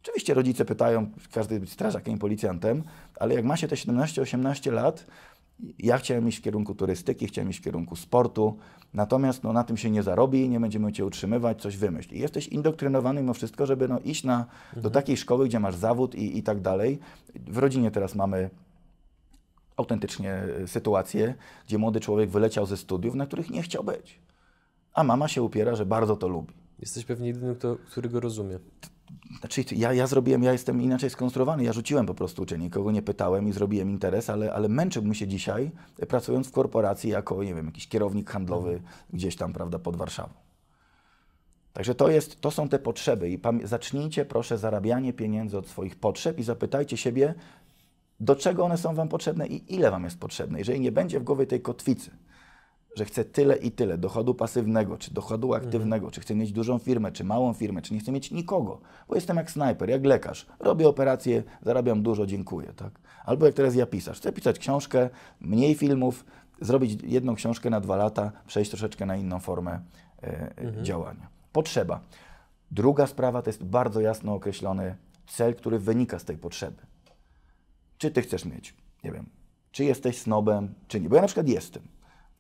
Oczywiście 0.01 0.33
rodzice 0.33 0.65
pytają, 0.65 1.11
każdy 1.31 1.67
strażakiem, 1.67 2.19
policjantem, 2.19 2.83
ale 3.19 3.35
jak 3.35 3.45
ma 3.45 3.57
się 3.57 3.67
te 3.67 3.75
17-18 3.75 4.71
lat, 4.71 5.05
ja 5.79 5.97
chciałem 5.97 6.27
iść 6.27 6.37
w 6.37 6.41
kierunku 6.41 6.75
turystyki, 6.75 7.27
chciałem 7.27 7.49
iść 7.49 7.59
w 7.59 7.63
kierunku 7.63 7.95
sportu, 7.95 8.57
natomiast 8.93 9.43
no, 9.43 9.53
na 9.53 9.63
tym 9.63 9.77
się 9.77 9.89
nie 9.91 10.03
zarobi, 10.03 10.49
nie 10.49 10.59
będziemy 10.59 10.91
cię 10.91 11.05
utrzymywać, 11.05 11.61
coś 11.61 11.77
wymyśl. 11.77 12.15
I 12.15 12.19
jesteś 12.19 12.47
indoktrynowany 12.47 13.21
mimo 13.21 13.33
wszystko, 13.33 13.65
żeby 13.65 13.87
no, 13.87 13.99
iść 13.99 14.23
na, 14.23 14.37
mhm. 14.39 14.81
do 14.81 14.89
takiej 14.89 15.17
szkoły, 15.17 15.47
gdzie 15.47 15.59
masz 15.59 15.75
zawód 15.75 16.15
i, 16.15 16.37
i 16.37 16.43
tak 16.43 16.61
dalej. 16.61 16.99
W 17.35 17.57
rodzinie 17.57 17.91
teraz 17.91 18.15
mamy 18.15 18.49
autentycznie 19.77 20.31
e, 20.33 20.67
sytuację, 20.67 21.35
gdzie 21.67 21.77
młody 21.77 21.99
człowiek 21.99 22.29
wyleciał 22.29 22.65
ze 22.65 22.77
studiów, 22.77 23.15
na 23.15 23.25
których 23.25 23.49
nie 23.49 23.61
chciał 23.61 23.83
być. 23.83 24.19
A 24.93 25.03
mama 25.03 25.27
się 25.27 25.41
upiera, 25.41 25.75
że 25.75 25.85
bardzo 25.85 26.15
to 26.15 26.27
lubi. 26.27 26.53
Jesteś 26.79 27.05
pewnie 27.05 27.27
jedynym, 27.27 27.55
kto, 27.55 27.75
który 27.91 28.09
go 28.09 28.19
rozumie. 28.19 28.59
Znaczy, 29.39 29.63
ja, 29.71 29.93
ja 29.93 30.07
zrobiłem, 30.07 30.43
ja 30.43 30.51
jestem 30.51 30.81
inaczej 30.81 31.09
skonstruowany, 31.09 31.63
ja 31.63 31.73
rzuciłem 31.73 32.05
po 32.05 32.13
prostu 32.13 32.41
uczenie, 32.41 32.63
nikogo 32.63 32.91
nie 32.91 33.01
pytałem 33.01 33.47
i 33.47 33.51
zrobiłem 33.51 33.89
interes, 33.89 34.29
ale, 34.29 34.53
ale 34.53 34.69
męczyłbym 34.69 35.13
się 35.13 35.27
dzisiaj, 35.27 35.71
pracując 36.07 36.47
w 36.47 36.51
korporacji 36.51 37.09
jako, 37.09 37.43
nie 37.43 37.55
wiem, 37.55 37.65
jakiś 37.65 37.87
kierownik 37.87 38.29
handlowy 38.29 38.69
mhm. 38.69 38.91
gdzieś 39.13 39.35
tam, 39.35 39.53
prawda, 39.53 39.79
pod 39.79 39.95
Warszawą. 39.95 40.33
Także 41.73 41.95
to, 41.95 42.09
jest, 42.09 42.41
to 42.41 42.51
są 42.51 42.69
te 42.69 42.79
potrzeby 42.79 43.29
i 43.29 43.39
zacznijcie 43.63 44.25
proszę 44.25 44.57
zarabianie 44.57 45.13
pieniędzy 45.13 45.57
od 45.57 45.67
swoich 45.67 45.95
potrzeb 45.95 46.39
i 46.39 46.43
zapytajcie 46.43 46.97
siebie, 46.97 47.33
do 48.19 48.35
czego 48.35 48.65
one 48.65 48.77
są 48.77 48.95
Wam 48.95 49.07
potrzebne 49.07 49.47
i 49.47 49.75
ile 49.75 49.91
Wam 49.91 50.03
jest 50.03 50.19
potrzebne. 50.19 50.59
Jeżeli 50.59 50.79
nie 50.79 50.91
będzie 50.91 51.19
w 51.19 51.23
głowie 51.23 51.47
tej 51.47 51.61
kotwicy, 51.61 52.11
że 52.95 53.05
chcę 53.05 53.25
tyle 53.25 53.55
i 53.55 53.71
tyle 53.71 53.97
dochodu 53.97 54.35
pasywnego, 54.35 54.97
czy 54.97 55.13
dochodu 55.13 55.47
mhm. 55.47 55.63
aktywnego, 55.63 56.05
mhm. 56.05 56.11
czy 56.11 56.21
chcę 56.21 56.35
mieć 56.35 56.51
dużą 56.51 56.77
firmę, 56.77 57.11
czy 57.11 57.23
małą 57.23 57.53
firmę, 57.53 57.81
czy 57.81 57.93
nie 57.93 57.99
chcę 57.99 58.11
mieć 58.11 58.31
nikogo, 58.31 58.81
bo 59.07 59.15
jestem 59.15 59.37
jak 59.37 59.51
snajper, 59.51 59.89
jak 59.89 60.05
lekarz. 60.05 60.45
Robię 60.59 60.87
operację, 60.87 61.43
zarabiam 61.61 62.03
dużo, 62.03 62.25
dziękuję. 62.25 62.73
Tak? 62.75 62.99
Albo 63.25 63.45
jak 63.45 63.55
teraz 63.55 63.75
ja 63.75 63.85
pisarz. 63.85 64.17
Chcę 64.17 64.31
pisać 64.31 64.59
książkę, 64.59 65.09
mniej 65.39 65.75
filmów, 65.75 66.25
zrobić 66.61 67.03
jedną 67.03 67.35
książkę 67.35 67.69
na 67.69 67.81
dwa 67.81 67.95
lata, 67.95 68.31
przejść 68.47 68.71
troszeczkę 68.71 69.05
na 69.05 69.15
inną 69.15 69.39
formę 69.39 69.79
e, 70.23 70.57
mhm. 70.57 70.85
działania. 70.85 71.27
Potrzeba. 71.51 71.99
Druga 72.71 73.07
sprawa 73.07 73.41
to 73.41 73.49
jest 73.49 73.63
bardzo 73.63 74.01
jasno 74.01 74.33
określony 74.33 74.95
cel, 75.27 75.55
który 75.55 75.79
wynika 75.79 76.19
z 76.19 76.25
tej 76.25 76.37
potrzeby. 76.37 76.94
Czy 78.05 78.11
ty 78.11 78.21
chcesz 78.21 78.45
mieć, 78.45 78.75
nie 79.03 79.11
wiem, 79.11 79.25
czy 79.71 79.83
jesteś 79.83 80.17
snobem, 80.17 80.73
czy 80.87 81.01
nie. 81.01 81.09
Bo 81.09 81.15
ja 81.15 81.21
na 81.21 81.27
przykład 81.27 81.47
jestem 81.47 81.83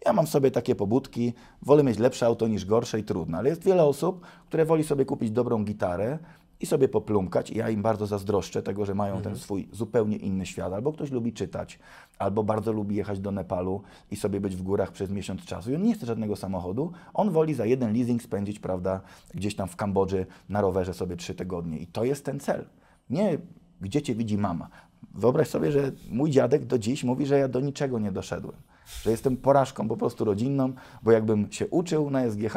Ja 0.05 0.13
mam 0.13 0.27
sobie 0.27 0.51
takie 0.51 0.75
pobudki, 0.75 1.33
wolę 1.61 1.83
mieć 1.83 1.99
lepsze 1.99 2.25
auto 2.25 2.47
niż 2.47 2.65
gorsze 2.65 2.99
i 2.99 3.03
trudne, 3.03 3.37
ale 3.37 3.49
jest 3.49 3.63
wiele 3.63 3.83
osób, 3.83 4.25
które 4.47 4.65
woli 4.65 4.83
sobie 4.83 5.05
kupić 5.05 5.31
dobrą 5.31 5.63
gitarę 5.63 6.19
i 6.59 6.65
sobie 6.65 6.87
poplumkać. 6.89 7.49
I 7.51 7.57
ja 7.57 7.69
im 7.69 7.81
bardzo 7.81 8.07
zazdroszczę 8.07 8.63
tego, 8.63 8.85
że 8.85 8.95
mają 8.95 9.21
ten 9.21 9.35
swój 9.35 9.67
zupełnie 9.71 10.17
inny 10.17 10.45
świat. 10.45 10.73
Albo 10.73 10.93
ktoś 10.93 11.11
lubi 11.11 11.33
czytać, 11.33 11.79
albo 12.19 12.43
bardzo 12.43 12.71
lubi 12.71 12.95
jechać 12.95 13.19
do 13.19 13.31
Nepalu 13.31 13.81
i 14.11 14.15
sobie 14.15 14.41
być 14.41 14.55
w 14.55 14.61
górach 14.61 14.91
przez 14.91 15.09
miesiąc 15.09 15.45
czasu. 15.45 15.71
I 15.71 15.75
on 15.75 15.83
nie 15.83 15.93
chce 15.93 16.05
żadnego 16.05 16.35
samochodu. 16.35 16.91
On 17.13 17.31
woli 17.31 17.53
za 17.53 17.65
jeden 17.65 17.93
leasing 17.93 18.21
spędzić, 18.23 18.59
prawda, 18.59 19.01
gdzieś 19.33 19.55
tam 19.55 19.67
w 19.67 19.75
Kambodży 19.75 20.25
na 20.49 20.61
rowerze 20.61 20.93
sobie 20.93 21.15
trzy 21.15 21.35
tygodnie. 21.35 21.77
I 21.77 21.87
to 21.87 22.03
jest 22.03 22.25
ten 22.25 22.39
cel. 22.39 22.65
Nie 23.09 23.37
gdzie 23.81 24.01
cię 24.01 24.15
widzi 24.15 24.37
mama. 24.37 24.69
Wyobraź 25.13 25.47
sobie, 25.47 25.71
że 25.71 25.91
mój 26.09 26.31
dziadek 26.31 26.65
do 26.65 26.79
dziś 26.79 27.03
mówi, 27.03 27.25
że 27.25 27.39
ja 27.39 27.47
do 27.47 27.59
niczego 27.59 27.99
nie 27.99 28.11
doszedłem. 28.11 28.55
Że 29.03 29.11
jestem 29.11 29.37
porażką 29.37 29.87
po 29.87 29.97
prostu 29.97 30.25
rodzinną, 30.25 30.73
bo 31.03 31.11
jakbym 31.11 31.51
się 31.51 31.67
uczył 31.67 32.09
na 32.09 32.31
SGH, 32.31 32.55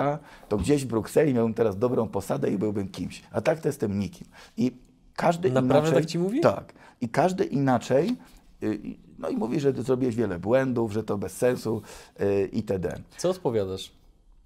to 0.49 0.57
gdzieś 0.57 0.84
w 0.84 0.88
Brukseli 0.88 1.34
miałbym 1.34 1.55
teraz 1.55 1.78
dobrą 1.78 2.09
posadę 2.09 2.51
i 2.51 2.59
byłbym 2.59 2.88
kimś. 2.88 3.22
A 3.32 3.40
tak 3.40 3.61
to 3.61 3.68
jestem 3.68 3.99
nikim. 3.99 4.26
I 4.57 4.72
każdy 5.14 5.51
Naprawdę 5.51 5.88
inaczej... 5.88 6.03
tak 6.03 6.11
ci 6.11 6.18
mówi? 6.18 6.40
Tak. 6.40 6.72
I 7.01 7.09
każdy 7.09 7.44
inaczej... 7.44 8.16
y, 8.62 8.80
No 9.18 9.28
i 9.28 9.36
mówi, 9.36 9.61
że 9.61 9.72
ty 9.74 9.82
zrobiłeś 9.82 10.14
wiele 10.16 10.38
błędów, 10.38 10.92
że 10.92 11.03
to 11.05 11.18
bez 11.18 11.36
sensu 11.36 11.82
y, 12.20 12.49
itd. 12.53 12.99
Co 13.16 13.30
odpowiadasz? 13.30 13.92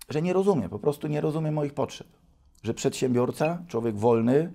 Że 0.08 0.22
nie 0.22 0.32
rozumie, 0.32 0.68
po 0.68 0.78
prostu 0.78 1.08
nie 1.08 1.20
rozumie 1.20 1.50
moich 1.50 1.74
potrzeb. 1.74 2.06
Że 2.62 2.74
przedsiębiorca, 2.74 3.62
człowiek 3.68 3.96
wolny, 3.96 4.52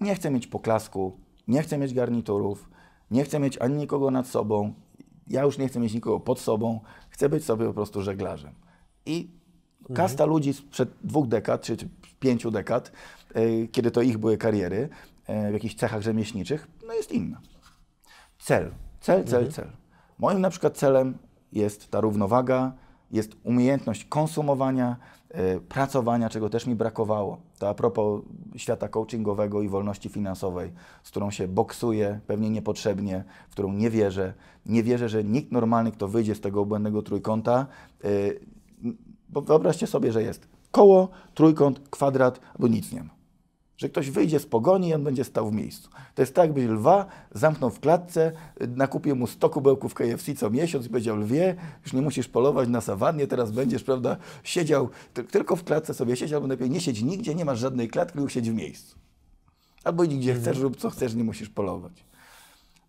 nie 0.00 0.14
chce 0.14 0.30
mieć 0.30 0.46
poklasku, 0.46 1.12
nie 1.48 1.62
chce 1.62 1.78
mieć 1.78 1.94
garniturów, 1.94 2.70
nie 3.10 3.24
chce 3.24 3.38
mieć 3.38 3.58
ani 3.58 3.76
nikogo 3.76 4.10
nad 4.10 4.26
sobą, 4.26 4.74
ja 5.26 5.42
już 5.42 5.58
nie 5.58 5.68
chcę 5.68 5.80
mieć 5.80 5.94
nikogo 5.94 6.20
pod 6.20 6.40
sobą, 6.40 6.80
chcę 7.08 7.28
być 7.28 7.44
sobie 7.44 7.66
po 7.66 7.74
prostu 7.74 8.02
żeglarzem. 8.02 8.54
I 9.06 9.30
kasta 9.94 10.24
ludzi 10.24 10.52
sprzed 10.52 10.90
dwóch 11.04 11.28
dekad, 11.28 11.62
czy, 11.62 11.76
czy 11.76 11.88
pięciu 12.20 12.50
dekad, 12.50 12.92
y, 13.36 13.68
kiedy 13.72 13.90
to 13.90 14.02
ich 14.02 14.18
były 14.18 14.36
kariery 14.38 14.88
y, 15.46 15.50
w 15.50 15.52
jakichś 15.52 15.74
cechach 15.74 16.02
rzemieślniczych, 16.02 16.68
no 16.86 16.94
jest 16.94 17.12
inna. 17.12 17.40
Cel, 18.38 18.70
cel, 19.00 19.24
cel, 19.24 19.52
cel. 19.52 19.70
Moim 20.18 20.40
na 20.40 20.50
przykład 20.50 20.76
celem 20.76 21.18
jest 21.52 21.90
ta 21.90 22.00
równowaga, 22.00 22.72
jest 23.10 23.32
umiejętność 23.44 24.04
konsumowania, 24.04 24.96
pracowania, 25.68 26.28
czego 26.28 26.48
też 26.48 26.66
mi 26.66 26.74
brakowało. 26.74 27.38
To 27.58 27.68
a 27.68 27.74
propos 27.74 28.22
świata 28.56 28.88
coachingowego 28.88 29.62
i 29.62 29.68
wolności 29.68 30.08
finansowej, 30.08 30.72
z 31.02 31.10
którą 31.10 31.30
się 31.30 31.48
boksuję, 31.48 32.20
pewnie 32.26 32.50
niepotrzebnie, 32.50 33.24
w 33.48 33.52
którą 33.52 33.72
nie 33.72 33.90
wierzę. 33.90 34.34
Nie 34.66 34.82
wierzę, 34.82 35.08
że 35.08 35.24
nikt 35.24 35.52
normalny, 35.52 35.92
kto 35.92 36.08
wyjdzie 36.08 36.34
z 36.34 36.40
tego 36.40 36.64
błędnego 36.64 37.02
trójkąta, 37.02 37.66
y, 38.04 38.40
bo 39.28 39.40
wyobraźcie 39.40 39.86
sobie, 39.86 40.12
że 40.12 40.22
jest 40.22 40.48
koło, 40.70 41.08
trójkąt, 41.34 41.88
kwadrat, 41.90 42.40
albo 42.54 42.68
nic 42.68 42.92
nie 42.92 43.02
ma. 43.02 43.23
Że 43.76 43.88
ktoś 43.88 44.10
wyjdzie 44.10 44.40
z 44.40 44.46
pogoni 44.46 44.88
i 44.88 44.94
on 44.94 45.04
będzie 45.04 45.24
stał 45.24 45.50
w 45.50 45.52
miejscu. 45.52 45.90
To 46.14 46.22
jest 46.22 46.34
tak, 46.34 46.44
jakbyś 46.44 46.64
lwa 46.64 47.06
zamknął 47.34 47.70
w 47.70 47.80
klatce, 47.80 48.32
nakupił 48.76 49.16
mu 49.16 49.26
100 49.26 49.50
kubełków 49.50 49.94
KFC 49.94 50.34
co 50.34 50.50
miesiąc 50.50 50.86
i 50.86 50.88
powiedział, 50.88 51.16
lwie, 51.16 51.54
już 51.84 51.92
nie 51.92 52.02
musisz 52.02 52.28
polować 52.28 52.68
na 52.68 52.80
sawannie, 52.80 53.26
teraz 53.26 53.50
będziesz, 53.52 53.82
prawda, 53.84 54.16
siedział, 54.42 54.88
ty- 55.14 55.24
tylko 55.24 55.56
w 55.56 55.64
klatce 55.64 55.94
sobie 55.94 56.16
siedział, 56.16 56.36
albo 56.36 56.48
lepiej 56.48 56.70
nie 56.70 56.80
siedź 56.80 57.02
nigdzie, 57.02 57.34
nie 57.34 57.44
masz 57.44 57.58
żadnej 57.58 57.88
klatki, 57.88 58.12
tylko 58.18 58.28
siedź 58.28 58.50
w 58.50 58.54
miejscu. 58.54 58.96
Albo 59.84 60.04
idź 60.04 60.16
gdzie 60.16 60.34
chcesz, 60.34 60.58
rób 60.58 60.76
co 60.76 60.90
chcesz, 60.90 61.14
nie 61.14 61.24
musisz 61.24 61.48
polować. 61.48 62.04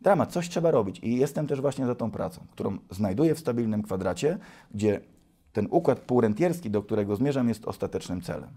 Dramat, 0.01 0.31
coś 0.31 0.49
trzeba 0.49 0.71
robić 0.71 0.99
i 1.03 1.17
jestem 1.17 1.47
też 1.47 1.61
właśnie 1.61 1.85
za 1.85 1.95
tą 1.95 2.11
pracą, 2.11 2.41
którą 2.51 2.77
znajduję 2.91 3.35
w 3.35 3.39
stabilnym 3.39 3.83
kwadracie, 3.83 4.37
gdzie 4.73 5.01
ten 5.53 5.67
układ 5.71 5.99
półrentierski, 5.99 6.69
do 6.69 6.81
którego 6.81 7.15
zmierzam, 7.15 7.49
jest 7.49 7.65
ostatecznym 7.65 8.21
celem. 8.21 8.49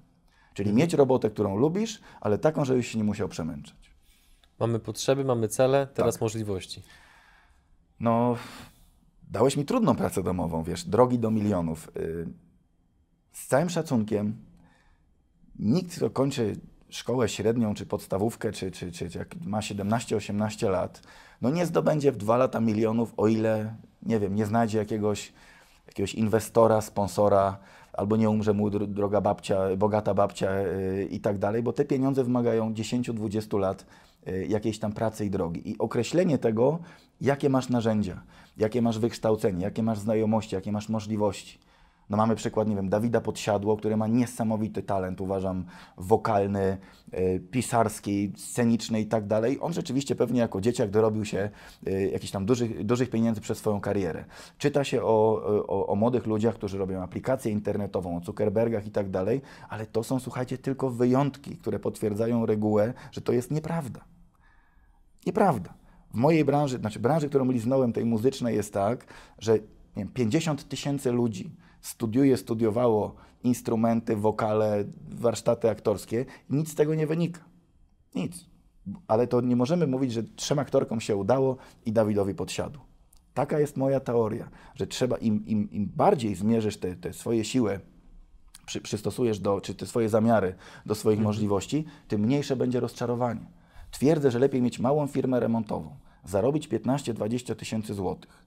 Czyli 0.59 0.73
mieć 0.73 0.95
robotę, 0.95 1.31
którą 1.31 1.57
lubisz, 1.57 2.01
ale 2.21 2.39
taką, 2.39 2.65
żebyś 2.65 2.89
się 2.89 2.99
nie 2.99 3.05
musiał 3.05 3.29
przemęczyć. 3.29 3.91
Mamy 4.61 4.79
potrzeby, 4.79 5.25
mamy 5.25 5.49
cele, 5.49 5.87
teraz 5.87 6.15
Tak. 6.15 6.21
możliwości. 6.21 6.83
No, 8.01 8.37
dałeś 9.31 9.57
mi 9.57 9.65
trudną 9.65 9.97
pracę 9.97 10.23
domową, 10.23 10.63
wiesz, 10.63 10.85
drogi 10.85 11.19
do 11.19 11.31
milionów. 11.31 11.89
Y, 11.97 12.27
Z 13.33 13.47
całym 13.47 13.71
szacunkiem, 13.71 14.37
nikt, 15.59 15.97
kto 15.97 16.11
kończy 16.11 16.57
szkołę 16.89 17.29
średnią, 17.29 17.75
czy 17.75 17.87
podstawówkę, 17.87 18.53
czy, 18.53 18.71
czy, 18.71 18.93
czy, 18.93 19.11
czy 19.11 19.19
jak 19.19 19.35
ma 19.41 19.61
17-18 19.61 20.71
lat, 20.71 21.03
no 21.41 21.51
nie 21.51 21.67
zdobędzie 21.67 22.13
w 22.13 22.17
dwa 22.17 22.37
lata 22.37 22.61
milionów, 22.61 23.13
o 23.17 23.29
ile, 23.29 23.75
nie 24.03 24.21
wiem, 24.21 24.35
nie 24.35 24.47
znajdzie 24.47 24.79
jakiegoś, 24.79 25.33
jakiegoś 25.87 26.15
inwestora, 26.15 26.81
sponsora, 26.81 27.59
albo 27.99 28.17
nie 28.17 28.31
umrze 28.31 28.53
mu 28.53 28.71
dro- 28.71 28.87
droga 28.87 29.21
babcia, 29.21 29.77
bogata 29.77 30.15
babcia 30.15 30.51
y, 30.61 31.09
i 31.11 31.21
tak 31.21 31.39
dalej, 31.39 31.63
bo 31.63 31.73
te 31.73 31.85
pieniądze 31.85 32.25
wymagają 32.25 32.73
10-20 32.73 33.59
lat 33.59 33.87
y, 34.29 34.47
jakiejś 34.49 34.79
tam 34.79 34.93
pracy 34.93 35.25
i 35.27 35.31
drogi. 35.31 35.71
I 35.71 35.79
określenie 35.79 36.39
tego, 36.39 36.79
jakie 37.21 37.49
masz 37.49 37.69
narzędzia, 37.69 38.23
jakie 38.57 38.83
masz 38.83 38.99
wykształcenie, 38.99 39.65
jakie 39.65 39.83
masz 39.83 39.99
znajomości, 39.99 40.55
jakie 40.55 40.73
masz 40.73 40.89
możliwości. 40.89 41.59
No 42.11 42.17
mamy 42.17 42.37
przykład, 42.37 42.69
nie 42.69 42.77
wiem, 42.77 42.89
Dawida 42.89 43.21
Podsiadło, 43.21 43.77
który 43.77 43.97
ma 43.97 44.07
niesamowity 44.07 44.83
talent, 44.83 45.21
uważam, 45.21 45.65
wokalny, 45.97 46.79
y, 47.15 47.41
pisarski, 47.51 48.33
sceniczny 48.37 49.01
i 49.01 49.07
tak 49.07 49.27
dalej. 49.27 49.59
On 49.61 49.73
rzeczywiście 49.73 50.15
pewnie 50.15 50.41
jako 50.41 50.61
dzieciak 50.61 50.91
dorobił 50.91 51.25
się 51.25 51.51
y, 51.89 52.11
jakichś 52.13 52.33
tam 52.33 52.47
dużych, 52.47 52.85
dużych 52.85 53.11
pieniędzy 53.11 53.41
przez 53.41 53.59
swoją 53.59 53.81
karierę. 53.81 54.25
Czyta 54.59 54.85
się 54.85 55.03
o, 55.03 55.43
o, 55.69 55.87
o 55.87 55.95
młodych 55.95 56.27
ludziach, 56.27 56.55
którzy 56.55 56.79
robią 56.79 57.03
aplikację 57.03 57.53
internetową, 57.53 58.17
o 58.17 58.25
Zuckerbergach 58.25 58.87
i 58.87 58.91
tak 58.91 59.11
dalej, 59.11 59.41
ale 59.69 59.87
to 59.87 60.03
są, 60.03 60.21
słuchajcie, 60.21 60.59
tylko 60.59 60.91
wyjątki, 60.91 61.57
które 61.57 61.79
potwierdzają 61.79 62.47
regułę, 62.47 62.95
że 63.13 63.21
to 63.21 63.33
jest 63.33 63.51
nieprawda. 63.51 64.01
Nieprawda. 65.27 65.75
W 66.11 66.15
mojej 66.15 66.45
branży, 66.45 66.79
znaczy 66.79 66.99
branży, 66.99 67.29
którą 67.29 67.51
liznąłem, 67.51 67.93
tej 67.93 68.05
muzycznej, 68.05 68.57
jest 68.57 68.73
tak, 68.73 69.07
że 69.39 69.53
nie 69.97 70.05
wiem, 70.05 70.09
50 70.09 70.69
tysięcy 70.69 71.13
ludzi 71.13 71.51
studiuje, 71.81 72.37
studiowało 72.37 73.15
instrumenty, 73.45 74.17
wokale, 74.17 74.85
warsztaty 75.09 75.71
aktorskie 75.71 76.27
i 76.51 76.55
nic 76.55 76.73
z 76.73 76.75
tego 76.75 76.95
nie 76.95 77.07
wynika. 77.07 77.41
Nic. 78.15 78.47
Ale 79.09 79.27
to 79.27 79.41
nie 79.41 79.57
możemy 79.57 79.87
mówić, 79.87 80.13
że 80.13 80.23
trzem 80.23 80.59
aktorkom 80.59 81.01
się 81.01 81.17
udało 81.17 81.57
i 81.87 81.93
Dawidowi 81.93 82.35
podsiadł. 82.35 82.81
Taka 83.35 83.61
jest 83.61 83.77
moja 83.77 84.01
teoria, 84.01 84.49
że 84.75 84.87
trzeba 84.87 85.17
im, 85.17 85.47
im, 85.47 85.71
im 85.71 85.87
bardziej 85.97 86.35
zmierzysz 86.35 86.77
te, 86.77 86.97
te 86.97 87.13
swoje 87.13 87.45
siły, 87.45 87.81
przy, 88.67 88.81
przystosujesz 88.81 89.39
do, 89.39 89.61
czy 89.61 89.75
te 89.75 89.87
swoje 89.87 90.09
zamiary 90.09 90.55
do 90.87 90.95
swoich 90.95 91.21
możliwości, 91.21 91.85
tym 92.09 92.21
mniejsze 92.21 92.57
będzie 92.57 92.81
rozczarowanie. 92.81 93.47
Twierdzę, 93.91 94.31
że 94.31 94.39
lepiej 94.39 94.63
mieć 94.63 94.79
małą 94.79 95.07
firmę 95.07 95.41
remontową, 95.41 95.97
zarobić 96.25 96.69
15-20 96.69 97.55
tysięcy 97.55 97.95
złotych, 97.95 98.47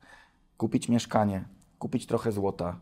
kupić 0.57 0.89
mieszkanie, 0.89 1.45
kupić 1.79 2.05
trochę 2.05 2.31
złota, 2.31 2.79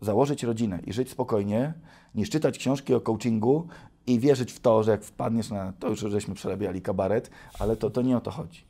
założyć 0.00 0.42
rodzinę 0.42 0.80
i 0.86 0.92
żyć 0.92 1.10
spokojnie, 1.10 1.74
niż 2.14 2.30
czytać 2.30 2.58
książki 2.58 2.94
o 2.94 3.00
coachingu 3.00 3.68
i 4.06 4.20
wierzyć 4.20 4.52
w 4.52 4.60
to, 4.60 4.82
że 4.82 4.90
jak 4.90 5.04
wpadniesz 5.04 5.50
na, 5.50 5.72
to 5.72 5.88
już 5.88 6.00
żeśmy 6.00 6.34
przerabiali 6.34 6.82
kabaret, 6.82 7.30
ale 7.58 7.76
to, 7.76 7.90
to 7.90 8.02
nie 8.02 8.16
o 8.16 8.20
to 8.20 8.30
chodzi. 8.30 8.64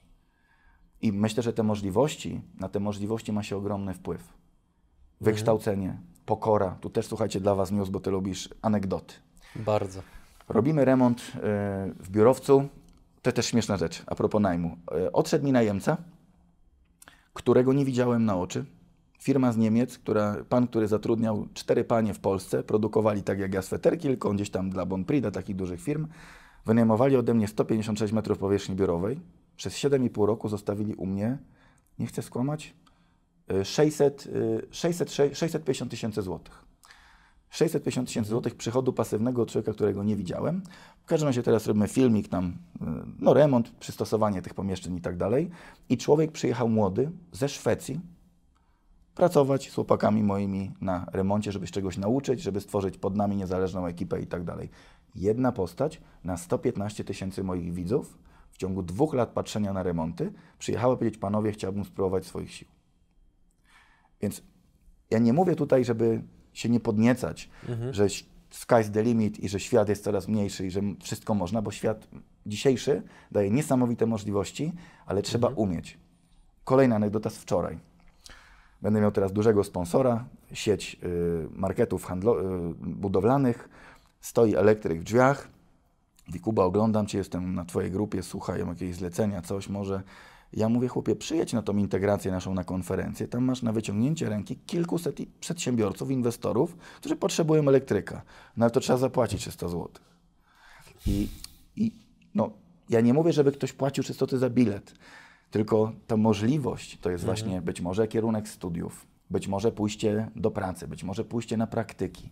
I 1.02 1.12
myślę, 1.12 1.42
że 1.42 1.52
te 1.52 1.62
możliwości, 1.62 2.40
na 2.60 2.68
te 2.68 2.80
możliwości 2.80 3.32
ma 3.32 3.42
się 3.42 3.56
ogromny 3.56 3.94
wpływ. 3.94 4.32
Wykształcenie, 5.20 5.98
pokora. 6.26 6.76
Tu 6.80 6.90
też 6.90 7.06
słuchajcie 7.06 7.40
dla 7.40 7.54
Was 7.54 7.70
news, 7.70 7.88
bo 7.88 8.00
Ty 8.00 8.10
lubisz 8.10 8.48
anegdoty. 8.62 9.14
Bardzo. 9.56 10.02
Robimy 10.48 10.84
remont 10.84 11.20
e, 11.20 11.40
w 12.00 12.10
biurowcu. 12.10 12.68
To 13.22 13.32
też 13.32 13.46
śmieszna 13.46 13.76
rzecz, 13.76 14.02
a 14.06 14.14
propos 14.14 14.42
najmu. 14.42 14.76
E, 14.92 15.12
Odszedł 15.12 15.44
mi 15.44 15.52
najemca, 15.52 15.96
którego 17.34 17.72
nie 17.72 17.84
widziałem 17.84 18.24
na 18.24 18.36
oczy. 18.36 18.64
Firma 19.18 19.52
z 19.52 19.56
Niemiec, 19.56 19.98
która, 19.98 20.36
pan, 20.48 20.68
który 20.68 20.88
zatrudniał 20.88 21.46
cztery 21.54 21.84
panie 21.84 22.14
w 22.14 22.18
Polsce, 22.18 22.62
produkowali 22.62 23.22
tak 23.22 23.38
jak 23.38 23.54
ja 23.54 23.62
sweterki, 23.62 24.08
tylko 24.08 24.32
gdzieś 24.32 24.50
tam 24.50 24.70
dla 24.70 24.86
Bonprida, 24.86 25.30
takich 25.30 25.56
dużych 25.56 25.80
firm, 25.80 26.06
wynajmowali 26.66 27.16
ode 27.16 27.34
mnie 27.34 27.48
156 27.48 28.12
metrów 28.12 28.38
powierzchni 28.38 28.74
biurowej. 28.74 29.20
Przez 29.56 29.74
7,5 29.74 30.26
roku 30.26 30.48
zostawili 30.48 30.94
u 30.94 31.06
mnie, 31.06 31.38
nie 31.98 32.06
chcę 32.06 32.22
skłamać, 32.22 32.74
e, 33.48 33.64
600, 33.64 34.28
e, 34.70 34.74
600, 34.74 35.12
650 35.32 35.90
tysięcy 35.90 36.22
złotych. 36.22 36.68
650 37.50 38.08
tysięcy 38.08 38.30
złotych 38.30 38.54
przychodu 38.54 38.92
pasywnego 38.92 39.42
od 39.42 39.50
człowieka, 39.50 39.72
którego 39.72 40.04
nie 40.04 40.16
widziałem. 40.16 40.62
W 41.02 41.04
każdym 41.04 41.26
razie 41.26 41.42
teraz 41.42 41.66
robimy 41.66 41.88
filmik 41.88 42.28
tam, 42.28 42.46
y, 42.46 42.84
no 43.18 43.34
remont, 43.34 43.70
przystosowanie 43.70 44.42
tych 44.42 44.54
pomieszczeń 44.54 44.96
i 44.96 45.00
tak 45.00 45.16
dalej. 45.16 45.50
I 45.88 45.96
człowiek 45.96 46.32
przyjechał 46.32 46.68
młody 46.68 47.10
ze 47.32 47.48
Szwecji 47.48 48.00
pracować 49.18 49.70
z 49.70 49.74
chłopakami 49.74 50.22
moimi 50.22 50.72
na 50.80 51.06
remoncie, 51.12 51.52
żeby 51.52 51.66
się 51.66 51.72
czegoś 51.72 51.98
nauczyć, 51.98 52.42
żeby 52.42 52.60
stworzyć 52.60 52.98
pod 52.98 53.16
nami 53.16 53.36
niezależną 53.36 53.86
ekipę 53.86 54.20
i 54.20 54.26
tak 54.26 54.44
dalej. 54.44 54.70
Jedna 55.14 55.52
postać 55.52 56.00
na 56.24 56.36
115 56.36 57.04
tysięcy 57.04 57.44
moich 57.44 57.74
widzów 57.74 58.18
w 58.50 58.56
ciągu 58.56 58.82
dwóch 58.82 59.14
lat 59.14 59.30
patrzenia 59.30 59.72
na 59.72 59.82
remonty 59.82 60.32
przyjechała 60.58 60.96
powiedzieć, 60.96 61.20
panowie, 61.20 61.52
chciałbym 61.52 61.84
spróbować 61.84 62.26
swoich 62.26 62.50
sił. 62.52 62.68
Więc 64.20 64.42
Ja 65.10 65.18
nie 65.18 65.32
mówię 65.32 65.56
tutaj, 65.56 65.84
żeby 65.84 66.22
się 66.52 66.68
nie 66.68 66.80
podniecać, 66.80 67.50
Mhm. 67.68 67.92
że 67.94 68.06
sky's 68.52 68.90
the 68.90 69.02
limit 69.02 69.40
i 69.40 69.48
że 69.48 69.60
świat 69.60 69.88
jest 69.88 70.04
coraz 70.04 70.28
mniejszy 70.28 70.66
i 70.66 70.70
że 70.70 70.80
wszystko 71.00 71.34
można, 71.34 71.62
bo 71.62 71.70
świat 71.70 72.08
dzisiejszy 72.46 73.02
daje 73.32 73.50
niesamowite 73.50 74.06
możliwości, 74.06 74.72
ale 75.06 75.22
trzeba 75.22 75.48
umieć. 75.48 75.98
Kolejna 76.64 76.96
anegdota 76.96 77.30
z 77.30 77.38
wczoraj. 77.38 77.87
Będę 78.82 79.00
miał 79.00 79.12
teraz 79.12 79.32
dużego 79.32 79.64
sponsora, 79.64 80.24
sieć 80.52 80.96
y, 81.04 81.48
marketów 81.52 82.10
y, 82.10 82.14
budowlanych. 82.80 83.68
Stoi 84.20 84.54
elektryk 84.54 85.00
w 85.00 85.04
drzwiach. 85.04 85.48
Mówi, 86.26 86.40
Kuba, 86.40 86.64
oglądam 86.64 87.06
Cię, 87.06 87.18
jestem 87.18 87.54
na 87.54 87.64
Twojej 87.64 87.90
grupie, 87.90 88.22
słuchaj, 88.22 88.60
mam 88.60 88.68
jakieś 88.68 88.96
zlecenia, 88.96 89.42
coś 89.42 89.68
może. 89.68 90.02
Ja 90.52 90.68
mówię, 90.68 90.88
chłopie, 90.88 91.16
przyjedź 91.16 91.52
na 91.52 91.62
tą 91.62 91.76
integrację 91.76 92.32
naszą 92.32 92.54
na 92.54 92.64
konferencję. 92.64 93.28
Tam 93.28 93.44
masz 93.44 93.62
na 93.62 93.72
wyciągnięcie 93.72 94.28
ręki 94.28 94.56
kilkuset 94.56 95.18
przedsiębiorców, 95.40 96.10
inwestorów, 96.10 96.76
którzy 96.76 97.16
potrzebują 97.16 97.68
elektryka. 97.68 98.22
No 98.56 98.64
ale 98.64 98.70
to 98.70 98.80
trzeba 98.80 98.98
zapłacić 98.98 99.40
300 99.40 99.68
zł. 99.68 99.88
I, 101.06 101.28
I 101.76 101.92
no, 102.34 102.50
ja 102.88 103.00
nie 103.00 103.14
mówię, 103.14 103.32
żeby 103.32 103.52
ktoś 103.52 103.72
płacił 103.72 104.04
300 104.04 104.26
zł 104.26 104.38
za 104.38 104.50
bilet, 104.50 104.94
tylko 105.50 105.92
ta 106.06 106.16
możliwość 106.16 106.98
to 107.00 107.10
jest 107.10 107.24
właśnie 107.24 107.62
być 107.62 107.80
może 107.80 108.08
kierunek 108.08 108.48
studiów, 108.48 109.06
być 109.30 109.48
może 109.48 109.72
pójście 109.72 110.30
do 110.36 110.50
pracy, 110.50 110.88
być 110.88 111.04
może 111.04 111.24
pójście 111.24 111.56
na 111.56 111.66
praktyki, 111.66 112.30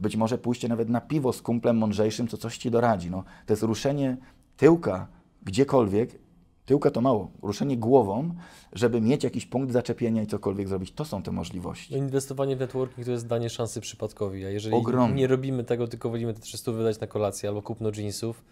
być 0.00 0.16
może 0.16 0.38
pójście 0.38 0.68
nawet 0.68 0.88
na 0.88 1.00
piwo 1.00 1.32
z 1.32 1.42
kumplem 1.42 1.78
mądrzejszym, 1.78 2.28
co 2.28 2.36
coś 2.36 2.58
ci 2.58 2.70
doradzi. 2.70 3.10
No, 3.10 3.24
to 3.46 3.52
jest 3.52 3.62
ruszenie 3.62 4.16
tyłka 4.56 5.08
gdziekolwiek, 5.42 6.18
tyłka 6.64 6.90
to 6.90 7.00
mało, 7.00 7.30
ruszenie 7.42 7.76
głową, 7.76 8.34
żeby 8.72 9.00
mieć 9.00 9.24
jakiś 9.24 9.46
punkt 9.46 9.72
zaczepienia 9.72 10.22
i 10.22 10.26
cokolwiek 10.26 10.68
zrobić. 10.68 10.92
To 10.92 11.04
są 11.04 11.22
te 11.22 11.32
możliwości. 11.32 11.92
No, 11.92 11.98
inwestowanie 11.98 12.56
w 12.56 12.60
networking 12.60 13.06
to 13.06 13.12
jest 13.12 13.26
danie 13.26 13.50
szansy 13.50 13.80
przypadkowi, 13.80 14.44
a 14.44 14.50
jeżeli 14.50 14.76
Ogromnie. 14.76 15.16
nie 15.16 15.26
robimy 15.26 15.64
tego, 15.64 15.88
tylko 15.88 16.10
wolimy 16.10 16.34
te 16.34 16.40
300 16.40 16.72
wydać 16.72 17.00
na 17.00 17.06
kolację 17.06 17.48
albo 17.48 17.62
kupno 17.62 17.90
jeansów, 17.96 18.44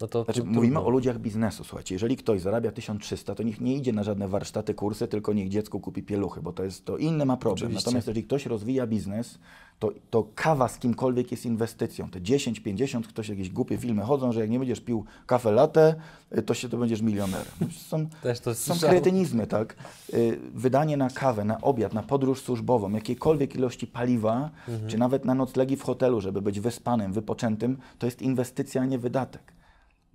no 0.00 0.06
to 0.08 0.24
Znaczy, 0.24 0.40
tu- 0.40 0.46
mówimy 0.46 0.80
o 0.80 0.90
ludziach 0.90 1.18
biznesu, 1.18 1.64
słuchajcie. 1.64 1.94
Jeżeli 1.94 2.16
ktoś 2.16 2.40
zarabia 2.40 2.72
1300, 2.72 3.34
to 3.34 3.42
niech 3.42 3.60
nie 3.60 3.76
idzie 3.76 3.92
na 3.92 4.02
żadne 4.02 4.28
warsztaty, 4.28 4.74
kursy, 4.74 5.08
tylko 5.08 5.32
niech 5.32 5.48
dziecku 5.48 5.80
kupi 5.80 6.02
pieluchy, 6.02 6.42
bo 6.42 6.52
to 6.52 6.64
jest 6.64 6.84
to 6.84 6.96
inny 6.96 7.24
ma 7.26 7.36
problem. 7.36 7.66
Oczywiście. 7.66 7.86
Natomiast 7.88 8.06
jeżeli 8.06 8.24
ktoś 8.24 8.46
rozwija 8.46 8.86
biznes, 8.86 9.38
to, 9.78 9.92
to 10.10 10.26
kawa 10.34 10.68
z 10.68 10.78
kimkolwiek 10.78 11.30
jest 11.30 11.46
inwestycją. 11.46 12.08
Te 12.10 12.22
10, 12.22 12.60
50, 12.60 13.06
ktoś 13.08 13.28
jakieś 13.28 13.50
głupie 13.50 13.78
filmy 13.78 14.02
chodzą, 14.02 14.32
że 14.32 14.40
jak 14.40 14.50
nie 14.50 14.58
będziesz 14.58 14.80
pił 14.80 15.04
kawę 15.26 15.52
latte, 15.52 15.94
y, 16.38 16.42
to 16.42 16.54
się 16.54 16.68
to 16.68 16.76
będziesz 16.78 17.02
milionerem. 17.02 17.46
No, 17.60 17.66
Są, 17.88 18.06
Też 18.22 18.40
to 18.40 18.54
są 18.54 18.74
kretynizmy, 18.88 19.46
tak? 19.46 19.76
Y, 20.14 20.38
Wydanie 20.54 20.96
na 20.96 21.10
kawę, 21.10 21.44
na 21.44 21.60
obiad, 21.60 21.94
na 21.94 22.02
podróż 22.02 22.42
służbową, 22.42 22.90
jakiejkolwiek 22.90 23.54
ilości 23.54 23.86
paliwa, 23.86 24.50
Mhm. 24.68 24.90
czy 24.90 24.98
nawet 24.98 25.24
na 25.24 25.34
noclegi 25.34 25.76
w 25.76 25.82
hotelu, 25.82 26.20
żeby 26.20 26.42
być 26.42 26.60
wyspanym, 26.60 27.12
wypoczętym, 27.12 27.76
to 27.98 28.06
jest 28.06 28.22
inwestycja, 28.22 28.82
a 28.82 28.84
nie 28.84 28.98
wydatek. 28.98 29.55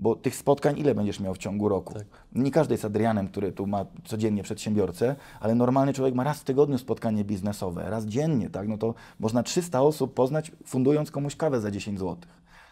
Bo 0.01 0.15
tych 0.15 0.35
spotkań 0.35 0.79
ile 0.79 0.95
będziesz 0.95 1.19
miał 1.19 1.33
w 1.33 1.37
ciągu 1.37 1.69
roku? 1.69 1.93
Tak. 1.93 2.03
Nie 2.35 2.51
każdy 2.51 2.73
jest 2.73 2.85
Adrianem, 2.85 3.27
który 3.27 3.51
tu 3.51 3.67
ma 3.67 3.85
codziennie 4.03 4.43
przedsiębiorcę, 4.43 5.15
ale 5.39 5.55
normalny 5.55 5.93
człowiek 5.93 6.15
ma 6.15 6.23
raz 6.23 6.39
w 6.39 6.43
tygodniu 6.43 6.77
spotkanie 6.77 7.23
biznesowe, 7.23 7.89
raz 7.89 8.05
dziennie, 8.05 8.49
tak? 8.49 8.67
No 8.67 8.77
to 8.77 8.93
można 9.19 9.43
300 9.43 9.81
osób 9.81 10.13
poznać, 10.13 10.51
fundując 10.65 11.11
komuś 11.11 11.35
kawę 11.35 11.61
za 11.61 11.71
10 11.71 11.99
zł. 11.99 12.17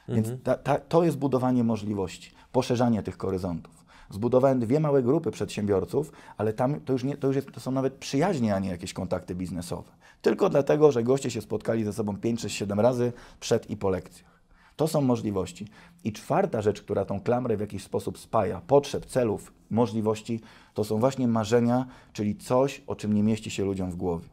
Więc 0.08 0.28
ta, 0.44 0.56
ta, 0.56 0.80
to 0.80 1.04
jest 1.04 1.18
budowanie 1.18 1.64
możliwości, 1.64 2.32
poszerzanie 2.52 3.04
tych 3.04 3.18
horyzontów. 3.18 3.86
Zbudowałem 4.10 4.60
dwie 4.60 4.80
małe 4.80 5.04
grupy 5.04 5.32
przedsiębiorców, 5.32 6.12
ale 6.38 6.54
tam 6.54 6.82
to 6.82 6.94
już, 6.94 7.04
nie, 7.04 7.18
to 7.18 7.28
już 7.28 7.36
jest, 7.36 7.52
to 7.52 7.60
są 7.60 7.72
nawet 7.72 7.94
przyjaźnie, 7.94 8.56
a 8.56 8.60
nie 8.60 8.70
jakieś 8.70 8.94
kontakty 8.94 9.36
biznesowe. 9.36 9.92
Tylko 10.22 10.50
dlatego, 10.50 10.92
że 10.92 11.04
goście 11.04 11.32
się 11.32 11.42
spotkali 11.42 11.84
ze 11.84 11.94
sobą 11.94 12.18
5, 12.18 12.42
6, 12.42 12.56
7 12.56 12.80
razy 12.80 13.14
przed 13.40 13.70
i 13.70 13.78
po 13.78 13.90
lekcjach. 13.90 14.39
To 14.80 14.88
są 14.88 15.02
możliwości. 15.02 15.68
I 16.04 16.14
czwarta 16.14 16.62
rzecz, 16.62 16.82
która 16.82 17.06
tą 17.06 17.20
klamrę 17.20 17.58
w 17.58 17.60
jakiś 17.60 17.84
sposób 17.84 18.18
spaja, 18.18 18.62
potrzeb, 18.68 19.06
celów, 19.06 19.54
możliwości, 19.70 20.40
to 20.74 20.84
są 20.84 21.00
właśnie 21.00 21.28
marzenia, 21.28 21.86
czyli 22.14 22.36
coś, 22.36 22.82
o 22.88 22.96
czym 22.96 23.14
nie 23.14 23.24
mieści 23.24 23.52
się 23.52 23.66
ludziom 23.66 23.92
w 23.92 23.96
głowie. 23.96 24.28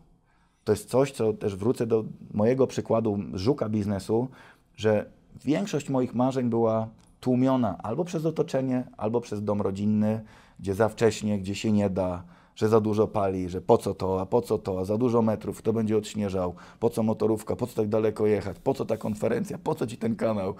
To 0.64 0.72
jest 0.72 0.88
coś, 0.88 1.12
co 1.12 1.32
też 1.32 1.56
wrócę 1.56 1.86
do 1.86 2.04
mojego 2.34 2.66
przykładu 2.66 3.18
żuka 3.34 3.68
biznesu, 3.68 4.28
że 4.76 5.10
większość 5.44 5.88
moich 5.88 6.14
marzeń 6.14 6.50
była 6.50 6.88
tłumiona 7.20 7.78
albo 7.78 8.04
przez 8.04 8.26
otoczenie, 8.26 8.84
albo 8.96 9.20
przez 9.20 9.44
dom 9.44 9.62
rodzinny, 9.62 10.24
gdzie 10.60 10.74
za 10.74 10.88
wcześnie, 10.88 11.38
gdzie 11.38 11.54
się 11.54 11.72
nie 11.72 11.90
da, 11.90 12.22
że 12.56 12.68
za 12.68 12.80
dużo 12.80 13.08
pali, 13.08 13.48
że 13.48 13.60
po 13.60 13.78
co 13.78 13.94
to, 13.94 14.20
a 14.20 14.26
po 14.26 14.42
co 14.42 14.58
to, 14.58 14.80
a 14.80 14.84
za 14.84 14.98
dużo 14.98 15.22
metrów, 15.22 15.58
kto 15.58 15.72
będzie 15.72 15.96
odśnieżał, 15.96 16.54
po 16.80 16.90
co 16.90 17.02
motorówka, 17.02 17.56
po 17.56 17.66
co 17.66 17.74
tak 17.74 17.88
daleko 17.88 18.26
jechać, 18.26 18.58
po 18.58 18.74
co 18.74 18.84
ta 18.84 18.96
konferencja, 18.96 19.58
po 19.58 19.74
co 19.74 19.86
ci 19.86 19.96
ten 19.96 20.16
kanał. 20.16 20.54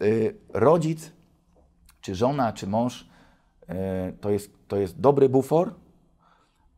Yy, 0.00 0.36
rodzic, 0.52 1.12
czy 2.00 2.14
żona, 2.14 2.52
czy 2.52 2.66
mąż, 2.66 3.08
yy, 3.68 3.74
to, 4.20 4.30
jest, 4.30 4.50
to 4.68 4.76
jest 4.76 5.00
dobry 5.00 5.28
bufor, 5.28 5.74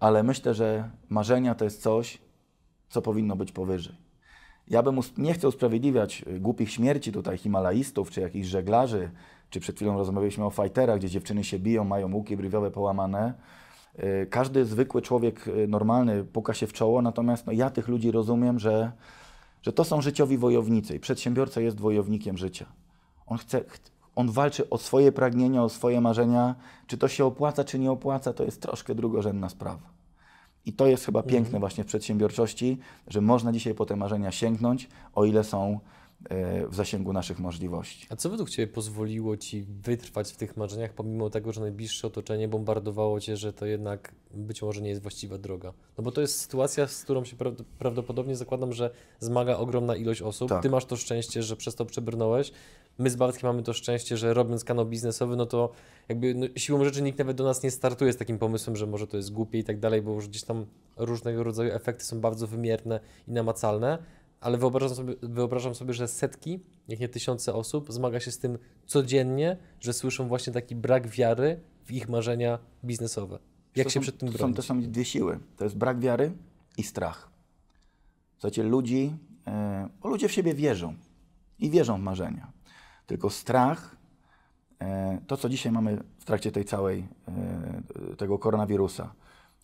ale 0.01 0.23
myślę, 0.23 0.55
że 0.55 0.91
marzenia 1.09 1.55
to 1.55 1.65
jest 1.65 1.83
coś, 1.83 2.19
co 2.89 3.03
powinno 3.03 3.37
być 3.37 3.53
powyżej. 3.53 4.09
Ja 4.71 4.83
bym 4.83 5.01
nie 5.19 5.35
chcę 5.35 5.49
usprawiedliwiać 5.49 6.25
y, 6.27 6.41
głupich 6.41 6.71
śmierci 6.71 7.13
tutaj 7.13 7.39
himalaistów, 7.39 8.11
czy 8.11 8.21
jakichś 8.21 8.47
żeglarzy, 8.49 9.11
czy 9.51 9.61
przed 9.61 9.77
chwilą 9.77 9.99
rozmawialiśmy 9.99 10.45
o 10.45 10.51
fighterach, 10.51 10.99
gdzie 10.99 11.11
dziewczyny 11.11 11.45
się 11.45 11.59
biją, 11.59 11.85
mają 11.85 12.15
łuki 12.15 12.37
brwiowe 12.37 12.71
połamane. 12.71 13.35
Y, 13.99 14.27
Każdy 14.31 14.65
zwykły 14.65 15.03
człowiek 15.03 15.49
y, 15.49 15.69
normalny 15.69 16.25
puka 16.25 16.55
się 16.55 16.67
w 16.67 16.73
czoło, 16.73 17.03
natomiast 17.03 17.47
no, 17.47 17.53
ja 17.53 17.71
tych 17.71 17.89
ludzi 17.89 18.11
rozumiem, 18.11 18.59
że, 18.59 18.93
że 19.63 19.73
to 19.73 19.85
są 19.85 20.01
życiowi 20.01 20.39
wojownicy 20.39 20.97
i 20.97 21.01
przedsiębiorca 21.01 21.61
jest 21.61 21.81
wojownikiem 21.81 22.39
życia. 22.39 22.67
On 23.27 23.39
chce, 23.39 23.61
ch- 23.61 23.79
on 24.17 24.31
walczy 24.31 24.71
o 24.71 24.79
swoje 24.79 25.13
pragnienia, 25.13 25.63
o 25.65 25.69
swoje 25.69 26.01
marzenia. 26.01 26.55
Czy 26.87 26.99
to 26.99 27.09
się 27.09 27.25
opłaca, 27.25 27.65
czy 27.65 27.79
nie 27.79 27.91
opłaca, 27.91 28.33
to 28.33 28.45
jest 28.45 28.63
troszkę 28.63 28.95
drugorzędna 28.95 29.49
sprawa. 29.49 29.99
I 30.67 30.73
to 30.73 30.87
jest 30.87 31.05
chyba 31.05 31.23
piękne 31.23 31.59
właśnie 31.59 31.85
w 31.85 31.87
przedsiębiorczości, 31.87 32.79
że 33.07 33.21
można 33.21 33.53
dzisiaj 33.53 33.75
po 33.75 33.87
te 33.87 33.97
marzenia 33.97 34.31
sięgnąć, 34.33 34.89
o 35.15 35.25
ile 35.25 35.45
są 35.45 35.81
w 36.69 36.75
zasięgu 36.75 37.13
naszych 37.13 37.39
możliwości. 37.39 38.07
A 38.11 38.17
co 38.17 38.31
według 38.31 38.51
Ciebie 38.51 38.73
pozwoliło 38.73 39.37
Ci 39.37 39.65
wytrwać 39.83 40.33
w 40.33 40.37
tych 40.37 40.57
marzeniach, 40.57 40.93
pomimo 40.93 41.31
tego, 41.31 41.53
że 41.53 41.61
najbliższe 41.61 42.07
otoczenie 42.07 42.49
bombardowało 42.49 43.21
Cię, 43.21 43.37
że 43.37 43.53
to 43.53 43.67
jednak 43.67 44.15
być 44.35 44.63
może 44.63 44.81
nie 44.81 44.89
jest 44.89 45.03
właściwa 45.03 45.39
droga? 45.39 45.73
No 45.99 46.05
bo 46.05 46.13
to 46.13 46.21
jest 46.21 46.41
sytuacja, 46.41 46.87
z 46.87 47.05
którą 47.05 47.25
się 47.25 47.37
prawd- 47.37 47.65
prawdopodobnie 47.79 48.37
zakładam, 48.37 48.73
że 48.73 48.91
zmaga 49.21 49.57
ogromna 49.57 49.97
ilość 49.97 50.23
osób. 50.23 50.49
Tak. 50.49 50.63
Ty 50.63 50.71
masz 50.71 50.85
to 50.85 50.97
szczęście, 50.97 51.43
że 51.43 51.57
przez 51.57 51.75
to 51.75 51.87
przebrnąłeś. 51.87 52.53
My 52.99 53.11
z 53.11 53.17
Bartkiem 53.17 53.49
mamy 53.51 53.63
to 53.63 53.73
szczęście, 53.73 54.17
że 54.17 54.35
robiąc 54.35 54.65
kanał 54.65 54.87
biznesowy, 54.87 55.37
no 55.37 55.47
to 55.47 55.71
jakby 56.09 56.35
no, 56.35 56.47
siłą 56.57 56.85
rzeczy 56.85 57.03
nikt 57.03 57.19
nawet 57.19 57.37
do 57.37 57.45
nas 57.45 57.63
nie 57.63 57.71
startuje 57.71 58.13
z 58.13 58.17
takim 58.17 58.39
pomysłem, 58.39 58.77
że 58.77 58.87
może 58.87 59.07
to 59.07 59.17
jest 59.17 59.33
głupie 59.33 59.59
i 59.59 59.65
tak 59.65 59.81
dalej, 59.81 60.03
bo 60.03 60.13
już 60.13 60.29
gdzieś 60.29 60.45
tam 60.45 60.67
różnego 60.97 61.43
rodzaju 61.43 61.73
efekty 61.73 62.05
są 62.05 62.21
bardzo 62.21 62.47
wymierne 62.47 63.01
i 63.29 63.33
namacalne. 63.33 63.99
Ale 64.41 64.59
wyobrażam 64.59 64.97
sobie, 64.97 65.15
wyobrażam 65.23 65.75
sobie, 65.75 65.95
że 65.95 66.09
setki, 66.09 66.61
jak 66.89 67.01
nie 67.01 67.09
tysiące 67.09 67.55
osób 67.55 67.93
zmaga 67.93 68.21
się 68.21 68.31
z 68.31 68.39
tym 68.39 68.59
codziennie, 68.87 69.57
że 69.81 69.93
słyszą 69.93 70.29
właśnie 70.29 70.53
taki 70.53 70.77
brak 70.77 71.09
wiary 71.09 71.61
w 71.85 71.93
ich 71.93 72.09
marzenia 72.09 72.59
biznesowe. 72.85 73.39
Jak 73.77 73.87
to 73.87 73.91
się 73.91 74.01
są, 74.01 74.03
przed 74.03 74.19
tym 74.19 74.29
to 74.29 74.33
są, 74.33 74.39
bronić? 74.39 74.57
to 74.57 74.63
są 74.63 74.83
dwie 74.83 75.05
siły. 75.05 75.39
To 75.57 75.65
jest 75.65 75.77
brak 75.77 76.01
wiary 76.01 76.33
i 76.77 76.83
strach. 76.83 77.31
Słuchajcie, 78.35 78.63
ludzi, 78.63 79.17
e, 79.47 79.89
bo 80.03 80.09
ludzie 80.09 80.29
w 80.29 80.33
siebie 80.33 80.55
wierzą 80.55 80.95
i 81.59 81.71
wierzą 81.71 81.99
w 81.99 82.03
marzenia. 82.03 82.53
Tylko 83.07 83.31
strach, 83.31 83.97
e, 84.81 85.21
to 85.27 85.37
co 85.37 85.49
dzisiaj 85.49 85.73
mamy 85.73 86.03
w 86.19 86.25
trakcie 86.25 86.53
tej 86.53 86.65
całej, 86.65 87.09
e, 87.29 88.17
tego 88.17 88.39
koronawirusa, 88.39 89.15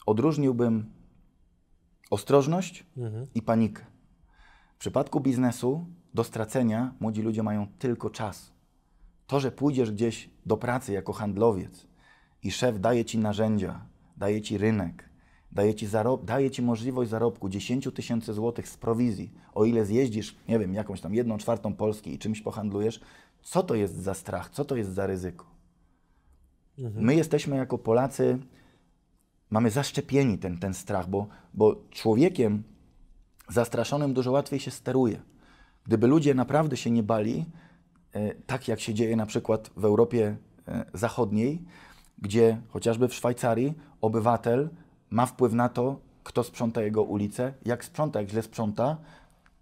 odróżniłbym 0.06 0.90
ostrożność 2.10 2.86
Mhm. 2.96 3.26
i 3.34 3.42
panikę. 3.42 3.84
W 4.84 4.86
przypadku 4.86 5.20
biznesu 5.20 5.86
do 6.14 6.24
stracenia 6.24 6.94
młodzi 7.00 7.22
ludzie 7.22 7.42
mają 7.42 7.66
tylko 7.78 8.10
czas. 8.10 8.52
To, 9.26 9.40
że 9.40 9.52
pójdziesz 9.52 9.90
gdzieś 9.90 10.30
do 10.46 10.56
pracy 10.56 10.92
jako 10.92 11.12
handlowiec 11.12 11.86
i 12.42 12.50
szef 12.50 12.80
daje 12.80 13.04
ci 13.04 13.18
narzędzia, 13.18 13.86
daje 14.16 14.42
ci 14.42 14.58
rynek, 14.58 15.08
daje 15.52 15.74
ci, 15.74 15.86
daje 16.24 16.50
ci 16.50 16.62
możliwość 16.62 17.10
zarobku 17.10 17.48
10 17.48 17.88
tysięcy 17.94 18.32
złotych 18.32 18.68
z 18.68 18.76
prowizji, 18.76 19.32
o 19.54 19.64
ile 19.64 19.84
zjeździsz, 19.84 20.36
nie 20.48 20.58
wiem, 20.58 20.74
jakąś 20.74 21.00
tam 21.00 21.14
jedną 21.14 21.38
czwartą 21.38 21.74
Polski 21.74 22.14
i 22.14 22.18
czymś 22.18 22.40
pohandlujesz, 22.40 23.00
co 23.42 23.62
to 23.62 23.74
jest 23.74 23.96
za 23.96 24.14
strach, 24.14 24.50
co 24.50 24.64
to 24.64 24.76
jest 24.76 24.90
za 24.90 25.06
ryzyko? 25.06 25.46
My 26.78 27.14
jesteśmy 27.14 27.56
jako 27.56 27.78
Polacy, 27.78 28.38
mamy 29.50 29.70
zaszczepieni 29.70 30.38
ten, 30.38 30.58
ten 30.58 30.74
strach, 30.74 31.08
bo, 31.08 31.26
bo 31.54 31.76
człowiekiem 31.90 32.62
zastraszonym 33.48 34.14
dużo 34.14 34.30
łatwiej 34.32 34.60
się 34.60 34.70
steruje. 34.70 35.20
Gdyby 35.84 36.06
ludzie 36.06 36.34
naprawdę 36.34 36.76
się 36.76 36.90
nie 36.90 37.02
bali, 37.02 37.44
e, 38.12 38.34
tak 38.34 38.68
jak 38.68 38.80
się 38.80 38.94
dzieje 38.94 39.16
na 39.16 39.26
przykład 39.26 39.70
w 39.76 39.84
Europie 39.84 40.36
e, 40.68 40.84
Zachodniej, 40.94 41.62
gdzie 42.18 42.60
chociażby 42.68 43.08
w 43.08 43.14
Szwajcarii 43.14 43.74
obywatel 44.00 44.68
ma 45.10 45.26
wpływ 45.26 45.52
na 45.52 45.68
to, 45.68 46.00
kto 46.24 46.44
sprząta 46.44 46.82
jego 46.82 47.02
ulicę, 47.02 47.52
jak 47.64 47.84
sprząta, 47.84 48.20
jak 48.20 48.30
źle 48.30 48.42
sprząta, 48.42 48.96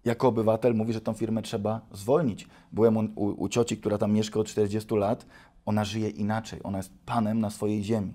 jako 0.05 0.27
obywatel 0.27 0.75
mówi, 0.75 0.93
że 0.93 1.01
tą 1.01 1.13
firmę 1.13 1.41
trzeba 1.41 1.81
zwolnić. 1.91 2.47
Byłem 2.71 2.97
u, 2.97 3.07
u, 3.15 3.49
cioci, 3.49 3.77
która 3.77 3.97
tam 3.97 4.11
mieszka 4.11 4.39
od 4.39 4.47
40 4.47 4.95
lat, 4.95 5.25
ona 5.65 5.85
żyje 5.85 6.09
inaczej, 6.09 6.59
ona 6.63 6.77
jest 6.77 6.91
panem 7.05 7.39
na 7.39 7.49
swojej 7.49 7.83
ziemi. 7.83 8.13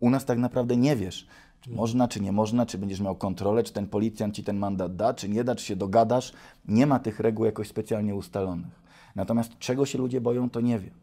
U 0.00 0.10
nas 0.10 0.24
tak 0.24 0.38
naprawdę 0.38 0.76
nie 0.76 0.96
wiesz, 0.96 1.26
można, 1.70 2.08
czy 2.08 2.20
nie 2.20 2.32
można, 2.32 2.66
czy 2.66 2.78
będziesz 2.78 3.00
miał 3.00 3.16
kontrolę, 3.16 3.62
czy 3.62 3.72
ten 3.72 3.86
policjant 3.86 4.34
ci 4.34 4.44
ten 4.44 4.56
mandat 4.58 4.96
da, 4.96 5.14
czy 5.14 5.28
nie 5.28 5.44
da, 5.44 5.54
czy 5.54 5.64
się 5.64 5.76
dogadasz. 5.76 6.32
Nie 6.68 6.86
ma 6.86 6.98
tych 6.98 7.20
reguł 7.20 7.44
jakoś 7.44 7.68
specjalnie 7.68 8.14
ustalonych. 8.14 8.82
Natomiast 9.16 9.58
czego 9.58 9.86
się 9.86 9.98
ludzie 9.98 10.20
boją, 10.20 10.50
to 10.50 10.60
nie 10.60 10.78
wiem. 10.78 10.94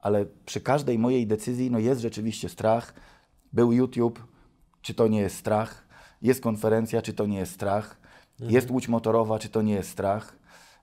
Ale 0.00 0.26
przy 0.46 0.60
każdej 0.60 0.98
mojej 0.98 1.26
decyzji 1.26 1.70
no 1.70 1.78
jest 1.78 2.00
rzeczywiście 2.00 2.48
strach. 2.48 2.94
Był 3.52 3.72
YouTube, 3.72 4.26
czy 4.82 4.94
to 4.94 5.08
nie 5.08 5.20
jest 5.20 5.36
strach? 5.36 5.88
Jest 6.22 6.42
konferencja, 6.42 7.02
czy 7.02 7.12
to 7.12 7.26
nie 7.26 7.38
jest 7.38 7.52
strach? 7.52 7.96
Jest 8.40 8.70
łódź 8.70 8.88
motorowa, 8.88 9.38
czy 9.38 9.48
to 9.48 9.62
nie 9.62 9.74
jest 9.74 9.90
strach? 9.90 10.36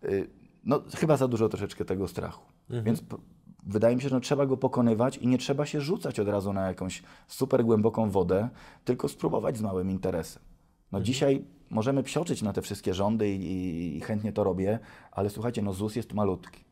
Y, 0.04 0.30
No, 0.64 0.82
chyba 0.98 1.18
za 1.18 1.28
dużo 1.28 1.50
troszeczkę 1.50 1.86
tego 1.86 2.08
strachu. 2.08 2.46
Więc 2.84 3.02
p- 3.02 3.18
wydaje 3.64 3.96
mi 3.96 4.02
się, 4.02 4.10
że 4.10 4.16
no, 4.16 4.22
trzeba 4.22 4.46
go 4.46 4.58
pokonywać 4.58 5.18
i 5.18 5.28
nie 5.28 5.38
trzeba 5.38 5.66
się 5.66 5.82
rzucać 5.82 6.20
od 6.20 6.28
razu 6.28 6.54
na 6.54 6.68
jakąś 6.68 7.04
super 7.28 7.66
głęboką 7.66 8.10
wodę, 8.10 8.50
tylko 8.86 9.08
spróbować 9.08 9.58
z 9.58 9.62
małym 9.62 9.92
interesem. 9.92 10.44
No 10.92 11.02
dzisiaj 11.02 11.46
możemy 11.70 12.04
psioczyć 12.04 12.42
na 12.42 12.54
te 12.54 12.62
wszystkie 12.62 12.94
rządy 12.94 13.30
i, 13.30 13.46
i, 13.46 13.98
i 13.98 14.02
chętnie 14.02 14.34
to 14.34 14.44
robię, 14.44 14.80
ale 15.12 15.30
słuchajcie, 15.30 15.62
no 15.62 15.74
ZUS 15.74 15.96
jest 15.96 16.14
malutki 16.14 16.70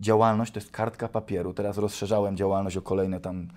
działalność 0.00 0.52
to 0.52 0.60
jest 0.60 0.70
kartka 0.70 1.08
papieru. 1.08 1.54
Teraz 1.54 1.78
rozszerzałem 1.78 2.36
działalność 2.36 2.76
o 2.76 2.82
kolejne 2.82 3.20
tam 3.20 3.48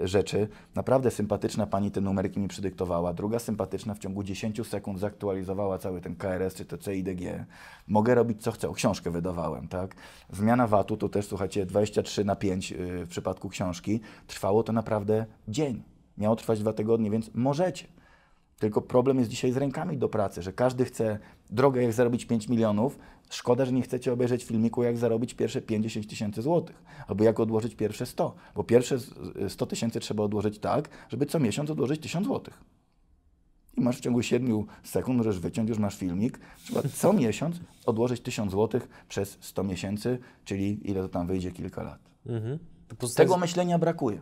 rzeczy. 0.00 0.48
Naprawdę 0.74 1.10
sympatyczna 1.10 1.66
pani 1.66 1.90
te 1.90 2.00
numerki 2.00 2.40
mi 2.40 2.48
przydyktowała. 2.48 3.12
Druga 3.12 3.38
sympatyczna 3.38 3.94
w 3.94 3.98
ciągu 3.98 4.22
10 4.22 4.66
sekund 4.68 4.98
zaktualizowała 4.98 5.78
cały 5.78 6.00
ten 6.00 6.16
KRS 6.16 6.54
czy 6.54 6.64
to 6.64 6.78
CIDG. 6.78 7.46
Mogę 7.88 8.14
robić 8.14 8.42
co 8.42 8.52
chcę. 8.52 8.68
O, 8.68 8.72
książkę 8.72 9.10
wydawałem, 9.10 9.68
tak? 9.68 9.94
Zmiana 10.30 10.66
VAT-u 10.66 10.96
to 10.96 11.08
też, 11.08 11.26
słuchajcie, 11.26 11.66
23 11.66 12.24
na 12.24 12.36
5 12.36 12.72
y, 12.72 12.76
w 13.06 13.08
przypadku 13.08 13.48
książki. 13.48 14.00
Trwało 14.26 14.62
to 14.62 14.72
naprawdę 14.72 15.26
dzień. 15.48 15.82
Miało 16.18 16.36
trwać 16.36 16.60
dwa 16.60 16.72
tygodnie, 16.72 17.10
więc 17.10 17.30
możecie. 17.34 17.86
Tylko 18.58 18.80
problem 18.82 19.18
jest 19.18 19.30
dzisiaj 19.30 19.52
z 19.52 19.56
rękami 19.56 19.98
do 19.98 20.08
pracy, 20.08 20.42
że 20.42 20.52
każdy 20.52 20.84
chce 20.84 21.18
drogę, 21.50 21.82
jak 21.82 21.92
zarobić 21.92 22.24
5 22.24 22.48
milionów. 22.48 22.98
Szkoda, 23.30 23.64
że 23.64 23.72
nie 23.72 23.82
chcecie 23.82 24.12
obejrzeć 24.12 24.44
filmiku, 24.44 24.82
jak 24.82 24.98
zarobić 24.98 25.34
pierwsze 25.34 25.62
50 25.62 26.06
tysięcy 26.10 26.42
złotych, 26.42 26.82
albo 27.08 27.24
jak 27.24 27.40
odłożyć 27.40 27.74
pierwsze 27.74 28.06
100. 28.06 28.34
Bo 28.54 28.64
pierwsze 28.64 28.98
z- 28.98 29.12
100 29.52 29.66
tysięcy 29.66 30.00
trzeba 30.00 30.22
odłożyć 30.24 30.58
tak, 30.58 30.88
żeby 31.08 31.26
co 31.26 31.38
miesiąc 31.40 31.70
odłożyć 31.70 32.02
1000 32.02 32.26
złotych. 32.26 32.60
I 33.76 33.80
masz 33.80 33.96
w 33.96 34.00
ciągu 34.00 34.22
7 34.22 34.66
sekund, 34.82 35.18
możesz 35.18 35.38
wyciąć, 35.40 35.68
już 35.68 35.78
masz 35.78 35.96
filmik. 35.96 36.40
Trzeba 36.64 36.82
co 36.82 37.12
miesiąc 37.22 37.56
odłożyć 37.86 38.20
1000 38.20 38.50
złotych 38.52 38.88
przez 39.08 39.38
100 39.40 39.64
miesięcy, 39.64 40.18
czyli 40.44 40.90
ile 40.90 41.02
to 41.02 41.08
tam 41.08 41.26
wyjdzie, 41.26 41.52
kilka 41.52 41.82
lat. 41.82 41.98
Mhm. 42.26 42.58
Tego 43.16 43.36
myślenia 43.36 43.78
brakuje. 43.78 44.20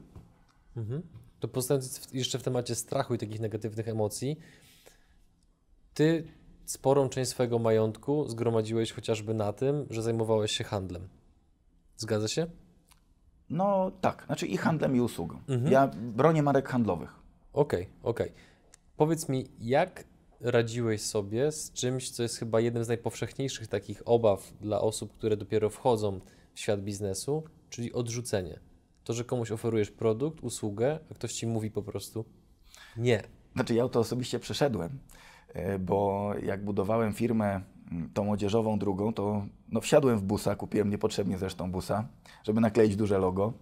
to 1.40 1.48
pozostając 1.48 2.08
jeszcze 2.12 2.38
w 2.38 2.42
temacie 2.42 2.74
strachu 2.74 3.14
i 3.14 3.18
takich 3.18 3.40
negatywnych 3.40 3.88
emocji, 3.88 4.36
ty 5.94 6.24
sporą 6.66 7.08
część 7.08 7.30
swojego 7.30 7.58
majątku 7.58 8.28
zgromadziłeś 8.28 8.92
chociażby 8.92 9.34
na 9.34 9.52
tym, 9.52 9.86
że 9.90 10.02
zajmowałeś 10.02 10.52
się 10.52 10.64
handlem. 10.64 11.08
Zgadza 11.96 12.28
się? 12.28 12.46
No 13.50 13.90
tak, 14.00 14.22
znaczy 14.26 14.46
i 14.46 14.56
handlem, 14.56 14.96
i 14.96 15.00
usługą. 15.00 15.38
Ja 15.70 15.88
bronię 15.88 16.42
marek 16.42 16.68
handlowych. 16.68 17.14
Okej, 17.52 17.88
okej. 18.02 18.32
Powiedz 18.96 19.28
mi, 19.28 19.46
jak 19.60 20.04
radziłeś 20.40 21.02
sobie 21.02 21.52
z 21.52 21.72
czymś, 21.72 22.10
co 22.10 22.22
jest 22.22 22.36
chyba 22.36 22.60
jednym 22.60 22.84
z 22.84 22.88
najpowszechniejszych 22.88 23.68
takich 23.68 24.02
obaw 24.04 24.52
dla 24.60 24.80
osób, 24.80 25.12
które 25.12 25.36
dopiero 25.36 25.70
wchodzą 25.70 26.20
w 26.54 26.60
świat 26.60 26.82
biznesu, 26.82 27.44
czyli 27.70 27.92
odrzucenie. 27.92 28.60
To, 29.04 29.12
że 29.12 29.24
komuś 29.24 29.50
oferujesz 29.50 29.90
produkt, 29.90 30.40
usługę, 30.40 30.98
a 31.10 31.14
ktoś 31.14 31.32
ci 31.32 31.46
mówi 31.46 31.70
po 31.70 31.82
prostu 31.82 32.24
nie. 32.96 33.22
Znaczy 33.54 33.74
ja 33.74 33.88
to 33.88 34.00
osobiście 34.00 34.38
przeszedłem, 34.38 34.98
bo 35.78 36.30
jak 36.42 36.64
budowałem 36.64 37.12
firmę 37.12 37.60
mm, 37.92 38.10
tą 38.14 38.24
młodzieżową 38.24 38.78
drugą, 38.78 39.12
to 39.12 39.46
no, 39.72 39.80
wsiadłem 39.80 40.18
w 40.18 40.22
busa, 40.22 40.56
kupiłem 40.56 40.90
niepotrzebnie 40.90 41.38
zresztą 41.38 41.70
busa, 41.70 42.08
żeby 42.44 42.60
nakleić 42.60 42.96
duże 42.96 43.18
logo. 43.18 43.52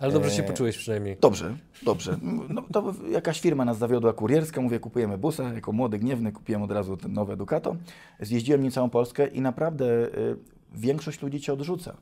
Ale 0.00 0.12
dobrze 0.12 0.30
się 0.30 0.42
Eee, 0.42 0.48
poczułeś 0.48 0.76
przynajmniej. 0.76 1.16
Dobrze, 1.20 1.56
dobrze. 1.82 2.18
No, 2.48 2.62
to 2.72 2.94
jakaś 3.10 3.40
firma 3.40 3.64
nas 3.64 3.78
zawiodła 3.78 4.12
kurierska, 4.12 4.60
mówię, 4.60 4.80
kupujemy 4.80 5.18
busa. 5.18 5.54
Jako 5.54 5.72
młody, 5.72 5.98
gniewny 5.98 6.32
kupiłem 6.32 6.62
od 6.62 6.70
razu 6.70 6.96
ten 6.96 7.12
nowe 7.12 7.36
Ducato. 7.36 7.76
Zjeździłem 8.20 8.62
nim 8.62 8.70
całą 8.70 8.90
Polskę 8.90 9.26
i 9.26 9.40
naprawdę 9.40 9.86
y, 9.86 10.36
większość 10.72 11.22
ludzi 11.22 11.40
cię 11.40 11.52
odrzuca. 11.52 11.96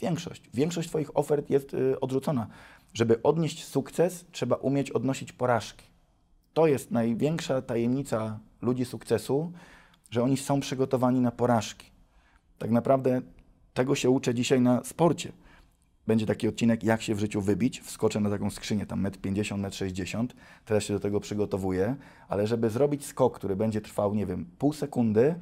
Większość. 0.00 0.42
Większość 0.54 0.88
twoich 0.88 1.16
ofert 1.16 1.50
jest 1.50 1.74
y, 1.74 2.00
odrzucona. 2.00 2.46
Żeby 2.94 3.22
odnieść 3.22 3.64
sukces, 3.64 4.24
trzeba 4.32 4.56
umieć 4.56 4.90
odnosić 4.90 5.32
porażki. 5.32 5.91
To 6.52 6.66
jest 6.66 6.90
największa 6.90 7.62
tajemnica 7.62 8.38
ludzi 8.62 8.84
sukcesu, 8.84 9.52
że 10.10 10.22
oni 10.22 10.36
są 10.36 10.60
przygotowani 10.60 11.20
na 11.20 11.30
porażki. 11.30 11.90
Tak 12.58 12.70
naprawdę 12.70 13.20
tego 13.74 13.94
się 13.94 14.10
uczę 14.10 14.34
dzisiaj 14.34 14.60
na 14.60 14.84
sporcie. 14.84 15.32
Będzie 16.06 16.26
taki 16.26 16.48
odcinek, 16.48 16.84
jak 16.84 17.02
się 17.02 17.14
w 17.14 17.18
życiu 17.18 17.40
wybić. 17.40 17.80
Wskoczę 17.80 18.20
na 18.20 18.30
taką 18.30 18.50
skrzynię, 18.50 18.86
tam 18.86 19.02
1,50 19.02 19.54
m, 19.54 19.62
1,60 19.62 20.20
m. 20.20 20.28
Teraz 20.64 20.84
się 20.84 20.94
do 20.94 21.00
tego 21.00 21.20
przygotowuję. 21.20 21.96
Ale 22.28 22.46
żeby 22.46 22.70
zrobić 22.70 23.06
skok, 23.06 23.38
który 23.38 23.56
będzie 23.56 23.80
trwał, 23.80 24.14
nie 24.14 24.26
wiem, 24.26 24.46
pół 24.58 24.72
sekundy, 24.72 25.34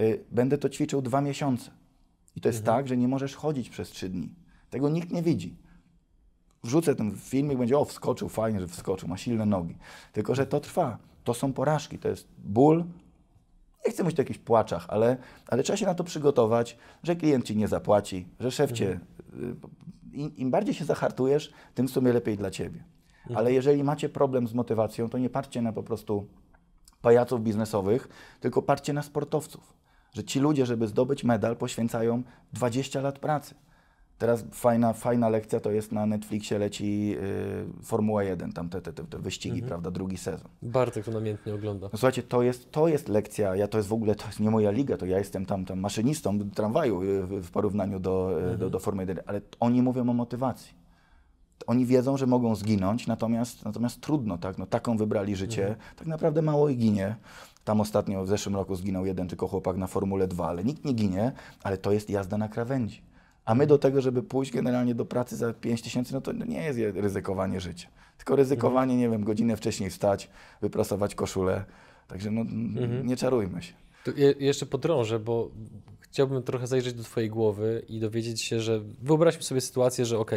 y, 0.00 0.24
będę 0.30 0.58
to 0.58 0.68
ćwiczył 0.68 1.02
dwa 1.02 1.20
miesiące. 1.20 1.70
I 2.36 2.40
to 2.40 2.48
jest 2.48 2.64
tak, 2.64 2.88
że 2.88 2.96
nie 2.96 3.08
możesz 3.08 3.34
chodzić 3.34 3.70
przez 3.70 3.90
trzy 3.90 4.08
dni. 4.08 4.28
Tego 4.70 4.88
nikt 4.88 5.12
nie 5.12 5.22
widzi. 5.22 5.56
Wrzucę 6.64 6.94
ten 6.94 7.16
filmik, 7.16 7.58
będzie, 7.58 7.78
o, 7.78 7.84
wskoczył, 7.84 8.28
fajnie, 8.28 8.60
że 8.60 8.68
wskoczył, 8.68 9.08
ma 9.08 9.16
silne 9.16 9.46
nogi. 9.46 9.76
Tylko, 10.12 10.34
że 10.34 10.46
to 10.46 10.60
trwa. 10.60 10.98
To 11.24 11.34
są 11.34 11.52
porażki, 11.52 11.98
to 11.98 12.08
jest 12.08 12.28
ból. 12.38 12.84
Nie 13.86 13.92
chcę 13.92 14.02
mówić 14.02 14.18
o 14.18 14.22
jakichś 14.22 14.38
płaczach, 14.38 14.86
ale, 14.88 15.16
ale 15.46 15.62
trzeba 15.62 15.76
się 15.76 15.86
na 15.86 15.94
to 15.94 16.04
przygotować, 16.04 16.78
że 17.02 17.16
klient 17.16 17.44
ci 17.44 17.56
nie 17.56 17.68
zapłaci, 17.68 18.28
że 18.40 18.50
szef 18.50 18.72
cię. 18.72 19.00
y, 19.34 19.56
Im, 20.12 20.36
Im 20.36 20.50
bardziej 20.50 20.74
się 20.74 20.84
zahartujesz, 20.84 21.52
tym 21.74 21.88
w 21.88 21.90
sumie 21.90 22.12
lepiej 22.12 22.36
dla 22.36 22.50
ciebie. 22.50 22.84
Ale 23.34 23.52
jeżeli 23.52 23.84
macie 23.84 24.08
problem 24.08 24.48
z 24.48 24.54
motywacją, 24.54 25.08
to 25.08 25.18
nie 25.18 25.30
patrzcie 25.30 25.62
na 25.62 25.72
po 25.72 25.82
prostu 25.82 26.28
pajaców 27.02 27.42
biznesowych, 27.42 28.08
tylko 28.40 28.62
patrzcie 28.62 28.92
na 28.92 29.02
sportowców. 29.02 29.74
Że 30.12 30.24
ci 30.24 30.40
ludzie, 30.40 30.66
żeby 30.66 30.88
zdobyć 30.88 31.24
medal, 31.24 31.56
poświęcają 31.56 32.22
20 32.52 33.00
lat 33.00 33.18
pracy. 33.18 33.54
Teraz 34.18 34.44
fajna, 34.50 34.92
fajna 34.92 35.28
lekcja 35.28 35.60
to 35.60 35.70
jest 35.70 35.92
na 35.92 36.06
Netflixie 36.06 36.58
leci 36.58 37.16
y, 37.80 37.82
Formuła 37.82 38.24
1, 38.24 38.52
tam 38.52 38.68
te, 38.68 38.80
te, 38.80 38.92
te, 38.92 39.18
wyścigi, 39.18 39.62
prawda, 39.62 39.90
drugi 39.90 40.16
sezon. 40.16 40.48
Bartek 40.62 41.04
to 41.04 41.10
namiętnie 41.10 41.54
ogląda. 41.54 41.88
No 41.92 41.98
słuchajcie, 41.98 42.22
to 42.22 42.42
jest, 42.42 42.70
to 42.70 42.88
jest 42.88 43.08
lekcja, 43.08 43.56
ja 43.56 43.68
to 43.68 43.78
jest 43.78 43.88
w 43.88 43.92
ogóle, 43.92 44.14
to 44.14 44.26
jest 44.26 44.40
nie 44.40 44.50
moja 44.50 44.70
liga, 44.70 44.96
to 44.96 45.06
ja 45.06 45.18
jestem 45.18 45.46
tam, 45.46 45.64
tam 45.64 45.80
maszynistą 45.80 46.50
tramwaju 46.50 47.02
y, 47.02 47.26
w, 47.42 47.50
porównaniu 47.50 48.00
do, 48.00 48.40
y, 48.54 48.58
do, 48.58 48.70
do 48.70 48.78
Formuły 48.78 49.06
1, 49.06 49.24
ale 49.26 49.40
oni 49.60 49.82
mówią 49.82 50.10
o 50.10 50.14
motywacji. 50.14 50.84
Oni 51.66 51.86
wiedzą, 51.86 52.16
że 52.16 52.26
mogą 52.26 52.54
zginąć, 52.54 53.06
natomiast, 53.06 53.64
natomiast 53.64 54.00
trudno, 54.00 54.38
tak? 54.38 54.58
No, 54.58 54.66
taką 54.66 54.96
wybrali 54.96 55.36
życie. 55.36 55.76
Tak 55.96 56.06
naprawdę 56.06 56.42
mało 56.42 56.68
ich 56.68 56.78
ginie. 56.78 57.16
Tam 57.64 57.80
ostatnio 57.80 58.24
w 58.24 58.28
zeszłym 58.28 58.56
roku 58.56 58.76
zginął 58.76 59.06
jeden 59.06 59.28
tylko 59.28 59.48
chłopak 59.48 59.76
na 59.76 59.86
Formule 59.86 60.28
2, 60.28 60.48
ale 60.48 60.64
nikt 60.64 60.84
nie 60.84 60.92
ginie, 60.92 61.32
ale 61.62 61.78
to 61.78 61.92
jest 61.92 62.10
jazda 62.10 62.38
na 62.38 62.48
krawędzi. 62.48 63.02
A 63.44 63.54
my 63.54 63.66
do 63.66 63.78
tego, 63.78 64.00
żeby 64.00 64.22
pójść 64.22 64.52
generalnie 64.52 64.94
do 64.94 65.04
pracy 65.04 65.36
za 65.36 65.52
5 65.52 65.82
tysięcy, 65.82 66.14
no 66.14 66.20
to 66.20 66.32
nie 66.32 66.62
jest 66.62 66.78
je- 66.78 66.92
ryzykowanie 66.92 67.60
życia. 67.60 67.88
Tylko 68.16 68.36
ryzykowanie, 68.36 68.96
nie 68.96 69.08
wiem, 69.08 69.24
godzinę 69.24 69.56
wcześniej 69.56 69.90
wstać, 69.90 70.30
wyprasować 70.62 71.14
koszulę. 71.14 71.64
Także 72.08 72.30
no, 72.30 72.44
nie 73.04 73.16
czarujmy 73.16 73.62
się. 73.62 73.72
To 74.04 74.10
je, 74.10 74.34
jeszcze 74.38 74.66
podrążę, 74.66 75.18
bo 75.18 75.50
chciałbym 76.00 76.42
trochę 76.42 76.66
zajrzeć 76.66 76.94
do 76.94 77.02
Twojej 77.02 77.30
głowy 77.30 77.82
i 77.88 78.00
dowiedzieć 78.00 78.42
się, 78.42 78.60
że 78.60 78.80
wyobraźmy 79.02 79.42
sobie 79.42 79.60
sytuację, 79.60 80.04
że 80.04 80.18
ok, 80.18 80.30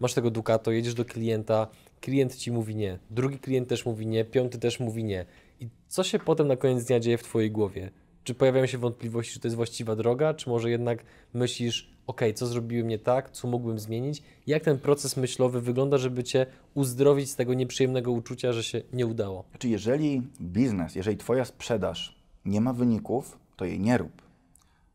masz 0.00 0.14
tego 0.14 0.30
Ducato, 0.30 0.70
jedziesz 0.70 0.94
do 0.94 1.04
klienta, 1.04 1.66
klient 2.00 2.36
Ci 2.36 2.52
mówi 2.52 2.76
nie, 2.76 2.98
drugi 3.10 3.38
klient 3.38 3.68
też 3.68 3.86
mówi 3.86 4.06
nie, 4.06 4.24
piąty 4.24 4.58
też 4.58 4.80
mówi 4.80 5.04
nie. 5.04 5.24
I 5.60 5.68
co 5.88 6.04
się 6.04 6.18
potem 6.18 6.48
na 6.48 6.56
koniec 6.56 6.84
dnia 6.84 7.00
dzieje 7.00 7.18
w 7.18 7.22
Twojej 7.22 7.50
głowie? 7.50 7.90
Czy 8.24 8.34
pojawiają 8.34 8.66
się 8.66 8.78
wątpliwości, 8.78 9.32
czy 9.34 9.40
to 9.40 9.48
jest 9.48 9.56
właściwa 9.56 9.96
droga, 9.96 10.34
czy 10.34 10.48
może 10.50 10.70
jednak 10.70 11.04
myślisz, 11.34 11.91
ok, 12.06 12.20
co 12.34 12.46
zrobiłem 12.46 12.88
nie 12.88 12.98
tak, 12.98 13.30
co 13.30 13.48
mógłbym 13.48 13.78
zmienić? 13.78 14.22
Jak 14.46 14.62
ten 14.62 14.78
proces 14.78 15.16
myślowy 15.16 15.60
wygląda, 15.60 15.98
żeby 15.98 16.24
Cię 16.24 16.46
uzdrowić 16.74 17.30
z 17.30 17.36
tego 17.36 17.54
nieprzyjemnego 17.54 18.12
uczucia, 18.12 18.52
że 18.52 18.62
się 18.64 18.82
nie 18.92 19.06
udało? 19.06 19.44
Znaczy, 19.50 19.68
jeżeli 19.68 20.22
biznes, 20.40 20.94
jeżeli 20.94 21.16
Twoja 21.16 21.44
sprzedaż 21.44 22.22
nie 22.44 22.60
ma 22.60 22.72
wyników, 22.72 23.38
to 23.56 23.64
jej 23.64 23.80
nie 23.80 23.98
rób. 23.98 24.22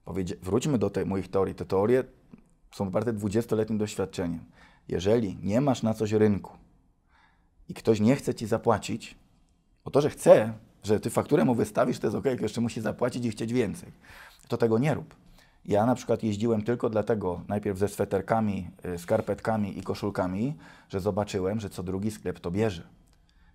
Powiedzie- 0.05 0.35
wróćmy 0.41 0.77
do 0.77 0.89
tej 0.89 1.05
moich 1.05 1.27
teorii. 1.27 1.55
Te 1.55 1.65
teorie 1.65 2.03
są 2.71 2.85
poparte 2.85 3.13
20-letnim 3.13 3.77
doświadczeniem. 3.77 4.39
Jeżeli 4.87 5.37
nie 5.43 5.61
masz 5.61 5.83
na 5.83 5.93
coś 5.93 6.11
rynku 6.11 6.51
i 7.69 7.73
ktoś 7.73 7.99
nie 7.99 8.15
chce 8.15 8.35
Ci 8.35 8.47
zapłacić, 8.47 9.15
Bo 9.85 9.91
to, 9.91 10.01
że 10.01 10.09
chce, 10.09 10.53
że 10.83 10.99
ty 10.99 11.09
fakturę 11.09 11.45
mu 11.45 11.55
wystawisz, 11.55 11.99
to 11.99 12.07
jest 12.07 12.17
ok, 12.17 12.25
jeszcze 12.41 12.61
musi 12.61 12.81
zapłacić 12.81 13.25
i 13.25 13.31
chcieć 13.31 13.53
więcej. 13.53 13.91
To 14.47 14.57
tego 14.57 14.77
nie 14.77 14.93
rób. 14.93 15.15
Ja 15.67 15.85
na 15.85 15.95
przykład 15.95 16.23
jeździłem 16.23 16.61
tylko 16.61 16.89
dlatego, 16.89 17.41
najpierw 17.47 17.77
ze 17.77 17.87
sweterkami, 17.87 18.69
y, 18.85 18.97
skarpetkami 18.97 19.79
i 19.79 19.83
koszulkami, 19.83 20.55
że 20.89 20.99
zobaczyłem, 20.99 21.59
że 21.59 21.69
co 21.69 21.83
drugi 21.83 22.11
sklep 22.11 22.39
to 22.39 22.51
bierze. 22.51 22.87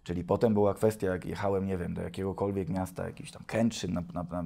Czyli 0.05 0.25
potem 0.25 0.55
była 0.55 0.75
kwestia, 0.75 1.07
jak 1.07 1.25
jechałem, 1.25 1.67
nie 1.67 1.79
wiem, 1.79 1.95
do 1.95 2.03
jakiegokolwiek 2.03 2.69
miasta, 2.69 3.07
jakiś 3.07 3.31
tam 3.31 3.43
Kętrzyn, 3.47 3.93
na, 3.93 4.03
na, 4.15 4.23
na, 4.23 4.45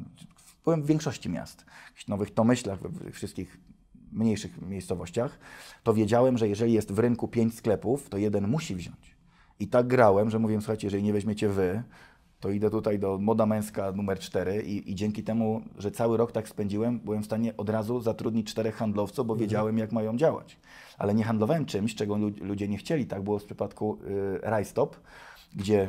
byłem 0.64 0.82
w 0.82 0.86
większości 0.86 1.28
miast, 1.28 1.64
w 1.94 2.08
nowych 2.08 2.34
Tomyślach, 2.34 2.80
we 2.80 3.10
wszystkich 3.10 3.58
mniejszych 4.12 4.62
miejscowościach, 4.62 5.38
to 5.82 5.94
wiedziałem, 5.94 6.38
że 6.38 6.48
jeżeli 6.48 6.72
jest 6.72 6.92
w 6.92 6.98
rynku 6.98 7.28
pięć 7.28 7.54
sklepów, 7.54 8.08
to 8.08 8.18
jeden 8.18 8.48
musi 8.48 8.74
wziąć. 8.74 9.16
I 9.60 9.68
tak 9.68 9.86
grałem, 9.86 10.30
że 10.30 10.38
mówiłem, 10.38 10.62
słuchajcie, 10.62 10.86
jeżeli 10.86 11.02
nie 11.02 11.12
weźmiecie 11.12 11.48
wy, 11.48 11.82
to 12.40 12.50
idę 12.50 12.70
tutaj 12.70 12.98
do 12.98 13.18
Moda 13.18 13.46
Męska 13.46 13.92
numer 13.92 14.18
4 14.18 14.62
i, 14.62 14.90
i 14.90 14.94
dzięki 14.94 15.22
temu, 15.22 15.62
że 15.78 15.90
cały 15.90 16.16
rok 16.16 16.32
tak 16.32 16.48
spędziłem, 16.48 17.00
byłem 17.00 17.22
w 17.22 17.26
stanie 17.26 17.56
od 17.56 17.68
razu 17.68 18.00
zatrudnić 18.00 18.46
czterech 18.46 18.76
handlowców, 18.76 19.26
bo 19.26 19.34
mhm. 19.34 19.48
wiedziałem, 19.48 19.78
jak 19.78 19.92
mają 19.92 20.16
działać. 20.16 20.56
Ale 20.98 21.14
nie 21.14 21.24
handlowałem 21.24 21.66
czymś, 21.66 21.94
czego 21.94 22.16
ludzie 22.40 22.68
nie 22.68 22.78
chcieli. 22.78 23.06
Tak 23.06 23.22
było 23.22 23.38
w 23.38 23.44
przypadku 23.44 23.98
y, 24.06 24.38
Rajstop, 24.42 24.96
gdzie 25.56 25.88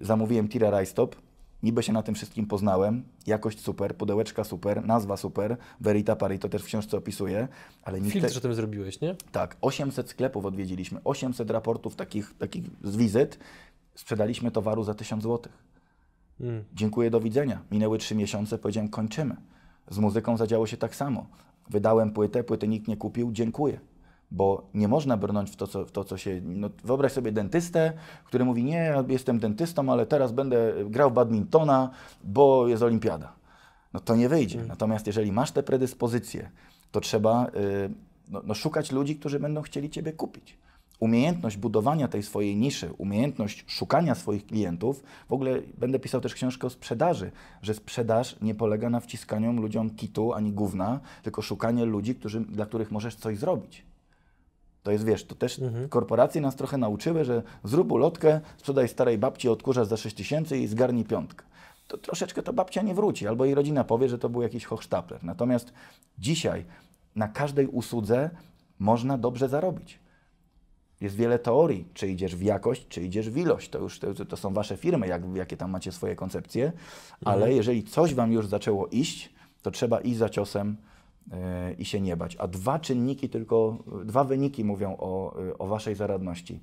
zamówiłem 0.00 0.48
tira 0.48 0.70
Rajstop, 0.70 1.16
niby 1.62 1.82
się 1.82 1.92
na 1.92 2.02
tym 2.02 2.14
wszystkim 2.14 2.46
poznałem, 2.46 3.02
jakość 3.26 3.60
super, 3.60 3.96
pudełeczka 3.96 4.44
super, 4.44 4.86
nazwa 4.86 5.16
super, 5.16 5.56
Verita 5.80 6.16
Pari 6.16 6.38
to 6.38 6.48
też 6.48 6.62
w 6.62 6.66
książce 6.66 6.96
opisuje, 6.96 7.48
ale 7.82 8.00
nikt... 8.00 8.12
Filtr, 8.12 8.38
o 8.38 8.40
tym 8.40 8.54
zrobiłeś, 8.54 9.00
nie? 9.00 9.16
Tak, 9.32 9.56
800 9.60 10.10
sklepów 10.10 10.44
odwiedziliśmy, 10.44 11.00
800 11.04 11.50
raportów 11.50 11.96
takich, 11.96 12.34
takich 12.38 12.64
z 12.84 12.96
wizyt, 12.96 13.38
sprzedaliśmy 13.94 14.50
towaru 14.50 14.84
za 14.84 14.94
1000 14.94 15.22
złotych. 15.22 15.67
Mm. 16.40 16.64
Dziękuję, 16.74 17.10
do 17.10 17.20
widzenia. 17.20 17.62
Minęły 17.70 17.98
trzy 17.98 18.14
miesiące, 18.14 18.58
powiedziałem, 18.58 18.88
kończymy. 18.88 19.36
Z 19.90 19.98
muzyką 19.98 20.36
zadziało 20.36 20.66
się 20.66 20.76
tak 20.76 20.96
samo. 20.96 21.26
Wydałem 21.70 22.10
płytę, 22.10 22.44
płytę 22.44 22.68
nikt 22.68 22.88
nie 22.88 22.96
kupił, 22.96 23.32
dziękuję. 23.32 23.80
Bo 24.30 24.68
nie 24.74 24.88
można 24.88 25.16
brnąć 25.16 25.50
w 25.50 25.56
to, 25.56 25.66
co, 25.66 25.84
w 25.84 25.92
to, 25.92 26.04
co 26.04 26.16
się. 26.16 26.40
No, 26.44 26.70
wyobraź 26.84 27.12
sobie 27.12 27.32
dentystę, 27.32 27.92
który 28.24 28.44
mówi: 28.44 28.64
Nie, 28.64 28.76
ja 28.76 29.04
jestem 29.08 29.38
dentystą, 29.38 29.92
ale 29.92 30.06
teraz 30.06 30.32
będę 30.32 30.72
grał 30.86 31.10
badmintona, 31.10 31.90
bo 32.24 32.68
jest 32.68 32.82
olimpiada. 32.82 33.32
No 33.92 34.00
to 34.00 34.16
nie 34.16 34.28
wyjdzie. 34.28 34.56
Mm. 34.56 34.68
Natomiast 34.68 35.06
jeżeli 35.06 35.32
masz 35.32 35.52
te 35.52 35.62
predyspozycje, 35.62 36.50
to 36.92 37.00
trzeba 37.00 37.46
y, 37.46 37.50
no, 38.30 38.42
no, 38.44 38.54
szukać 38.54 38.92
ludzi, 38.92 39.16
którzy 39.16 39.40
będą 39.40 39.62
chcieli 39.62 39.90
Ciebie 39.90 40.12
kupić 40.12 40.58
umiejętność 41.00 41.56
budowania 41.56 42.08
tej 42.08 42.22
swojej 42.22 42.56
niszy, 42.56 42.90
umiejętność 42.98 43.64
szukania 43.66 44.14
swoich 44.14 44.46
klientów, 44.46 45.02
w 45.28 45.32
ogóle 45.32 45.62
będę 45.78 45.98
pisał 45.98 46.20
też 46.20 46.34
książkę 46.34 46.66
o 46.66 46.70
sprzedaży, 46.70 47.30
że 47.62 47.74
sprzedaż 47.74 48.36
nie 48.42 48.54
polega 48.54 48.90
na 48.90 49.00
wciskaniu 49.00 49.52
ludziom 49.52 49.90
kitu 49.90 50.32
ani 50.32 50.52
gówna, 50.52 51.00
tylko 51.22 51.42
szukanie 51.42 51.84
ludzi, 51.84 52.14
którzy, 52.14 52.40
dla 52.40 52.66
których 52.66 52.90
możesz 52.90 53.16
coś 53.16 53.38
zrobić. 53.38 53.84
To 54.82 54.92
jest, 54.92 55.04
wiesz, 55.04 55.24
to 55.24 55.34
też 55.34 55.58
mhm. 55.58 55.88
korporacje 55.88 56.40
nas 56.40 56.56
trochę 56.56 56.78
nauczyły, 56.78 57.24
że 57.24 57.42
zrób 57.64 57.92
ulotkę, 57.92 58.40
sprzedaj 58.56 58.88
starej 58.88 59.18
babci, 59.18 59.48
odkurzasz 59.48 59.86
za 59.86 59.96
6 59.96 60.16
tysięcy 60.16 60.58
i 60.58 60.66
zgarnij 60.66 61.04
piątkę. 61.04 61.44
To 61.88 61.98
troszeczkę 61.98 62.42
to 62.42 62.52
babcia 62.52 62.82
nie 62.82 62.94
wróci, 62.94 63.26
albo 63.26 63.44
jej 63.44 63.54
rodzina 63.54 63.84
powie, 63.84 64.08
że 64.08 64.18
to 64.18 64.28
był 64.28 64.42
jakiś 64.42 64.64
hochsztapler. 64.64 65.24
Natomiast 65.24 65.72
dzisiaj 66.18 66.64
na 67.16 67.28
każdej 67.28 67.66
usłudze 67.66 68.30
można 68.78 69.18
dobrze 69.18 69.48
zarobić. 69.48 69.98
Jest 71.00 71.16
wiele 71.16 71.38
teorii, 71.38 71.88
czy 71.94 72.08
idziesz 72.08 72.36
w 72.36 72.42
jakość, 72.42 72.88
czy 72.88 73.02
idziesz 73.02 73.30
w 73.30 73.36
ilość. 73.36 73.68
To 73.70 73.78
już 73.78 73.98
to, 73.98 74.24
to 74.24 74.36
są 74.36 74.52
wasze 74.52 74.76
firmy, 74.76 75.06
jak, 75.06 75.22
jakie 75.34 75.56
tam 75.56 75.70
macie 75.70 75.92
swoje 75.92 76.16
koncepcje, 76.16 76.72
ale 77.24 77.36
mhm. 77.36 77.56
jeżeli 77.56 77.84
coś 77.84 78.14
wam 78.14 78.32
już 78.32 78.46
zaczęło 78.46 78.86
iść, 78.86 79.32
to 79.62 79.70
trzeba 79.70 80.00
iść 80.00 80.16
za 80.16 80.28
ciosem 80.28 80.76
yy, 81.30 81.36
i 81.78 81.84
się 81.84 82.00
nie 82.00 82.16
bać. 82.16 82.36
A 82.36 82.48
dwa 82.48 82.78
czynniki 82.78 83.28
tylko, 83.28 83.84
dwa 84.04 84.24
wyniki 84.24 84.64
mówią 84.64 84.96
o, 84.98 85.36
o 85.58 85.66
waszej 85.66 85.94
zaradności. 85.94 86.60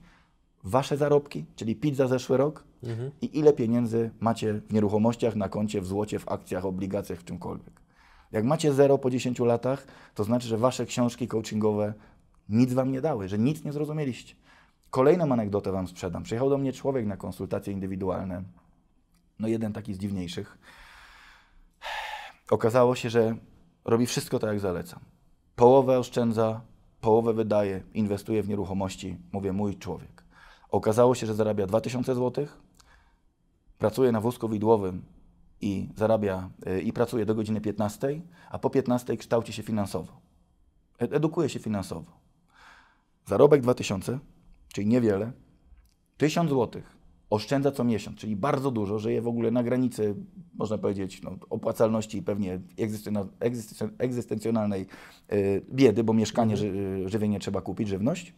Wasze 0.64 0.98
zarobki, 0.98 1.46
czyli 1.56 1.76
PIT 1.76 1.96
za 1.96 2.08
zeszły 2.08 2.38
rok 2.38 2.64
mhm. 2.84 3.12
i 3.22 3.40
ile 3.40 3.54
pieniędzy 3.54 4.12
macie 4.20 4.54
w 4.54 4.74
nieruchomościach, 4.74 5.36
na 5.36 5.50
koncie, 5.50 5.82
w 5.82 5.86
złocie, 5.86 6.20
w 6.20 6.30
akcjach, 6.30 6.66
obligacjach, 6.66 7.20
w 7.20 7.24
czymkolwiek. 7.24 7.82
Jak 8.32 8.46
macie 8.46 8.74
zero 8.74 8.98
po 8.98 9.10
10 9.10 9.40
latach, 9.40 9.88
to 10.16 10.24
znaczy, 10.24 10.48
że 10.48 10.58
wasze 10.58 10.86
książki 10.86 11.28
coachingowe 11.28 11.94
nic 12.50 12.74
wam 12.74 12.92
nie 12.92 13.02
dały, 13.02 13.28
że 13.28 13.38
nic 13.38 13.64
nie 13.64 13.72
zrozumieliście. 13.72 14.36
Kolejną 14.90 15.32
anegdotę 15.32 15.72
wam 15.72 15.88
sprzedam. 15.88 16.24
Przyjechał 16.24 16.50
do 16.50 16.58
mnie 16.58 16.74
człowiek 16.74 17.06
na 17.06 17.18
konsultacje 17.18 17.74
indywidualne. 17.74 18.44
No 19.40 19.48
jeden 19.48 19.74
taki 19.74 19.94
z 19.94 19.98
dziwniejszych. 19.98 20.58
Okazało 22.50 22.96
się, 22.96 23.10
że 23.10 23.36
robi 23.86 24.06
wszystko 24.06 24.40
tak, 24.40 24.50
jak 24.50 24.60
zalecam. 24.60 25.00
Połowę 25.56 26.00
oszczędza, 26.00 26.62
połowę 27.02 27.34
wydaje, 27.34 27.84
inwestuje 27.94 28.44
w 28.44 28.50
nieruchomości. 28.50 29.18
Mówię, 29.32 29.54
mój 29.54 29.78
człowiek. 29.78 30.24
Okazało 30.70 31.16
się, 31.16 31.28
że 31.28 31.34
zarabia 31.34 31.68
2000 31.68 32.16
zł, 32.16 32.48
pracuje 33.80 34.12
na 34.12 34.22
wózku 34.22 34.50
widłowym 34.50 35.06
i 35.62 35.90
zarabia 35.96 36.50
y, 36.68 36.82
i 36.82 36.94
pracuje 36.94 37.26
do 37.26 37.36
godziny 37.36 37.62
15, 37.62 38.22
a 38.50 38.60
po 38.60 38.70
15 38.70 39.18
kształci 39.18 39.54
się 39.54 39.64
finansowo. 39.64 40.14
Edukuje 41.00 41.50
się 41.50 41.60
finansowo. 41.60 42.25
Zarobek 43.26 43.62
2000, 43.62 44.20
czyli 44.74 44.88
niewiele, 44.88 45.32
1000 46.18 46.50
zł 46.50 46.82
oszczędza 47.30 47.72
co 47.72 47.84
miesiąc, 47.84 48.18
czyli 48.18 48.36
bardzo 48.36 48.72
dużo, 48.72 49.00
żyje 49.00 49.22
w 49.22 49.28
ogóle 49.28 49.52
na 49.52 49.64
granicy, 49.64 50.16
można 50.54 50.78
powiedzieć, 50.78 51.22
no, 51.22 51.32
opłacalności 51.50 52.18
i 52.18 52.22
pewnie 52.22 52.60
egzystencjonalnej 53.98 54.86
yy, 55.32 55.66
biedy, 55.72 56.04
bo 56.04 56.14
mieszkanie, 56.14 56.54
mhm. 56.54 56.74
ży, 56.74 57.10
żywienie 57.10 57.40
trzeba 57.40 57.62
kupić, 57.62 57.88
żywność. 57.88 58.34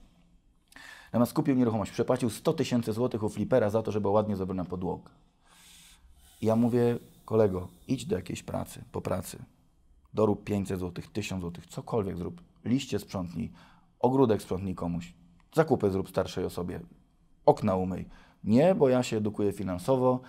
Natomiast 1.05 1.33
kupił 1.33 1.55
nieruchomość, 1.55 1.91
przepłacił 1.91 2.29
100 2.29 2.53
tysięcy 2.53 2.93
złotych 2.93 3.23
u 3.23 3.29
flipera 3.29 3.69
za 3.69 3.83
to, 3.83 3.91
żeby 3.91 4.07
ładnie 4.07 4.35
zrobiona 4.35 4.65
podłoga. 4.65 5.09
I 6.41 6.45
ja 6.45 6.55
mówię, 6.55 6.99
kolego, 7.25 7.67
idź 7.87 8.05
do 8.05 8.15
jakiejś 8.15 8.43
pracy, 8.43 8.83
po 8.91 9.01
pracy, 9.01 9.37
dorób 10.13 10.43
500 10.43 10.79
złotych, 10.79 11.11
1000 11.11 11.41
złotych, 11.41 11.67
cokolwiek 11.67 12.17
zrób, 12.17 12.41
liście 12.65 12.99
sprzątnij, 12.99 13.51
ogródek 13.99 14.41
sprzątnij 14.41 14.75
komuś, 14.75 15.13
zakupy 15.55 15.91
zrób 15.91 16.09
starszej 16.09 16.45
osobie, 16.45 16.79
okna 17.45 17.75
umyj. 17.75 18.09
Nie, 18.43 18.75
bo 18.75 18.89
ja 18.89 19.03
się 19.03 19.17
edukuję 19.17 19.51
finansowo, 19.51 20.21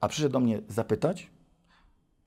a 0.00 0.08
przyszedł 0.08 0.32
do 0.32 0.40
mnie 0.40 0.62
zapytać, 0.68 1.30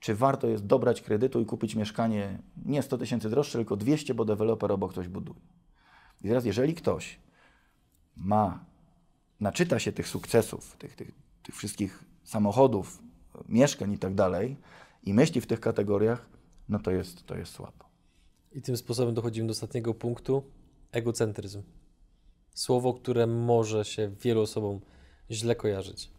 czy 0.00 0.14
warto 0.14 0.46
jest 0.46 0.66
dobrać 0.66 1.02
kredytu 1.02 1.40
i 1.40 1.46
kupić 1.46 1.74
mieszkanie 1.74 2.38
nie 2.64 2.82
100 2.82 2.98
tysięcy 2.98 3.30
droższe, 3.30 3.58
tylko 3.58 3.76
200, 3.76 4.14
bo 4.14 4.24
deweloper 4.24 4.72
obok 4.72 4.92
ktoś 4.92 5.08
buduje. 5.08 5.40
I 6.24 6.28
teraz, 6.28 6.44
jeżeli 6.44 6.74
ktoś 6.74 7.18
ma, 8.16 8.64
naczyta 9.40 9.78
się 9.78 9.92
tych 9.92 10.08
sukcesów, 10.08 10.76
tych, 10.76 10.96
tych, 10.96 11.12
tych 11.42 11.56
wszystkich 11.56 12.04
samochodów, 12.24 13.02
mieszkań 13.48 13.92
i 13.92 13.98
tak 13.98 14.14
dalej 14.14 14.56
i 15.02 15.14
myśli 15.14 15.40
w 15.40 15.46
tych 15.46 15.60
kategoriach, 15.60 16.26
no 16.68 16.78
to 16.78 16.90
jest, 16.90 17.26
to 17.26 17.36
jest 17.36 17.52
słabo. 17.52 17.85
I 18.52 18.62
tym 18.62 18.76
sposobem 18.76 19.14
dochodzimy 19.14 19.46
do 19.46 19.52
ostatniego 19.52 19.94
punktu. 19.94 20.42
Egocentryzm. 20.92 21.62
Słowo, 22.54 22.94
które 22.94 23.26
może 23.26 23.84
się 23.84 24.10
wielu 24.22 24.40
osobom 24.40 24.80
źle 25.30 25.54
kojarzyć. 25.54 26.10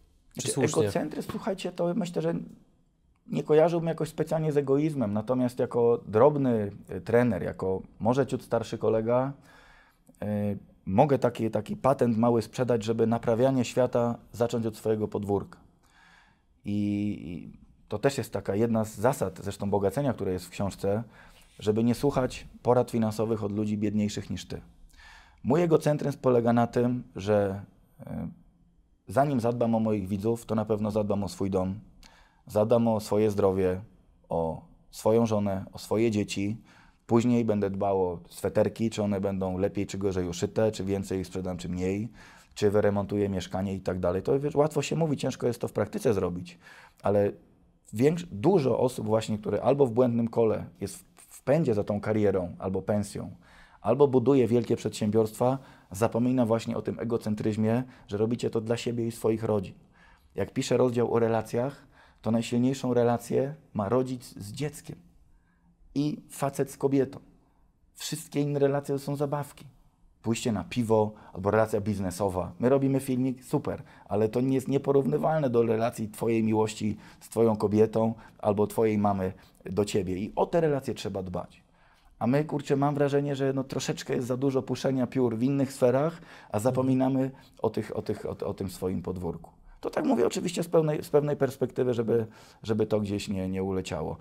Czy 0.41 0.51
znaczy, 0.51 0.61
egocentryzm, 0.61 1.31
słuchajcie, 1.31 1.71
to 1.71 1.93
myślę, 1.93 2.21
że 2.21 2.33
nie 3.27 3.43
kojarzyłbym 3.43 3.87
jakoś 3.87 4.09
specjalnie 4.09 4.51
z 4.51 4.57
egoizmem, 4.57 5.13
natomiast 5.13 5.59
jako 5.59 6.01
drobny 6.07 6.71
y, 6.89 7.01
trener, 7.01 7.43
jako 7.43 7.81
może 7.99 8.27
ciut 8.27 8.43
starszy 8.43 8.77
kolega, 8.77 9.33
yy, 10.21 10.27
mogę 10.85 11.19
taki, 11.19 11.51
taki 11.51 11.77
patent 11.77 12.17
mały 12.17 12.41
sprzedać, 12.41 12.83
żeby 12.83 13.07
naprawianie 13.07 13.65
świata 13.65 14.17
zacząć 14.33 14.65
od 14.65 14.77
swojego 14.77 15.07
podwórka. 15.07 15.59
I, 16.65 16.73
I 17.25 17.59
to 17.87 17.99
też 17.99 18.17
jest 18.17 18.33
taka 18.33 18.55
jedna 18.55 18.85
z 18.85 18.95
zasad, 18.95 19.39
zresztą 19.43 19.69
bogacenia, 19.69 20.13
które 20.13 20.31
jest 20.31 20.45
w 20.45 20.49
książce, 20.49 21.03
żeby 21.59 21.83
nie 21.83 21.95
słuchać 21.95 22.47
porad 22.61 22.91
finansowych 22.91 23.43
od 23.43 23.51
ludzi 23.51 23.77
biedniejszych 23.77 24.29
niż 24.29 24.45
ty. 24.45 24.61
Mój 25.43 25.61
egocentryzm 25.61 26.19
polega 26.19 26.53
na 26.53 26.67
tym, 26.67 27.03
że 27.15 27.61
e, 27.99 28.27
zanim 29.07 29.39
zadbam 29.39 29.75
o 29.75 29.79
moich 29.79 30.07
widzów, 30.07 30.45
to 30.45 30.55
na 30.55 30.65
pewno 30.65 30.91
zadbam 30.91 31.23
o 31.23 31.27
swój 31.27 31.49
dom, 31.49 31.79
zadbam 32.47 32.87
o 32.87 32.99
swoje 32.99 33.31
zdrowie, 33.31 33.81
o 34.29 34.61
swoją 34.91 35.25
żonę, 35.25 35.65
o 35.73 35.77
swoje 35.77 36.11
dzieci. 36.11 36.61
Później 37.05 37.45
będę 37.45 37.69
dbał 37.69 38.01
o 38.01 38.19
sweterki, 38.29 38.89
czy 38.89 39.03
one 39.03 39.21
będą 39.21 39.57
lepiej 39.57 39.87
czy 39.87 39.97
gorzej 39.97 40.27
uszyte, 40.27 40.71
czy 40.71 40.83
więcej 40.83 41.19
ich 41.19 41.27
sprzedam, 41.27 41.57
czy 41.57 41.69
mniej, 41.69 42.09
czy 42.53 42.71
wyremontuję 42.71 43.29
mieszkanie 43.29 43.75
i 43.75 43.81
tak 43.81 43.99
dalej. 43.99 44.21
To 44.21 44.39
wiesz, 44.39 44.55
łatwo 44.55 44.81
się 44.81 44.95
mówi, 44.95 45.17
ciężko 45.17 45.47
jest 45.47 45.61
to 45.61 45.67
w 45.67 45.73
praktyce 45.73 46.13
zrobić, 46.13 46.57
ale 47.03 47.31
większ, 47.93 48.25
dużo 48.31 48.79
osób 48.79 49.05
właśnie, 49.05 49.37
które 49.37 49.61
albo 49.61 49.85
w 49.85 49.91
błędnym 49.91 50.27
kole 50.27 50.65
jest 50.81 51.16
pędzie 51.47 51.73
za 51.73 51.83
tą 51.83 52.01
karierą 52.01 52.55
albo 52.59 52.81
pensją, 52.81 53.31
albo 53.81 54.07
buduje 54.07 54.47
wielkie 54.47 54.75
przedsiębiorstwa, 54.75 55.57
zapomina 55.91 56.45
właśnie 56.45 56.77
o 56.77 56.81
tym 56.81 56.99
egocentryzmie, 56.99 57.83
że 58.07 58.17
robicie 58.17 58.49
to 58.49 58.61
dla 58.61 58.77
siebie 58.77 59.07
i 59.07 59.11
swoich 59.11 59.43
rodzin. 59.43 59.73
Jak 60.35 60.53
piszę 60.53 60.77
rozdział 60.77 61.13
o 61.13 61.19
relacjach, 61.19 61.87
to 62.21 62.31
najsilniejszą 62.31 62.93
relację 62.93 63.55
ma 63.73 63.89
rodzic 63.89 64.35
z 64.37 64.51
dzieckiem 64.51 64.95
i 65.95 66.21
facet 66.29 66.71
z 66.71 66.77
kobietą. 66.77 67.19
Wszystkie 67.93 68.41
inne 68.41 68.59
relacje 68.59 68.95
to 68.95 68.99
są 68.99 69.15
zabawki. 69.15 69.65
Pójście 70.21 70.51
na 70.51 70.63
piwo 70.63 71.11
albo 71.33 71.51
relacja 71.51 71.81
biznesowa. 71.81 72.51
My 72.59 72.69
robimy 72.69 72.99
filmik, 72.99 73.43
super, 73.43 73.83
ale 74.05 74.29
to 74.29 74.41
nie 74.41 74.55
jest 74.55 74.67
nieporównywalne 74.67 75.49
do 75.49 75.63
relacji 75.63 76.09
Twojej 76.09 76.43
miłości 76.43 76.97
z 77.19 77.29
Twoją 77.29 77.55
kobietą 77.55 78.13
albo 78.39 78.67
Twojej 78.67 78.97
mamy 78.97 79.33
do 79.69 79.85
Ciebie. 79.85 80.17
I 80.17 80.33
o 80.35 80.45
te 80.45 80.61
relacje 80.61 80.93
trzeba 80.93 81.23
dbać. 81.23 81.63
A 82.19 82.27
my, 82.27 82.45
kurczę, 82.45 82.75
mam 82.75 82.95
wrażenie, 82.95 83.35
że 83.35 83.53
no, 83.53 83.63
troszeczkę 83.63 84.15
jest 84.15 84.27
za 84.27 84.37
dużo 84.37 84.61
puszczenia 84.61 85.07
piór 85.07 85.37
w 85.37 85.43
innych 85.43 85.73
sferach, 85.73 86.21
a 86.49 86.59
zapominamy 86.59 87.31
o, 87.61 87.69
tych, 87.69 87.97
o, 87.97 88.01
tych, 88.01 88.25
o, 88.25 88.47
o 88.47 88.53
tym 88.53 88.69
swoim 88.69 89.01
podwórku. 89.01 89.51
To 89.79 89.89
tak 89.89 90.05
mówię 90.05 90.27
oczywiście 90.27 90.63
z 90.63 90.67
pewnej, 90.67 91.03
z 91.03 91.09
pewnej 91.09 91.35
perspektywy, 91.35 91.93
żeby, 91.93 92.27
żeby 92.63 92.85
to 92.85 92.99
gdzieś 92.99 93.29
nie, 93.29 93.49
nie 93.49 93.63
uleciało. 93.63 94.17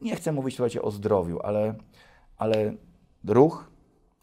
Nie 0.00 0.16
chcę 0.16 0.32
mówić 0.32 0.56
słuchajcie, 0.56 0.82
o 0.82 0.90
zdrowiu, 0.90 1.40
ale, 1.42 1.74
ale 2.36 2.74
ruch, 3.24 3.70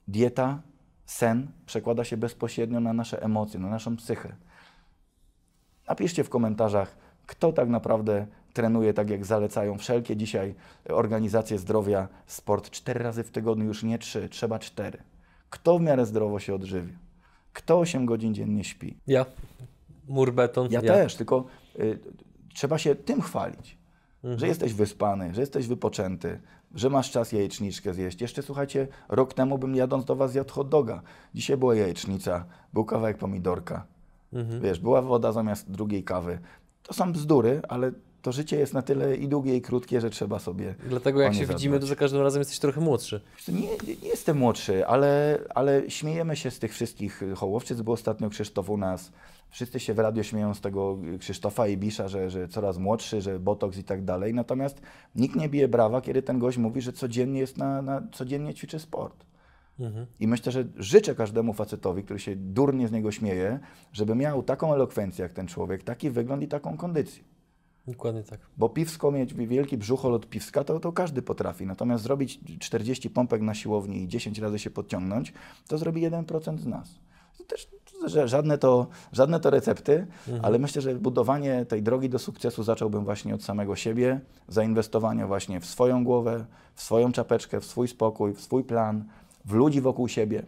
dieta, 0.07 0.61
sen 1.05 1.51
przekłada 1.65 2.03
się 2.03 2.17
bezpośrednio 2.17 2.79
na 2.79 2.93
nasze 2.93 3.21
emocje, 3.23 3.59
na 3.59 3.69
naszą 3.69 3.95
psychę. 3.95 4.35
Napiszcie 5.87 6.23
w 6.23 6.29
komentarzach, 6.29 6.97
kto 7.25 7.53
tak 7.53 7.69
naprawdę 7.69 8.27
trenuje 8.59 8.93
tak, 8.93 9.09
jak 9.09 9.25
zalecają 9.25 9.77
wszelkie 9.77 10.15
dzisiaj 10.17 10.55
organizacje 10.89 11.57
zdrowia, 11.57 12.07
sport 12.27 12.69
cztery 12.69 13.03
razy 13.03 13.23
w 13.23 13.31
tygodniu, 13.31 13.65
już 13.65 13.83
nie 13.83 13.99
trzy, 13.99 14.29
trzeba 14.29 14.59
cztery. 14.59 14.97
Kto 15.49 15.79
w 15.79 15.81
miarę 15.81 16.05
zdrowo 16.05 16.39
się 16.39 16.55
odżywia? 16.55 16.93
Kto 17.53 17.79
8 17.79 18.05
godzin 18.05 18.33
dziennie 18.33 18.63
śpi? 18.63 18.97
Ja. 19.07 19.25
Mur 20.07 20.33
beton. 20.33 20.67
Ja, 20.71 20.81
też, 20.81 21.15
tylko 21.15 21.45
y, 21.79 21.99
trzeba 22.53 22.77
się 22.77 22.95
tym 22.95 23.21
chwalić, 23.21 23.77
Mhm. 24.23 24.39
że 24.39 24.47
jesteś 24.47 24.73
wyspany, 24.73 25.33
że 25.33 25.41
jesteś 25.41 25.67
wypoczęty, 25.67 26.39
że 26.75 26.89
masz 26.89 27.11
czas 27.11 27.31
jajeczniczkę 27.31 27.93
zjeść. 27.93 28.21
Jeszcze 28.21 28.41
słuchajcie, 28.41 28.87
rok 29.09 29.33
temu 29.33 29.57
bym 29.57 29.75
jadąc 29.75 30.05
do 30.05 30.15
Was 30.15 30.31
zjadł 30.31 30.53
hot 30.53 30.69
doga. 30.69 31.01
Dzisiaj 31.33 31.57
była 31.57 31.75
jajecznica, 31.75 32.45
był 32.73 32.85
kawałek 32.85 33.17
pomidorka. 33.17 33.85
Mhm. 34.33 34.61
Wiesz, 34.61 34.79
była 34.79 35.01
woda 35.01 35.31
zamiast 35.31 35.71
drugiej 35.71 36.03
kawy. 36.03 36.39
To 36.83 36.93
są 36.93 37.11
bzdury, 37.13 37.61
ale 37.69 37.91
to 38.21 38.31
życie 38.31 38.59
jest 38.59 38.73
na 38.73 38.81
tyle 38.81 39.15
i 39.15 39.27
długie, 39.27 39.55
i 39.55 39.61
krótkie, 39.61 40.01
że 40.01 40.09
trzeba 40.09 40.39
sobie. 40.39 40.75
Dlatego 40.89 41.21
jak 41.21 41.33
się 41.33 41.45
widzimy, 41.45 41.75
to 41.75 41.81
zadbać. 41.81 41.89
za 41.89 41.95
każdym 41.95 42.21
razem 42.21 42.39
jesteś 42.39 42.59
trochę 42.59 42.81
młodszy. 42.81 43.21
Nie, 43.47 43.61
nie 43.61 44.09
jestem 44.09 44.37
młodszy, 44.37 44.87
ale, 44.87 45.39
ale 45.55 45.89
śmiejemy 45.89 46.35
się 46.35 46.51
z 46.51 46.59
tych 46.59 46.73
wszystkich 46.73 47.23
hołowczyc, 47.35 47.81
bo 47.81 47.91
ostatnio 47.91 48.29
Krzysztof 48.29 48.69
u 48.69 48.77
nas. 48.77 49.11
Wszyscy 49.49 49.79
się 49.79 49.93
w 49.93 49.99
radio 49.99 50.23
śmieją 50.23 50.53
z 50.53 50.61
tego 50.61 50.97
Krzysztofa 51.19 51.67
i 51.67 51.77
Bisza, 51.77 52.07
że, 52.07 52.29
że 52.29 52.47
coraz 52.47 52.77
młodszy, 52.77 53.21
że 53.21 53.39
botoks 53.39 53.77
i 53.77 53.83
tak 53.83 54.03
dalej. 54.05 54.33
Natomiast 54.33 54.81
nikt 55.15 55.35
nie 55.35 55.49
bije 55.49 55.67
brawa, 55.67 56.01
kiedy 56.01 56.21
ten 56.21 56.39
gość 56.39 56.57
mówi, 56.57 56.81
że 56.81 56.93
codziennie 56.93 57.39
jest 57.39 57.57
na, 57.57 57.81
na 57.81 58.01
codziennie 58.11 58.53
ćwiczy 58.53 58.79
sport. 58.79 59.25
Mhm. 59.79 60.05
I 60.19 60.27
myślę, 60.27 60.51
że 60.51 60.65
życzę 60.77 61.15
każdemu 61.15 61.53
facetowi, 61.53 62.03
który 62.03 62.19
się 62.19 62.35
durnie 62.35 62.87
z 62.87 62.91
niego 62.91 63.11
śmieje, 63.11 63.59
żeby 63.93 64.15
miał 64.15 64.43
taką 64.43 64.73
elokwencję 64.73 65.23
jak 65.23 65.33
ten 65.33 65.47
człowiek, 65.47 65.83
taki 65.83 66.09
wygląd 66.09 66.43
i 66.43 66.47
taką 66.47 66.77
kondycję. 66.77 67.23
Dokładnie 67.87 68.23
tak. 68.23 68.39
Bo 68.57 68.69
piwsko 68.69 69.11
mieć 69.11 69.33
wielki 69.33 69.77
brzuchol 69.77 70.13
od 70.13 70.29
piwska, 70.29 70.63
to, 70.63 70.79
to 70.79 70.91
każdy 70.91 71.21
potrafi. 71.21 71.65
Natomiast 71.65 72.03
zrobić 72.03 72.39
40 72.59 73.09
pompek 73.09 73.41
na 73.41 73.53
siłowni 73.53 74.03
i 74.03 74.07
10 74.07 74.39
razy 74.39 74.59
się 74.59 74.69
podciągnąć, 74.69 75.33
to 75.67 75.77
zrobi 75.77 76.09
1% 76.09 76.57
z 76.57 76.65
nas. 76.65 76.99
To 77.37 77.43
też 77.43 77.67
że 78.05 78.27
żadne 78.27 78.57
to, 78.57 78.87
żadne 79.11 79.39
to 79.39 79.49
recepty, 79.49 80.07
ale 80.41 80.59
myślę, 80.59 80.81
że 80.81 80.95
budowanie 80.95 81.65
tej 81.65 81.83
drogi 81.83 82.09
do 82.09 82.19
sukcesu 82.19 82.63
zacząłbym 82.63 83.05
właśnie 83.05 83.35
od 83.35 83.43
samego 83.43 83.75
siebie, 83.75 84.21
zainwestowania 84.47 85.27
właśnie 85.27 85.59
w 85.59 85.65
swoją 85.65 86.03
głowę, 86.03 86.45
w 86.75 86.81
swoją 86.81 87.11
czapeczkę, 87.11 87.59
w 87.59 87.65
swój 87.65 87.87
spokój, 87.87 88.33
w 88.33 88.41
swój 88.41 88.63
plan, 88.63 89.05
w 89.45 89.53
ludzi 89.53 89.81
wokół 89.81 90.07
siebie. 90.07 90.43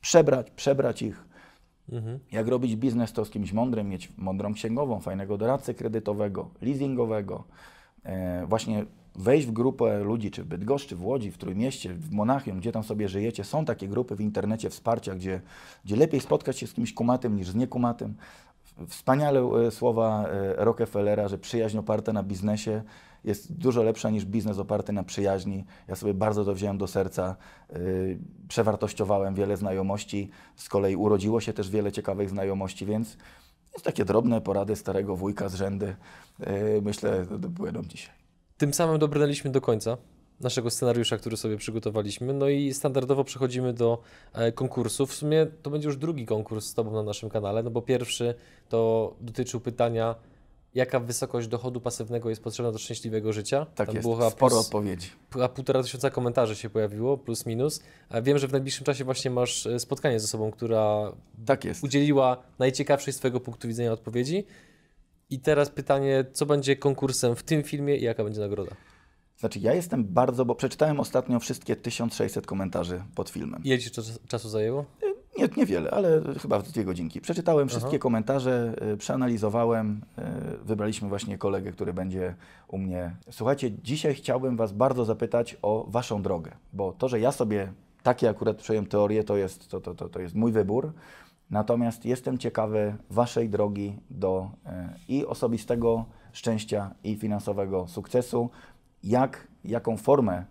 Przebrać, 0.00 0.50
przebrać 0.50 1.02
ich, 1.02 1.24
Mhm. 1.92 2.18
jak 2.32 2.48
robić 2.48 2.76
biznes, 2.76 3.12
to 3.12 3.24
z 3.24 3.30
kimś 3.30 3.52
mądrym, 3.52 3.88
mieć 3.88 4.12
mądrą 4.18 4.54
księgową, 4.54 5.00
fajnego 5.00 5.38
doradcę 5.38 5.74
kredytowego, 5.74 6.50
leasingowego, 6.62 7.44
e, 8.04 8.46
właśnie 8.46 8.84
wejść 9.14 9.46
w 9.46 9.52
grupę 9.52 10.04
ludzi, 10.04 10.30
czy 10.30 10.42
w 10.42 10.46
Bydgoszczy, 10.46 10.96
w 10.96 11.04
Łodzi, 11.04 11.30
w 11.30 11.38
Trójmieście, 11.38 11.94
w 11.94 12.12
Monachium, 12.12 12.58
gdzie 12.58 12.72
tam 12.72 12.84
sobie 12.84 13.08
żyjecie. 13.08 13.44
Są 13.44 13.64
takie 13.64 13.88
grupy 13.88 14.16
w 14.16 14.20
internecie 14.20 14.70
wsparcia, 14.70 15.14
gdzie, 15.14 15.40
gdzie 15.84 15.96
lepiej 15.96 16.20
spotkać 16.20 16.58
się 16.58 16.66
z 16.66 16.72
kimś 16.72 16.94
kumatym 16.94 17.36
niż 17.36 17.48
z 17.48 17.54
niekumatym. 17.54 18.14
Wspaniale 18.88 19.40
e, 19.40 19.70
słowa 19.70 20.28
e, 20.28 20.64
Rockefellera, 20.64 21.28
że 21.28 21.38
przyjaźń 21.38 21.78
oparta 21.78 22.12
na 22.12 22.22
biznesie 22.22 22.82
jest 23.26 23.52
dużo 23.52 23.82
lepsza 23.82 24.10
niż 24.10 24.24
biznes 24.24 24.58
oparty 24.58 24.92
na 24.92 25.02
przyjaźni. 25.02 25.64
Ja 25.88 25.96
sobie 25.96 26.14
bardzo 26.14 26.44
to 26.44 26.54
wziąłem 26.54 26.78
do 26.78 26.86
serca. 26.86 27.36
Yy, 27.72 28.18
przewartościowałem 28.48 29.34
wiele 29.34 29.56
znajomości. 29.56 30.30
Z 30.56 30.68
kolei 30.68 30.96
urodziło 30.96 31.40
się 31.40 31.52
też 31.52 31.70
wiele 31.70 31.92
ciekawych 31.92 32.30
znajomości, 32.30 32.86
więc 32.86 33.16
jest 33.72 33.84
takie 33.84 34.04
drobne 34.04 34.40
porady 34.40 34.76
starego 34.76 35.16
wujka 35.16 35.48
z 35.48 35.54
rzędy. 35.54 35.96
Yy, 36.40 36.46
myślę, 36.82 37.24
że 37.24 37.38
płyną 37.38 37.82
dzisiaj. 37.82 38.14
Tym 38.56 38.74
samym 38.74 38.98
dobrnęliśmy 38.98 39.50
do 39.50 39.60
końca 39.60 39.96
naszego 40.40 40.70
scenariusza, 40.70 41.16
który 41.16 41.36
sobie 41.36 41.56
przygotowaliśmy. 41.56 42.32
No 42.32 42.48
i 42.48 42.74
standardowo 42.74 43.24
przechodzimy 43.24 43.72
do 43.72 44.02
e, 44.32 44.52
konkursu. 44.52 45.06
W 45.06 45.14
sumie 45.14 45.46
to 45.62 45.70
będzie 45.70 45.88
już 45.88 45.96
drugi 45.96 46.26
konkurs 46.26 46.66
z 46.66 46.74
Tobą 46.74 46.92
na 46.92 47.02
naszym 47.02 47.30
kanale, 47.30 47.62
no 47.62 47.70
bo 47.70 47.82
pierwszy 47.82 48.34
to 48.68 49.14
dotyczył 49.20 49.60
pytania, 49.60 50.14
jaka 50.76 51.00
wysokość 51.00 51.48
dochodu 51.48 51.80
pasywnego 51.80 52.30
jest 52.30 52.42
potrzebna 52.42 52.72
do 52.72 52.78
szczęśliwego 52.78 53.32
życia. 53.32 53.66
Tak 53.74 53.86
Tam 53.86 53.96
jest, 53.96 54.08
było 54.08 54.30
sporo 54.30 54.50
plus, 54.56 54.66
odpowiedzi. 54.66 55.08
chyba 55.32 55.48
półtora 55.48 55.82
tysiąca 55.82 56.10
komentarzy 56.10 56.56
się 56.56 56.70
pojawiło, 56.70 57.18
plus 57.18 57.46
minus. 57.46 57.80
A 58.08 58.20
wiem, 58.20 58.38
że 58.38 58.48
w 58.48 58.52
najbliższym 58.52 58.84
czasie 58.84 59.04
właśnie 59.04 59.30
masz 59.30 59.66
e, 59.66 59.80
spotkanie 59.80 60.20
z 60.20 60.24
osobą, 60.24 60.50
która 60.50 61.12
Tak 61.46 61.64
jest. 61.64 61.84
udzieliła 61.84 62.42
najciekawszej 62.58 63.12
z 63.12 63.16
Twojego 63.16 63.40
punktu 63.40 63.68
widzenia 63.68 63.92
odpowiedzi. 63.92 64.44
I 65.30 65.40
teraz 65.40 65.70
pytanie, 65.70 66.24
co 66.32 66.46
będzie 66.46 66.76
konkursem 66.76 67.36
w 67.36 67.42
tym 67.42 67.62
filmie 67.62 67.96
i 67.96 68.02
jaka 68.04 68.24
będzie 68.24 68.40
nagroda? 68.40 68.70
Znaczy, 69.38 69.58
ja 69.58 69.74
jestem 69.74 70.04
bardzo, 70.04 70.44
bo 70.44 70.54
przeczytałem 70.54 71.00
ostatnio 71.00 71.40
wszystkie 71.40 71.76
1600 71.76 72.46
komentarzy 72.46 73.02
pod 73.14 73.30
filmem. 73.30 73.62
Ile 73.64 73.78
Ci 73.78 73.90
czas, 73.90 74.18
czasu 74.28 74.48
zajęło? 74.48 74.84
Nie, 75.38 75.48
niewiele, 75.56 75.90
ale 75.90 76.22
chyba 76.40 76.58
w 76.58 76.62
dwie 76.62 76.84
godzinki. 76.84 77.20
Przeczytałem 77.20 77.68
wszystkie 77.68 77.98
komentarze, 77.98 78.74
y, 78.92 78.96
przeanalizowałem, 78.96 80.02
y, 80.18 80.22
wybraliśmy 80.64 81.08
właśnie 81.08 81.38
kolegę, 81.38 81.72
który 81.72 81.92
będzie 81.92 82.34
u 82.68 82.78
mnie. 82.78 83.16
Słuchajcie, 83.30 83.70
dzisiaj 83.82 84.14
chciałbym 84.14 84.56
Was 84.56 84.72
bardzo 84.72 85.04
zapytać 85.04 85.56
o 85.62 85.86
Waszą 85.88 86.22
drogę, 86.22 86.52
bo 86.72 86.92
to, 86.92 87.08
że 87.08 87.20
ja 87.20 87.32
sobie 87.32 87.72
takie 88.02 88.28
akurat 88.28 88.56
przyjąłem 88.56 88.86
teorię, 88.86 89.24
to 89.24 89.36
jest, 89.36 89.68
to, 89.68 89.80
to, 89.80 89.94
to, 89.94 90.08
to 90.08 90.20
jest 90.20 90.34
mój 90.34 90.52
wybór. 90.52 90.92
Natomiast 91.50 92.04
jestem 92.04 92.38
ciekawy 92.38 92.96
Waszej 93.10 93.48
drogi 93.48 93.98
do 94.10 94.50
y, 94.66 94.70
i 95.08 95.26
osobistego 95.26 96.04
szczęścia, 96.32 96.94
i 97.04 97.16
finansowego 97.16 97.88
sukcesu. 97.88 98.50
Jak, 99.04 99.48
jaką 99.64 99.96
formę 99.96 100.44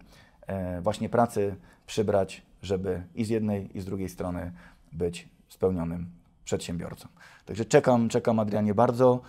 właśnie 0.82 1.10
pracy 1.10 1.56
przybrać, 1.86 2.42
żeby 2.62 3.04
i 3.16 3.26
z 3.26 3.30
jednej, 3.30 3.78
i 3.78 3.82
z 3.82 3.86
drugiej 3.86 4.10
strony 4.10 4.52
być 4.96 5.30
spełnionym 5.50 6.10
przedsiębiorcą. 6.44 7.08
Także 7.46 7.66
czekam, 7.66 8.10
czekam 8.10 8.40
Adrianie 8.40 8.74
bardzo. 8.74 9.22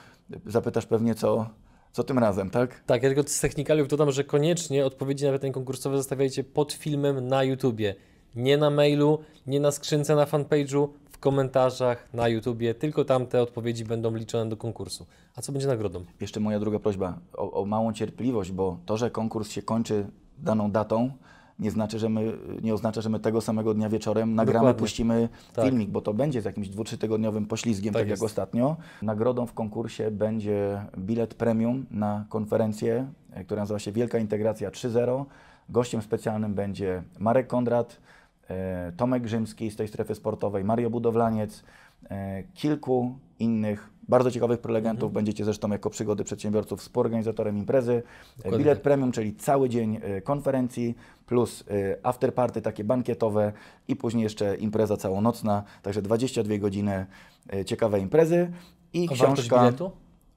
Zapytasz 0.46 0.86
pewnie 0.86 1.14
co, 1.14 1.50
co 1.92 2.04
tym 2.04 2.18
razem, 2.18 2.50
tak? 2.50 2.80
Tak, 2.86 3.02
ja 3.02 3.08
tylko 3.08 3.28
z 3.28 3.40
technikaliów 3.40 3.88
dodam, 3.88 4.10
że 4.10 4.24
koniecznie 4.24 4.86
odpowiedzi 4.86 5.24
na 5.24 5.32
pytania 5.32 5.52
konkursowe 5.52 5.96
zostawiajcie 5.96 6.44
pod 6.44 6.72
filmem 6.72 7.28
na 7.28 7.42
YouTubie. 7.42 7.94
Nie 8.34 8.56
na 8.56 8.70
mailu, 8.70 9.18
nie 9.46 9.60
na 9.60 9.70
skrzynce 9.70 10.14
na 10.14 10.24
fanpage'u, 10.24 10.88
w 11.10 11.18
komentarzach 11.18 12.08
na 12.14 12.28
YouTubie. 12.28 12.74
Tylko 12.74 13.04
tam 13.04 13.26
te 13.26 13.42
odpowiedzi 13.42 13.84
będą 13.84 14.14
liczone 14.14 14.50
do 14.50 14.56
konkursu. 14.56 15.06
A 15.36 15.42
co 15.42 15.52
będzie 15.52 15.66
nagrodą? 15.66 16.04
Jeszcze 16.20 16.40
moja 16.40 16.60
druga 16.60 16.78
prośba 16.78 17.18
o, 17.32 17.52
o 17.52 17.64
małą 17.64 17.92
cierpliwość, 17.92 18.52
bo 18.52 18.78
to, 18.86 18.96
że 18.96 19.10
konkurs 19.10 19.50
się 19.50 19.62
kończy 19.62 20.06
daną 20.38 20.70
datą, 20.70 21.10
nie, 21.58 21.70
znaczy, 21.70 21.98
że 21.98 22.08
my, 22.08 22.32
nie 22.62 22.74
oznacza, 22.74 23.00
że 23.00 23.08
my 23.08 23.20
tego 23.20 23.40
samego 23.40 23.74
dnia 23.74 23.88
wieczorem 23.88 24.34
nagramy, 24.34 24.58
Dokładnie. 24.58 24.80
puścimy 24.80 25.28
Tak. 25.54 25.64
filmik, 25.64 25.90
bo 25.90 26.00
to 26.00 26.14
będzie 26.14 26.42
z 26.42 26.44
jakimś 26.44 26.68
dwu, 26.68 26.84
trzytygodniowym 26.84 27.46
poślizgiem, 27.46 27.94
Tak 27.94 28.02
tak, 28.02 28.08
jak 28.10 28.22
ostatnio. 28.22 28.76
Nagrodą 29.02 29.46
w 29.46 29.52
konkursie 29.52 30.10
będzie 30.10 30.82
bilet 30.98 31.34
premium 31.34 31.86
na 31.90 32.24
konferencję, 32.28 33.06
e, 33.30 33.44
która 33.44 33.62
nazywa 33.62 33.78
się 33.78 33.92
Wielka 33.92 34.18
Integracja 34.18 34.70
3.0. 34.70 35.24
Gościem 35.68 36.02
specjalnym 36.02 36.54
będzie 36.54 37.02
Marek 37.18 37.46
Kondrat, 37.46 38.00
e, 38.48 38.92
Tomek 38.96 39.22
Grzymski 39.22 39.70
z 39.70 39.76
tej 39.76 39.88
strefy 39.88 40.14
sportowej, 40.14 40.64
Mario 40.64 40.90
Budowlaniec, 40.90 41.64
e, 42.10 42.42
kilku 42.54 43.18
innych 43.38 43.90
bardzo 44.08 44.30
ciekawych 44.30 44.60
prelegentów. 44.60 45.12
Będziecie 45.12 45.44
zresztą 45.44 45.70
jako 45.70 45.90
przygody 45.90 46.24
przedsiębiorców 46.24 46.80
współorganizatorem 46.80 47.58
imprezy. 47.58 47.92
E, 47.92 48.36
Dokładnie 48.36 48.58
Bilet 48.58 48.80
premium, 48.80 49.12
czyli 49.12 49.34
cały 49.34 49.68
dzień 49.68 50.00
e, 50.02 50.20
konferencji, 50.20 50.94
plus 51.26 51.64
e, 51.70 51.96
afterparty 52.06 52.62
takie 52.62 52.84
bankietowe 52.84 53.52
i 53.88 53.96
później 53.96 54.22
jeszcze 54.24 54.56
impreza 54.56 54.96
całonocna, 54.96 55.62
także 55.82 56.02
22 56.02 56.58
godziny 56.58 57.06
e, 57.52 57.64
ciekawej 57.64 58.02
imprezy. 58.02 58.52
I 58.92 59.08
A 59.10 59.14
książka 59.14 59.58
biletu? 59.58 59.90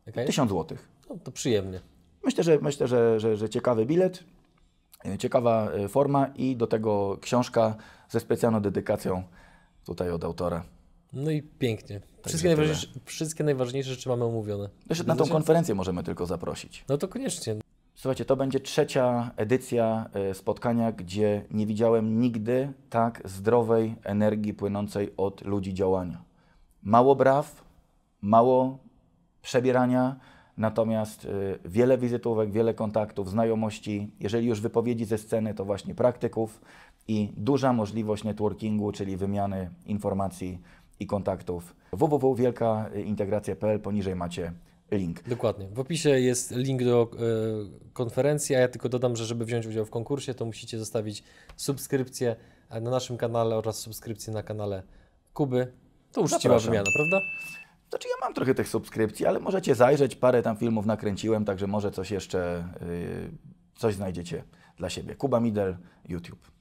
Jest? 0.06 0.28
1000 0.28 0.52
zł. 0.52 0.78
No, 1.10 1.16
to 1.24 1.32
przyjemnie. 1.32 1.80
Myślę, 2.24 2.44
że, 2.44 2.60
myślę 2.62 2.88
że, 2.88 3.20
że, 3.20 3.38
że 3.38 3.50
ciekawy 3.50 3.86
bilet, 3.86 4.24
ciekawa 5.20 5.72
forma 5.90 6.28
i 6.36 6.56
do 6.56 6.68
tego 6.68 7.18
książka 7.22 7.76
ze 8.10 8.20
specjalną 8.20 8.62
dedykacją 8.62 9.24
tutaj 9.86 10.12
od 10.12 10.24
autora. 10.24 10.64
No 11.14 11.32
i 11.32 11.42
pięknie. 11.42 12.02
Wszystkie, 12.26 12.48
najważniejsze, 12.48 12.88
wszystkie 13.06 13.44
najważniejsze 13.44 13.90
rzeczy 13.90 14.10
mamy 14.10 14.26
omówione. 14.26 14.70
Jeszcze 14.90 15.04
na 15.04 15.16
tą 15.16 15.28
konferencję 15.28 15.76
możemy 15.76 16.04
tylko 16.04 16.26
zaprosić. 16.26 16.86
No 16.90 16.98
to 16.98 17.08
koniecznie. 17.08 17.56
Słuchajcie, 17.96 18.26
to 18.26 18.36
będzie 18.36 18.60
trzecia 18.60 19.32
edycja 19.38 20.10
e, 20.14 20.34
spotkania, 20.34 20.92
gdzie 20.92 21.46
nie 21.52 21.66
widziałem 21.66 22.20
nigdy 22.20 22.74
tak 22.90 23.22
zdrowej 23.26 23.96
energii 24.04 24.54
płynącej 24.54 25.14
od 25.18 25.46
ludzi 25.46 25.74
działania. 25.74 26.24
Mało 26.84 27.16
braw, 27.16 27.64
mało 28.22 28.78
przebierania, 29.42 30.20
natomiast 30.58 31.26
e, 31.26 31.30
wiele 31.70 31.98
wizytówek, 31.98 32.52
wiele 32.52 32.74
kontaktów, 32.74 33.30
znajomości. 33.30 34.12
Jeżeli 34.20 34.48
już 34.48 34.62
wypowiedzi 34.62 35.06
ze 35.06 35.18
sceny, 35.18 35.54
to 35.54 35.66
właśnie 35.66 35.96
praktyków 35.96 36.62
i 37.08 37.34
duża 37.38 37.74
możliwość 37.74 38.24
networkingu, 38.24 38.92
czyli 38.92 39.18
wymiany 39.18 39.70
informacji 39.86 40.62
i 41.00 41.08
kontaktów. 41.08 41.76
www.wielkaintegracja.pl, 41.92 43.80
poniżej 43.80 44.16
macie 44.16 44.54
link. 44.92 45.24
Dokładnie. 45.24 45.68
W 45.68 45.80
opisie 45.80 46.10
jest 46.10 46.52
link 46.52 46.84
do 46.84 47.12
e, 47.14 47.18
konferencji, 47.94 48.56
a 48.56 48.60
ja 48.60 48.68
tylko 48.68 48.90
dodam, 48.90 49.16
że 49.16 49.26
żeby 49.26 49.46
wziąć 49.46 49.66
udział 49.66 49.86
w 49.86 49.90
konkursie, 49.90 50.34
to 50.34 50.46
musicie 50.46 50.80
zostawić 50.80 51.24
subskrypcję 51.56 52.36
e, 52.70 52.82
na 52.82 52.92
naszym 52.92 53.18
kanale 53.18 53.56
oraz 53.56 53.80
subskrypcję 53.80 54.34
na 54.34 54.44
kanale 54.44 54.84
Kuby. 55.34 55.74
To 56.12 56.22
uczciwa 56.22 56.40
Zapraszam. 56.40 56.72
wymiana, 56.72 56.90
prawda? 56.96 57.22
Znaczy 57.90 58.08
ja 58.08 58.26
mam 58.26 58.34
trochę 58.34 58.56
tych 58.56 58.68
subskrypcji, 58.68 59.26
ale 59.26 59.40
możecie 59.40 59.76
zajrzeć, 59.76 60.16
parę 60.16 60.42
tam 60.42 60.58
filmów 60.58 60.86
nakręciłem, 60.86 61.46
także 61.46 61.68
może 61.68 61.92
coś 61.92 62.12
jeszcze, 62.12 62.68
yy, 62.82 63.32
coś 63.76 63.96
znajdziecie 63.96 64.44
dla 64.78 64.90
siebie. 64.90 65.16
Kuba 65.16 65.40
Midel, 65.40 65.78
YouTube. 66.08 66.52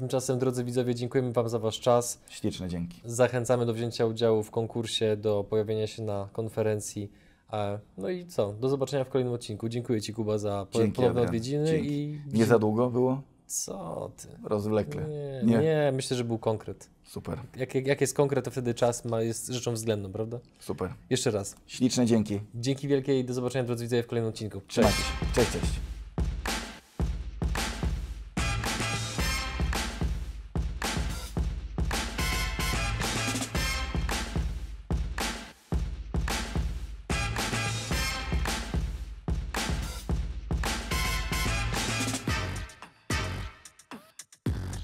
Tymczasem, 0.00 0.38
drodzy 0.38 0.64
widzowie, 0.64 0.94
dziękujemy 0.94 1.32
Wam 1.32 1.48
za 1.48 1.58
Wasz 1.58 1.80
czas. 1.80 2.20
Śliczne 2.28 2.68
dzięki. 2.68 3.00
Zachęcamy 3.04 3.66
do 3.66 3.74
wzięcia 3.74 4.06
udziału 4.06 4.42
w 4.42 4.50
konkursie, 4.50 5.16
do 5.16 5.44
pojawienia 5.44 5.86
się 5.86 6.02
na 6.02 6.28
konferencji. 6.32 7.10
E, 7.52 7.78
No 7.98 8.08
i 8.08 8.26
co? 8.26 8.52
Do 8.52 8.68
zobaczenia 8.68 9.04
w 9.04 9.08
kolejnym 9.08 9.34
odcinku. 9.34 9.68
Dziękuję 9.68 10.00
Ci, 10.02 10.12
Kuba, 10.14 10.38
za 10.38 10.66
ponowne 10.94 11.22
odwiedziny 11.22 11.66
Dzięki. 11.66 11.92
i. 11.92 12.20
Nie 12.32 12.46
za 12.46 12.58
długo 12.58 12.90
było? 12.90 13.22
Co 13.46 14.10
ty? 14.16 14.28
Rozwlekle. 14.44 15.06
Nie, 15.44 15.58
nie. 15.58 15.92
myślę, 15.94 16.16
że 16.16 16.24
był 16.24 16.38
konkret. 16.38 16.90
Super, 17.04 17.38
Jak, 17.56 17.74
jak 17.74 18.00
jest 18.00 18.14
konkret, 18.14 18.44
to 18.44 18.50
wtedy 18.50 18.74
czas 18.74 19.04
ma, 19.04 19.22
jest 19.22 19.48
rzeczą 19.48 19.72
względną, 19.72 20.12
prawda? 20.12 20.38
super. 20.60 20.94
Jeszcze 21.10 21.30
raz. 21.30 21.56
Śliczne 21.66 22.06
dzięki. 22.06 22.40
Dzięki 22.54 22.88
wielkie 22.88 23.18
i 23.20 23.24
do 23.24 23.34
zobaczenia, 23.34 23.64
drodzy 23.64 23.84
widzowie, 23.84 24.02
w 24.02 24.06
kolejnym 24.06 24.28
odcinku. 24.30 24.60
Się. 24.68 24.82
Cześć, 24.82 25.52
cześć. 25.52 25.80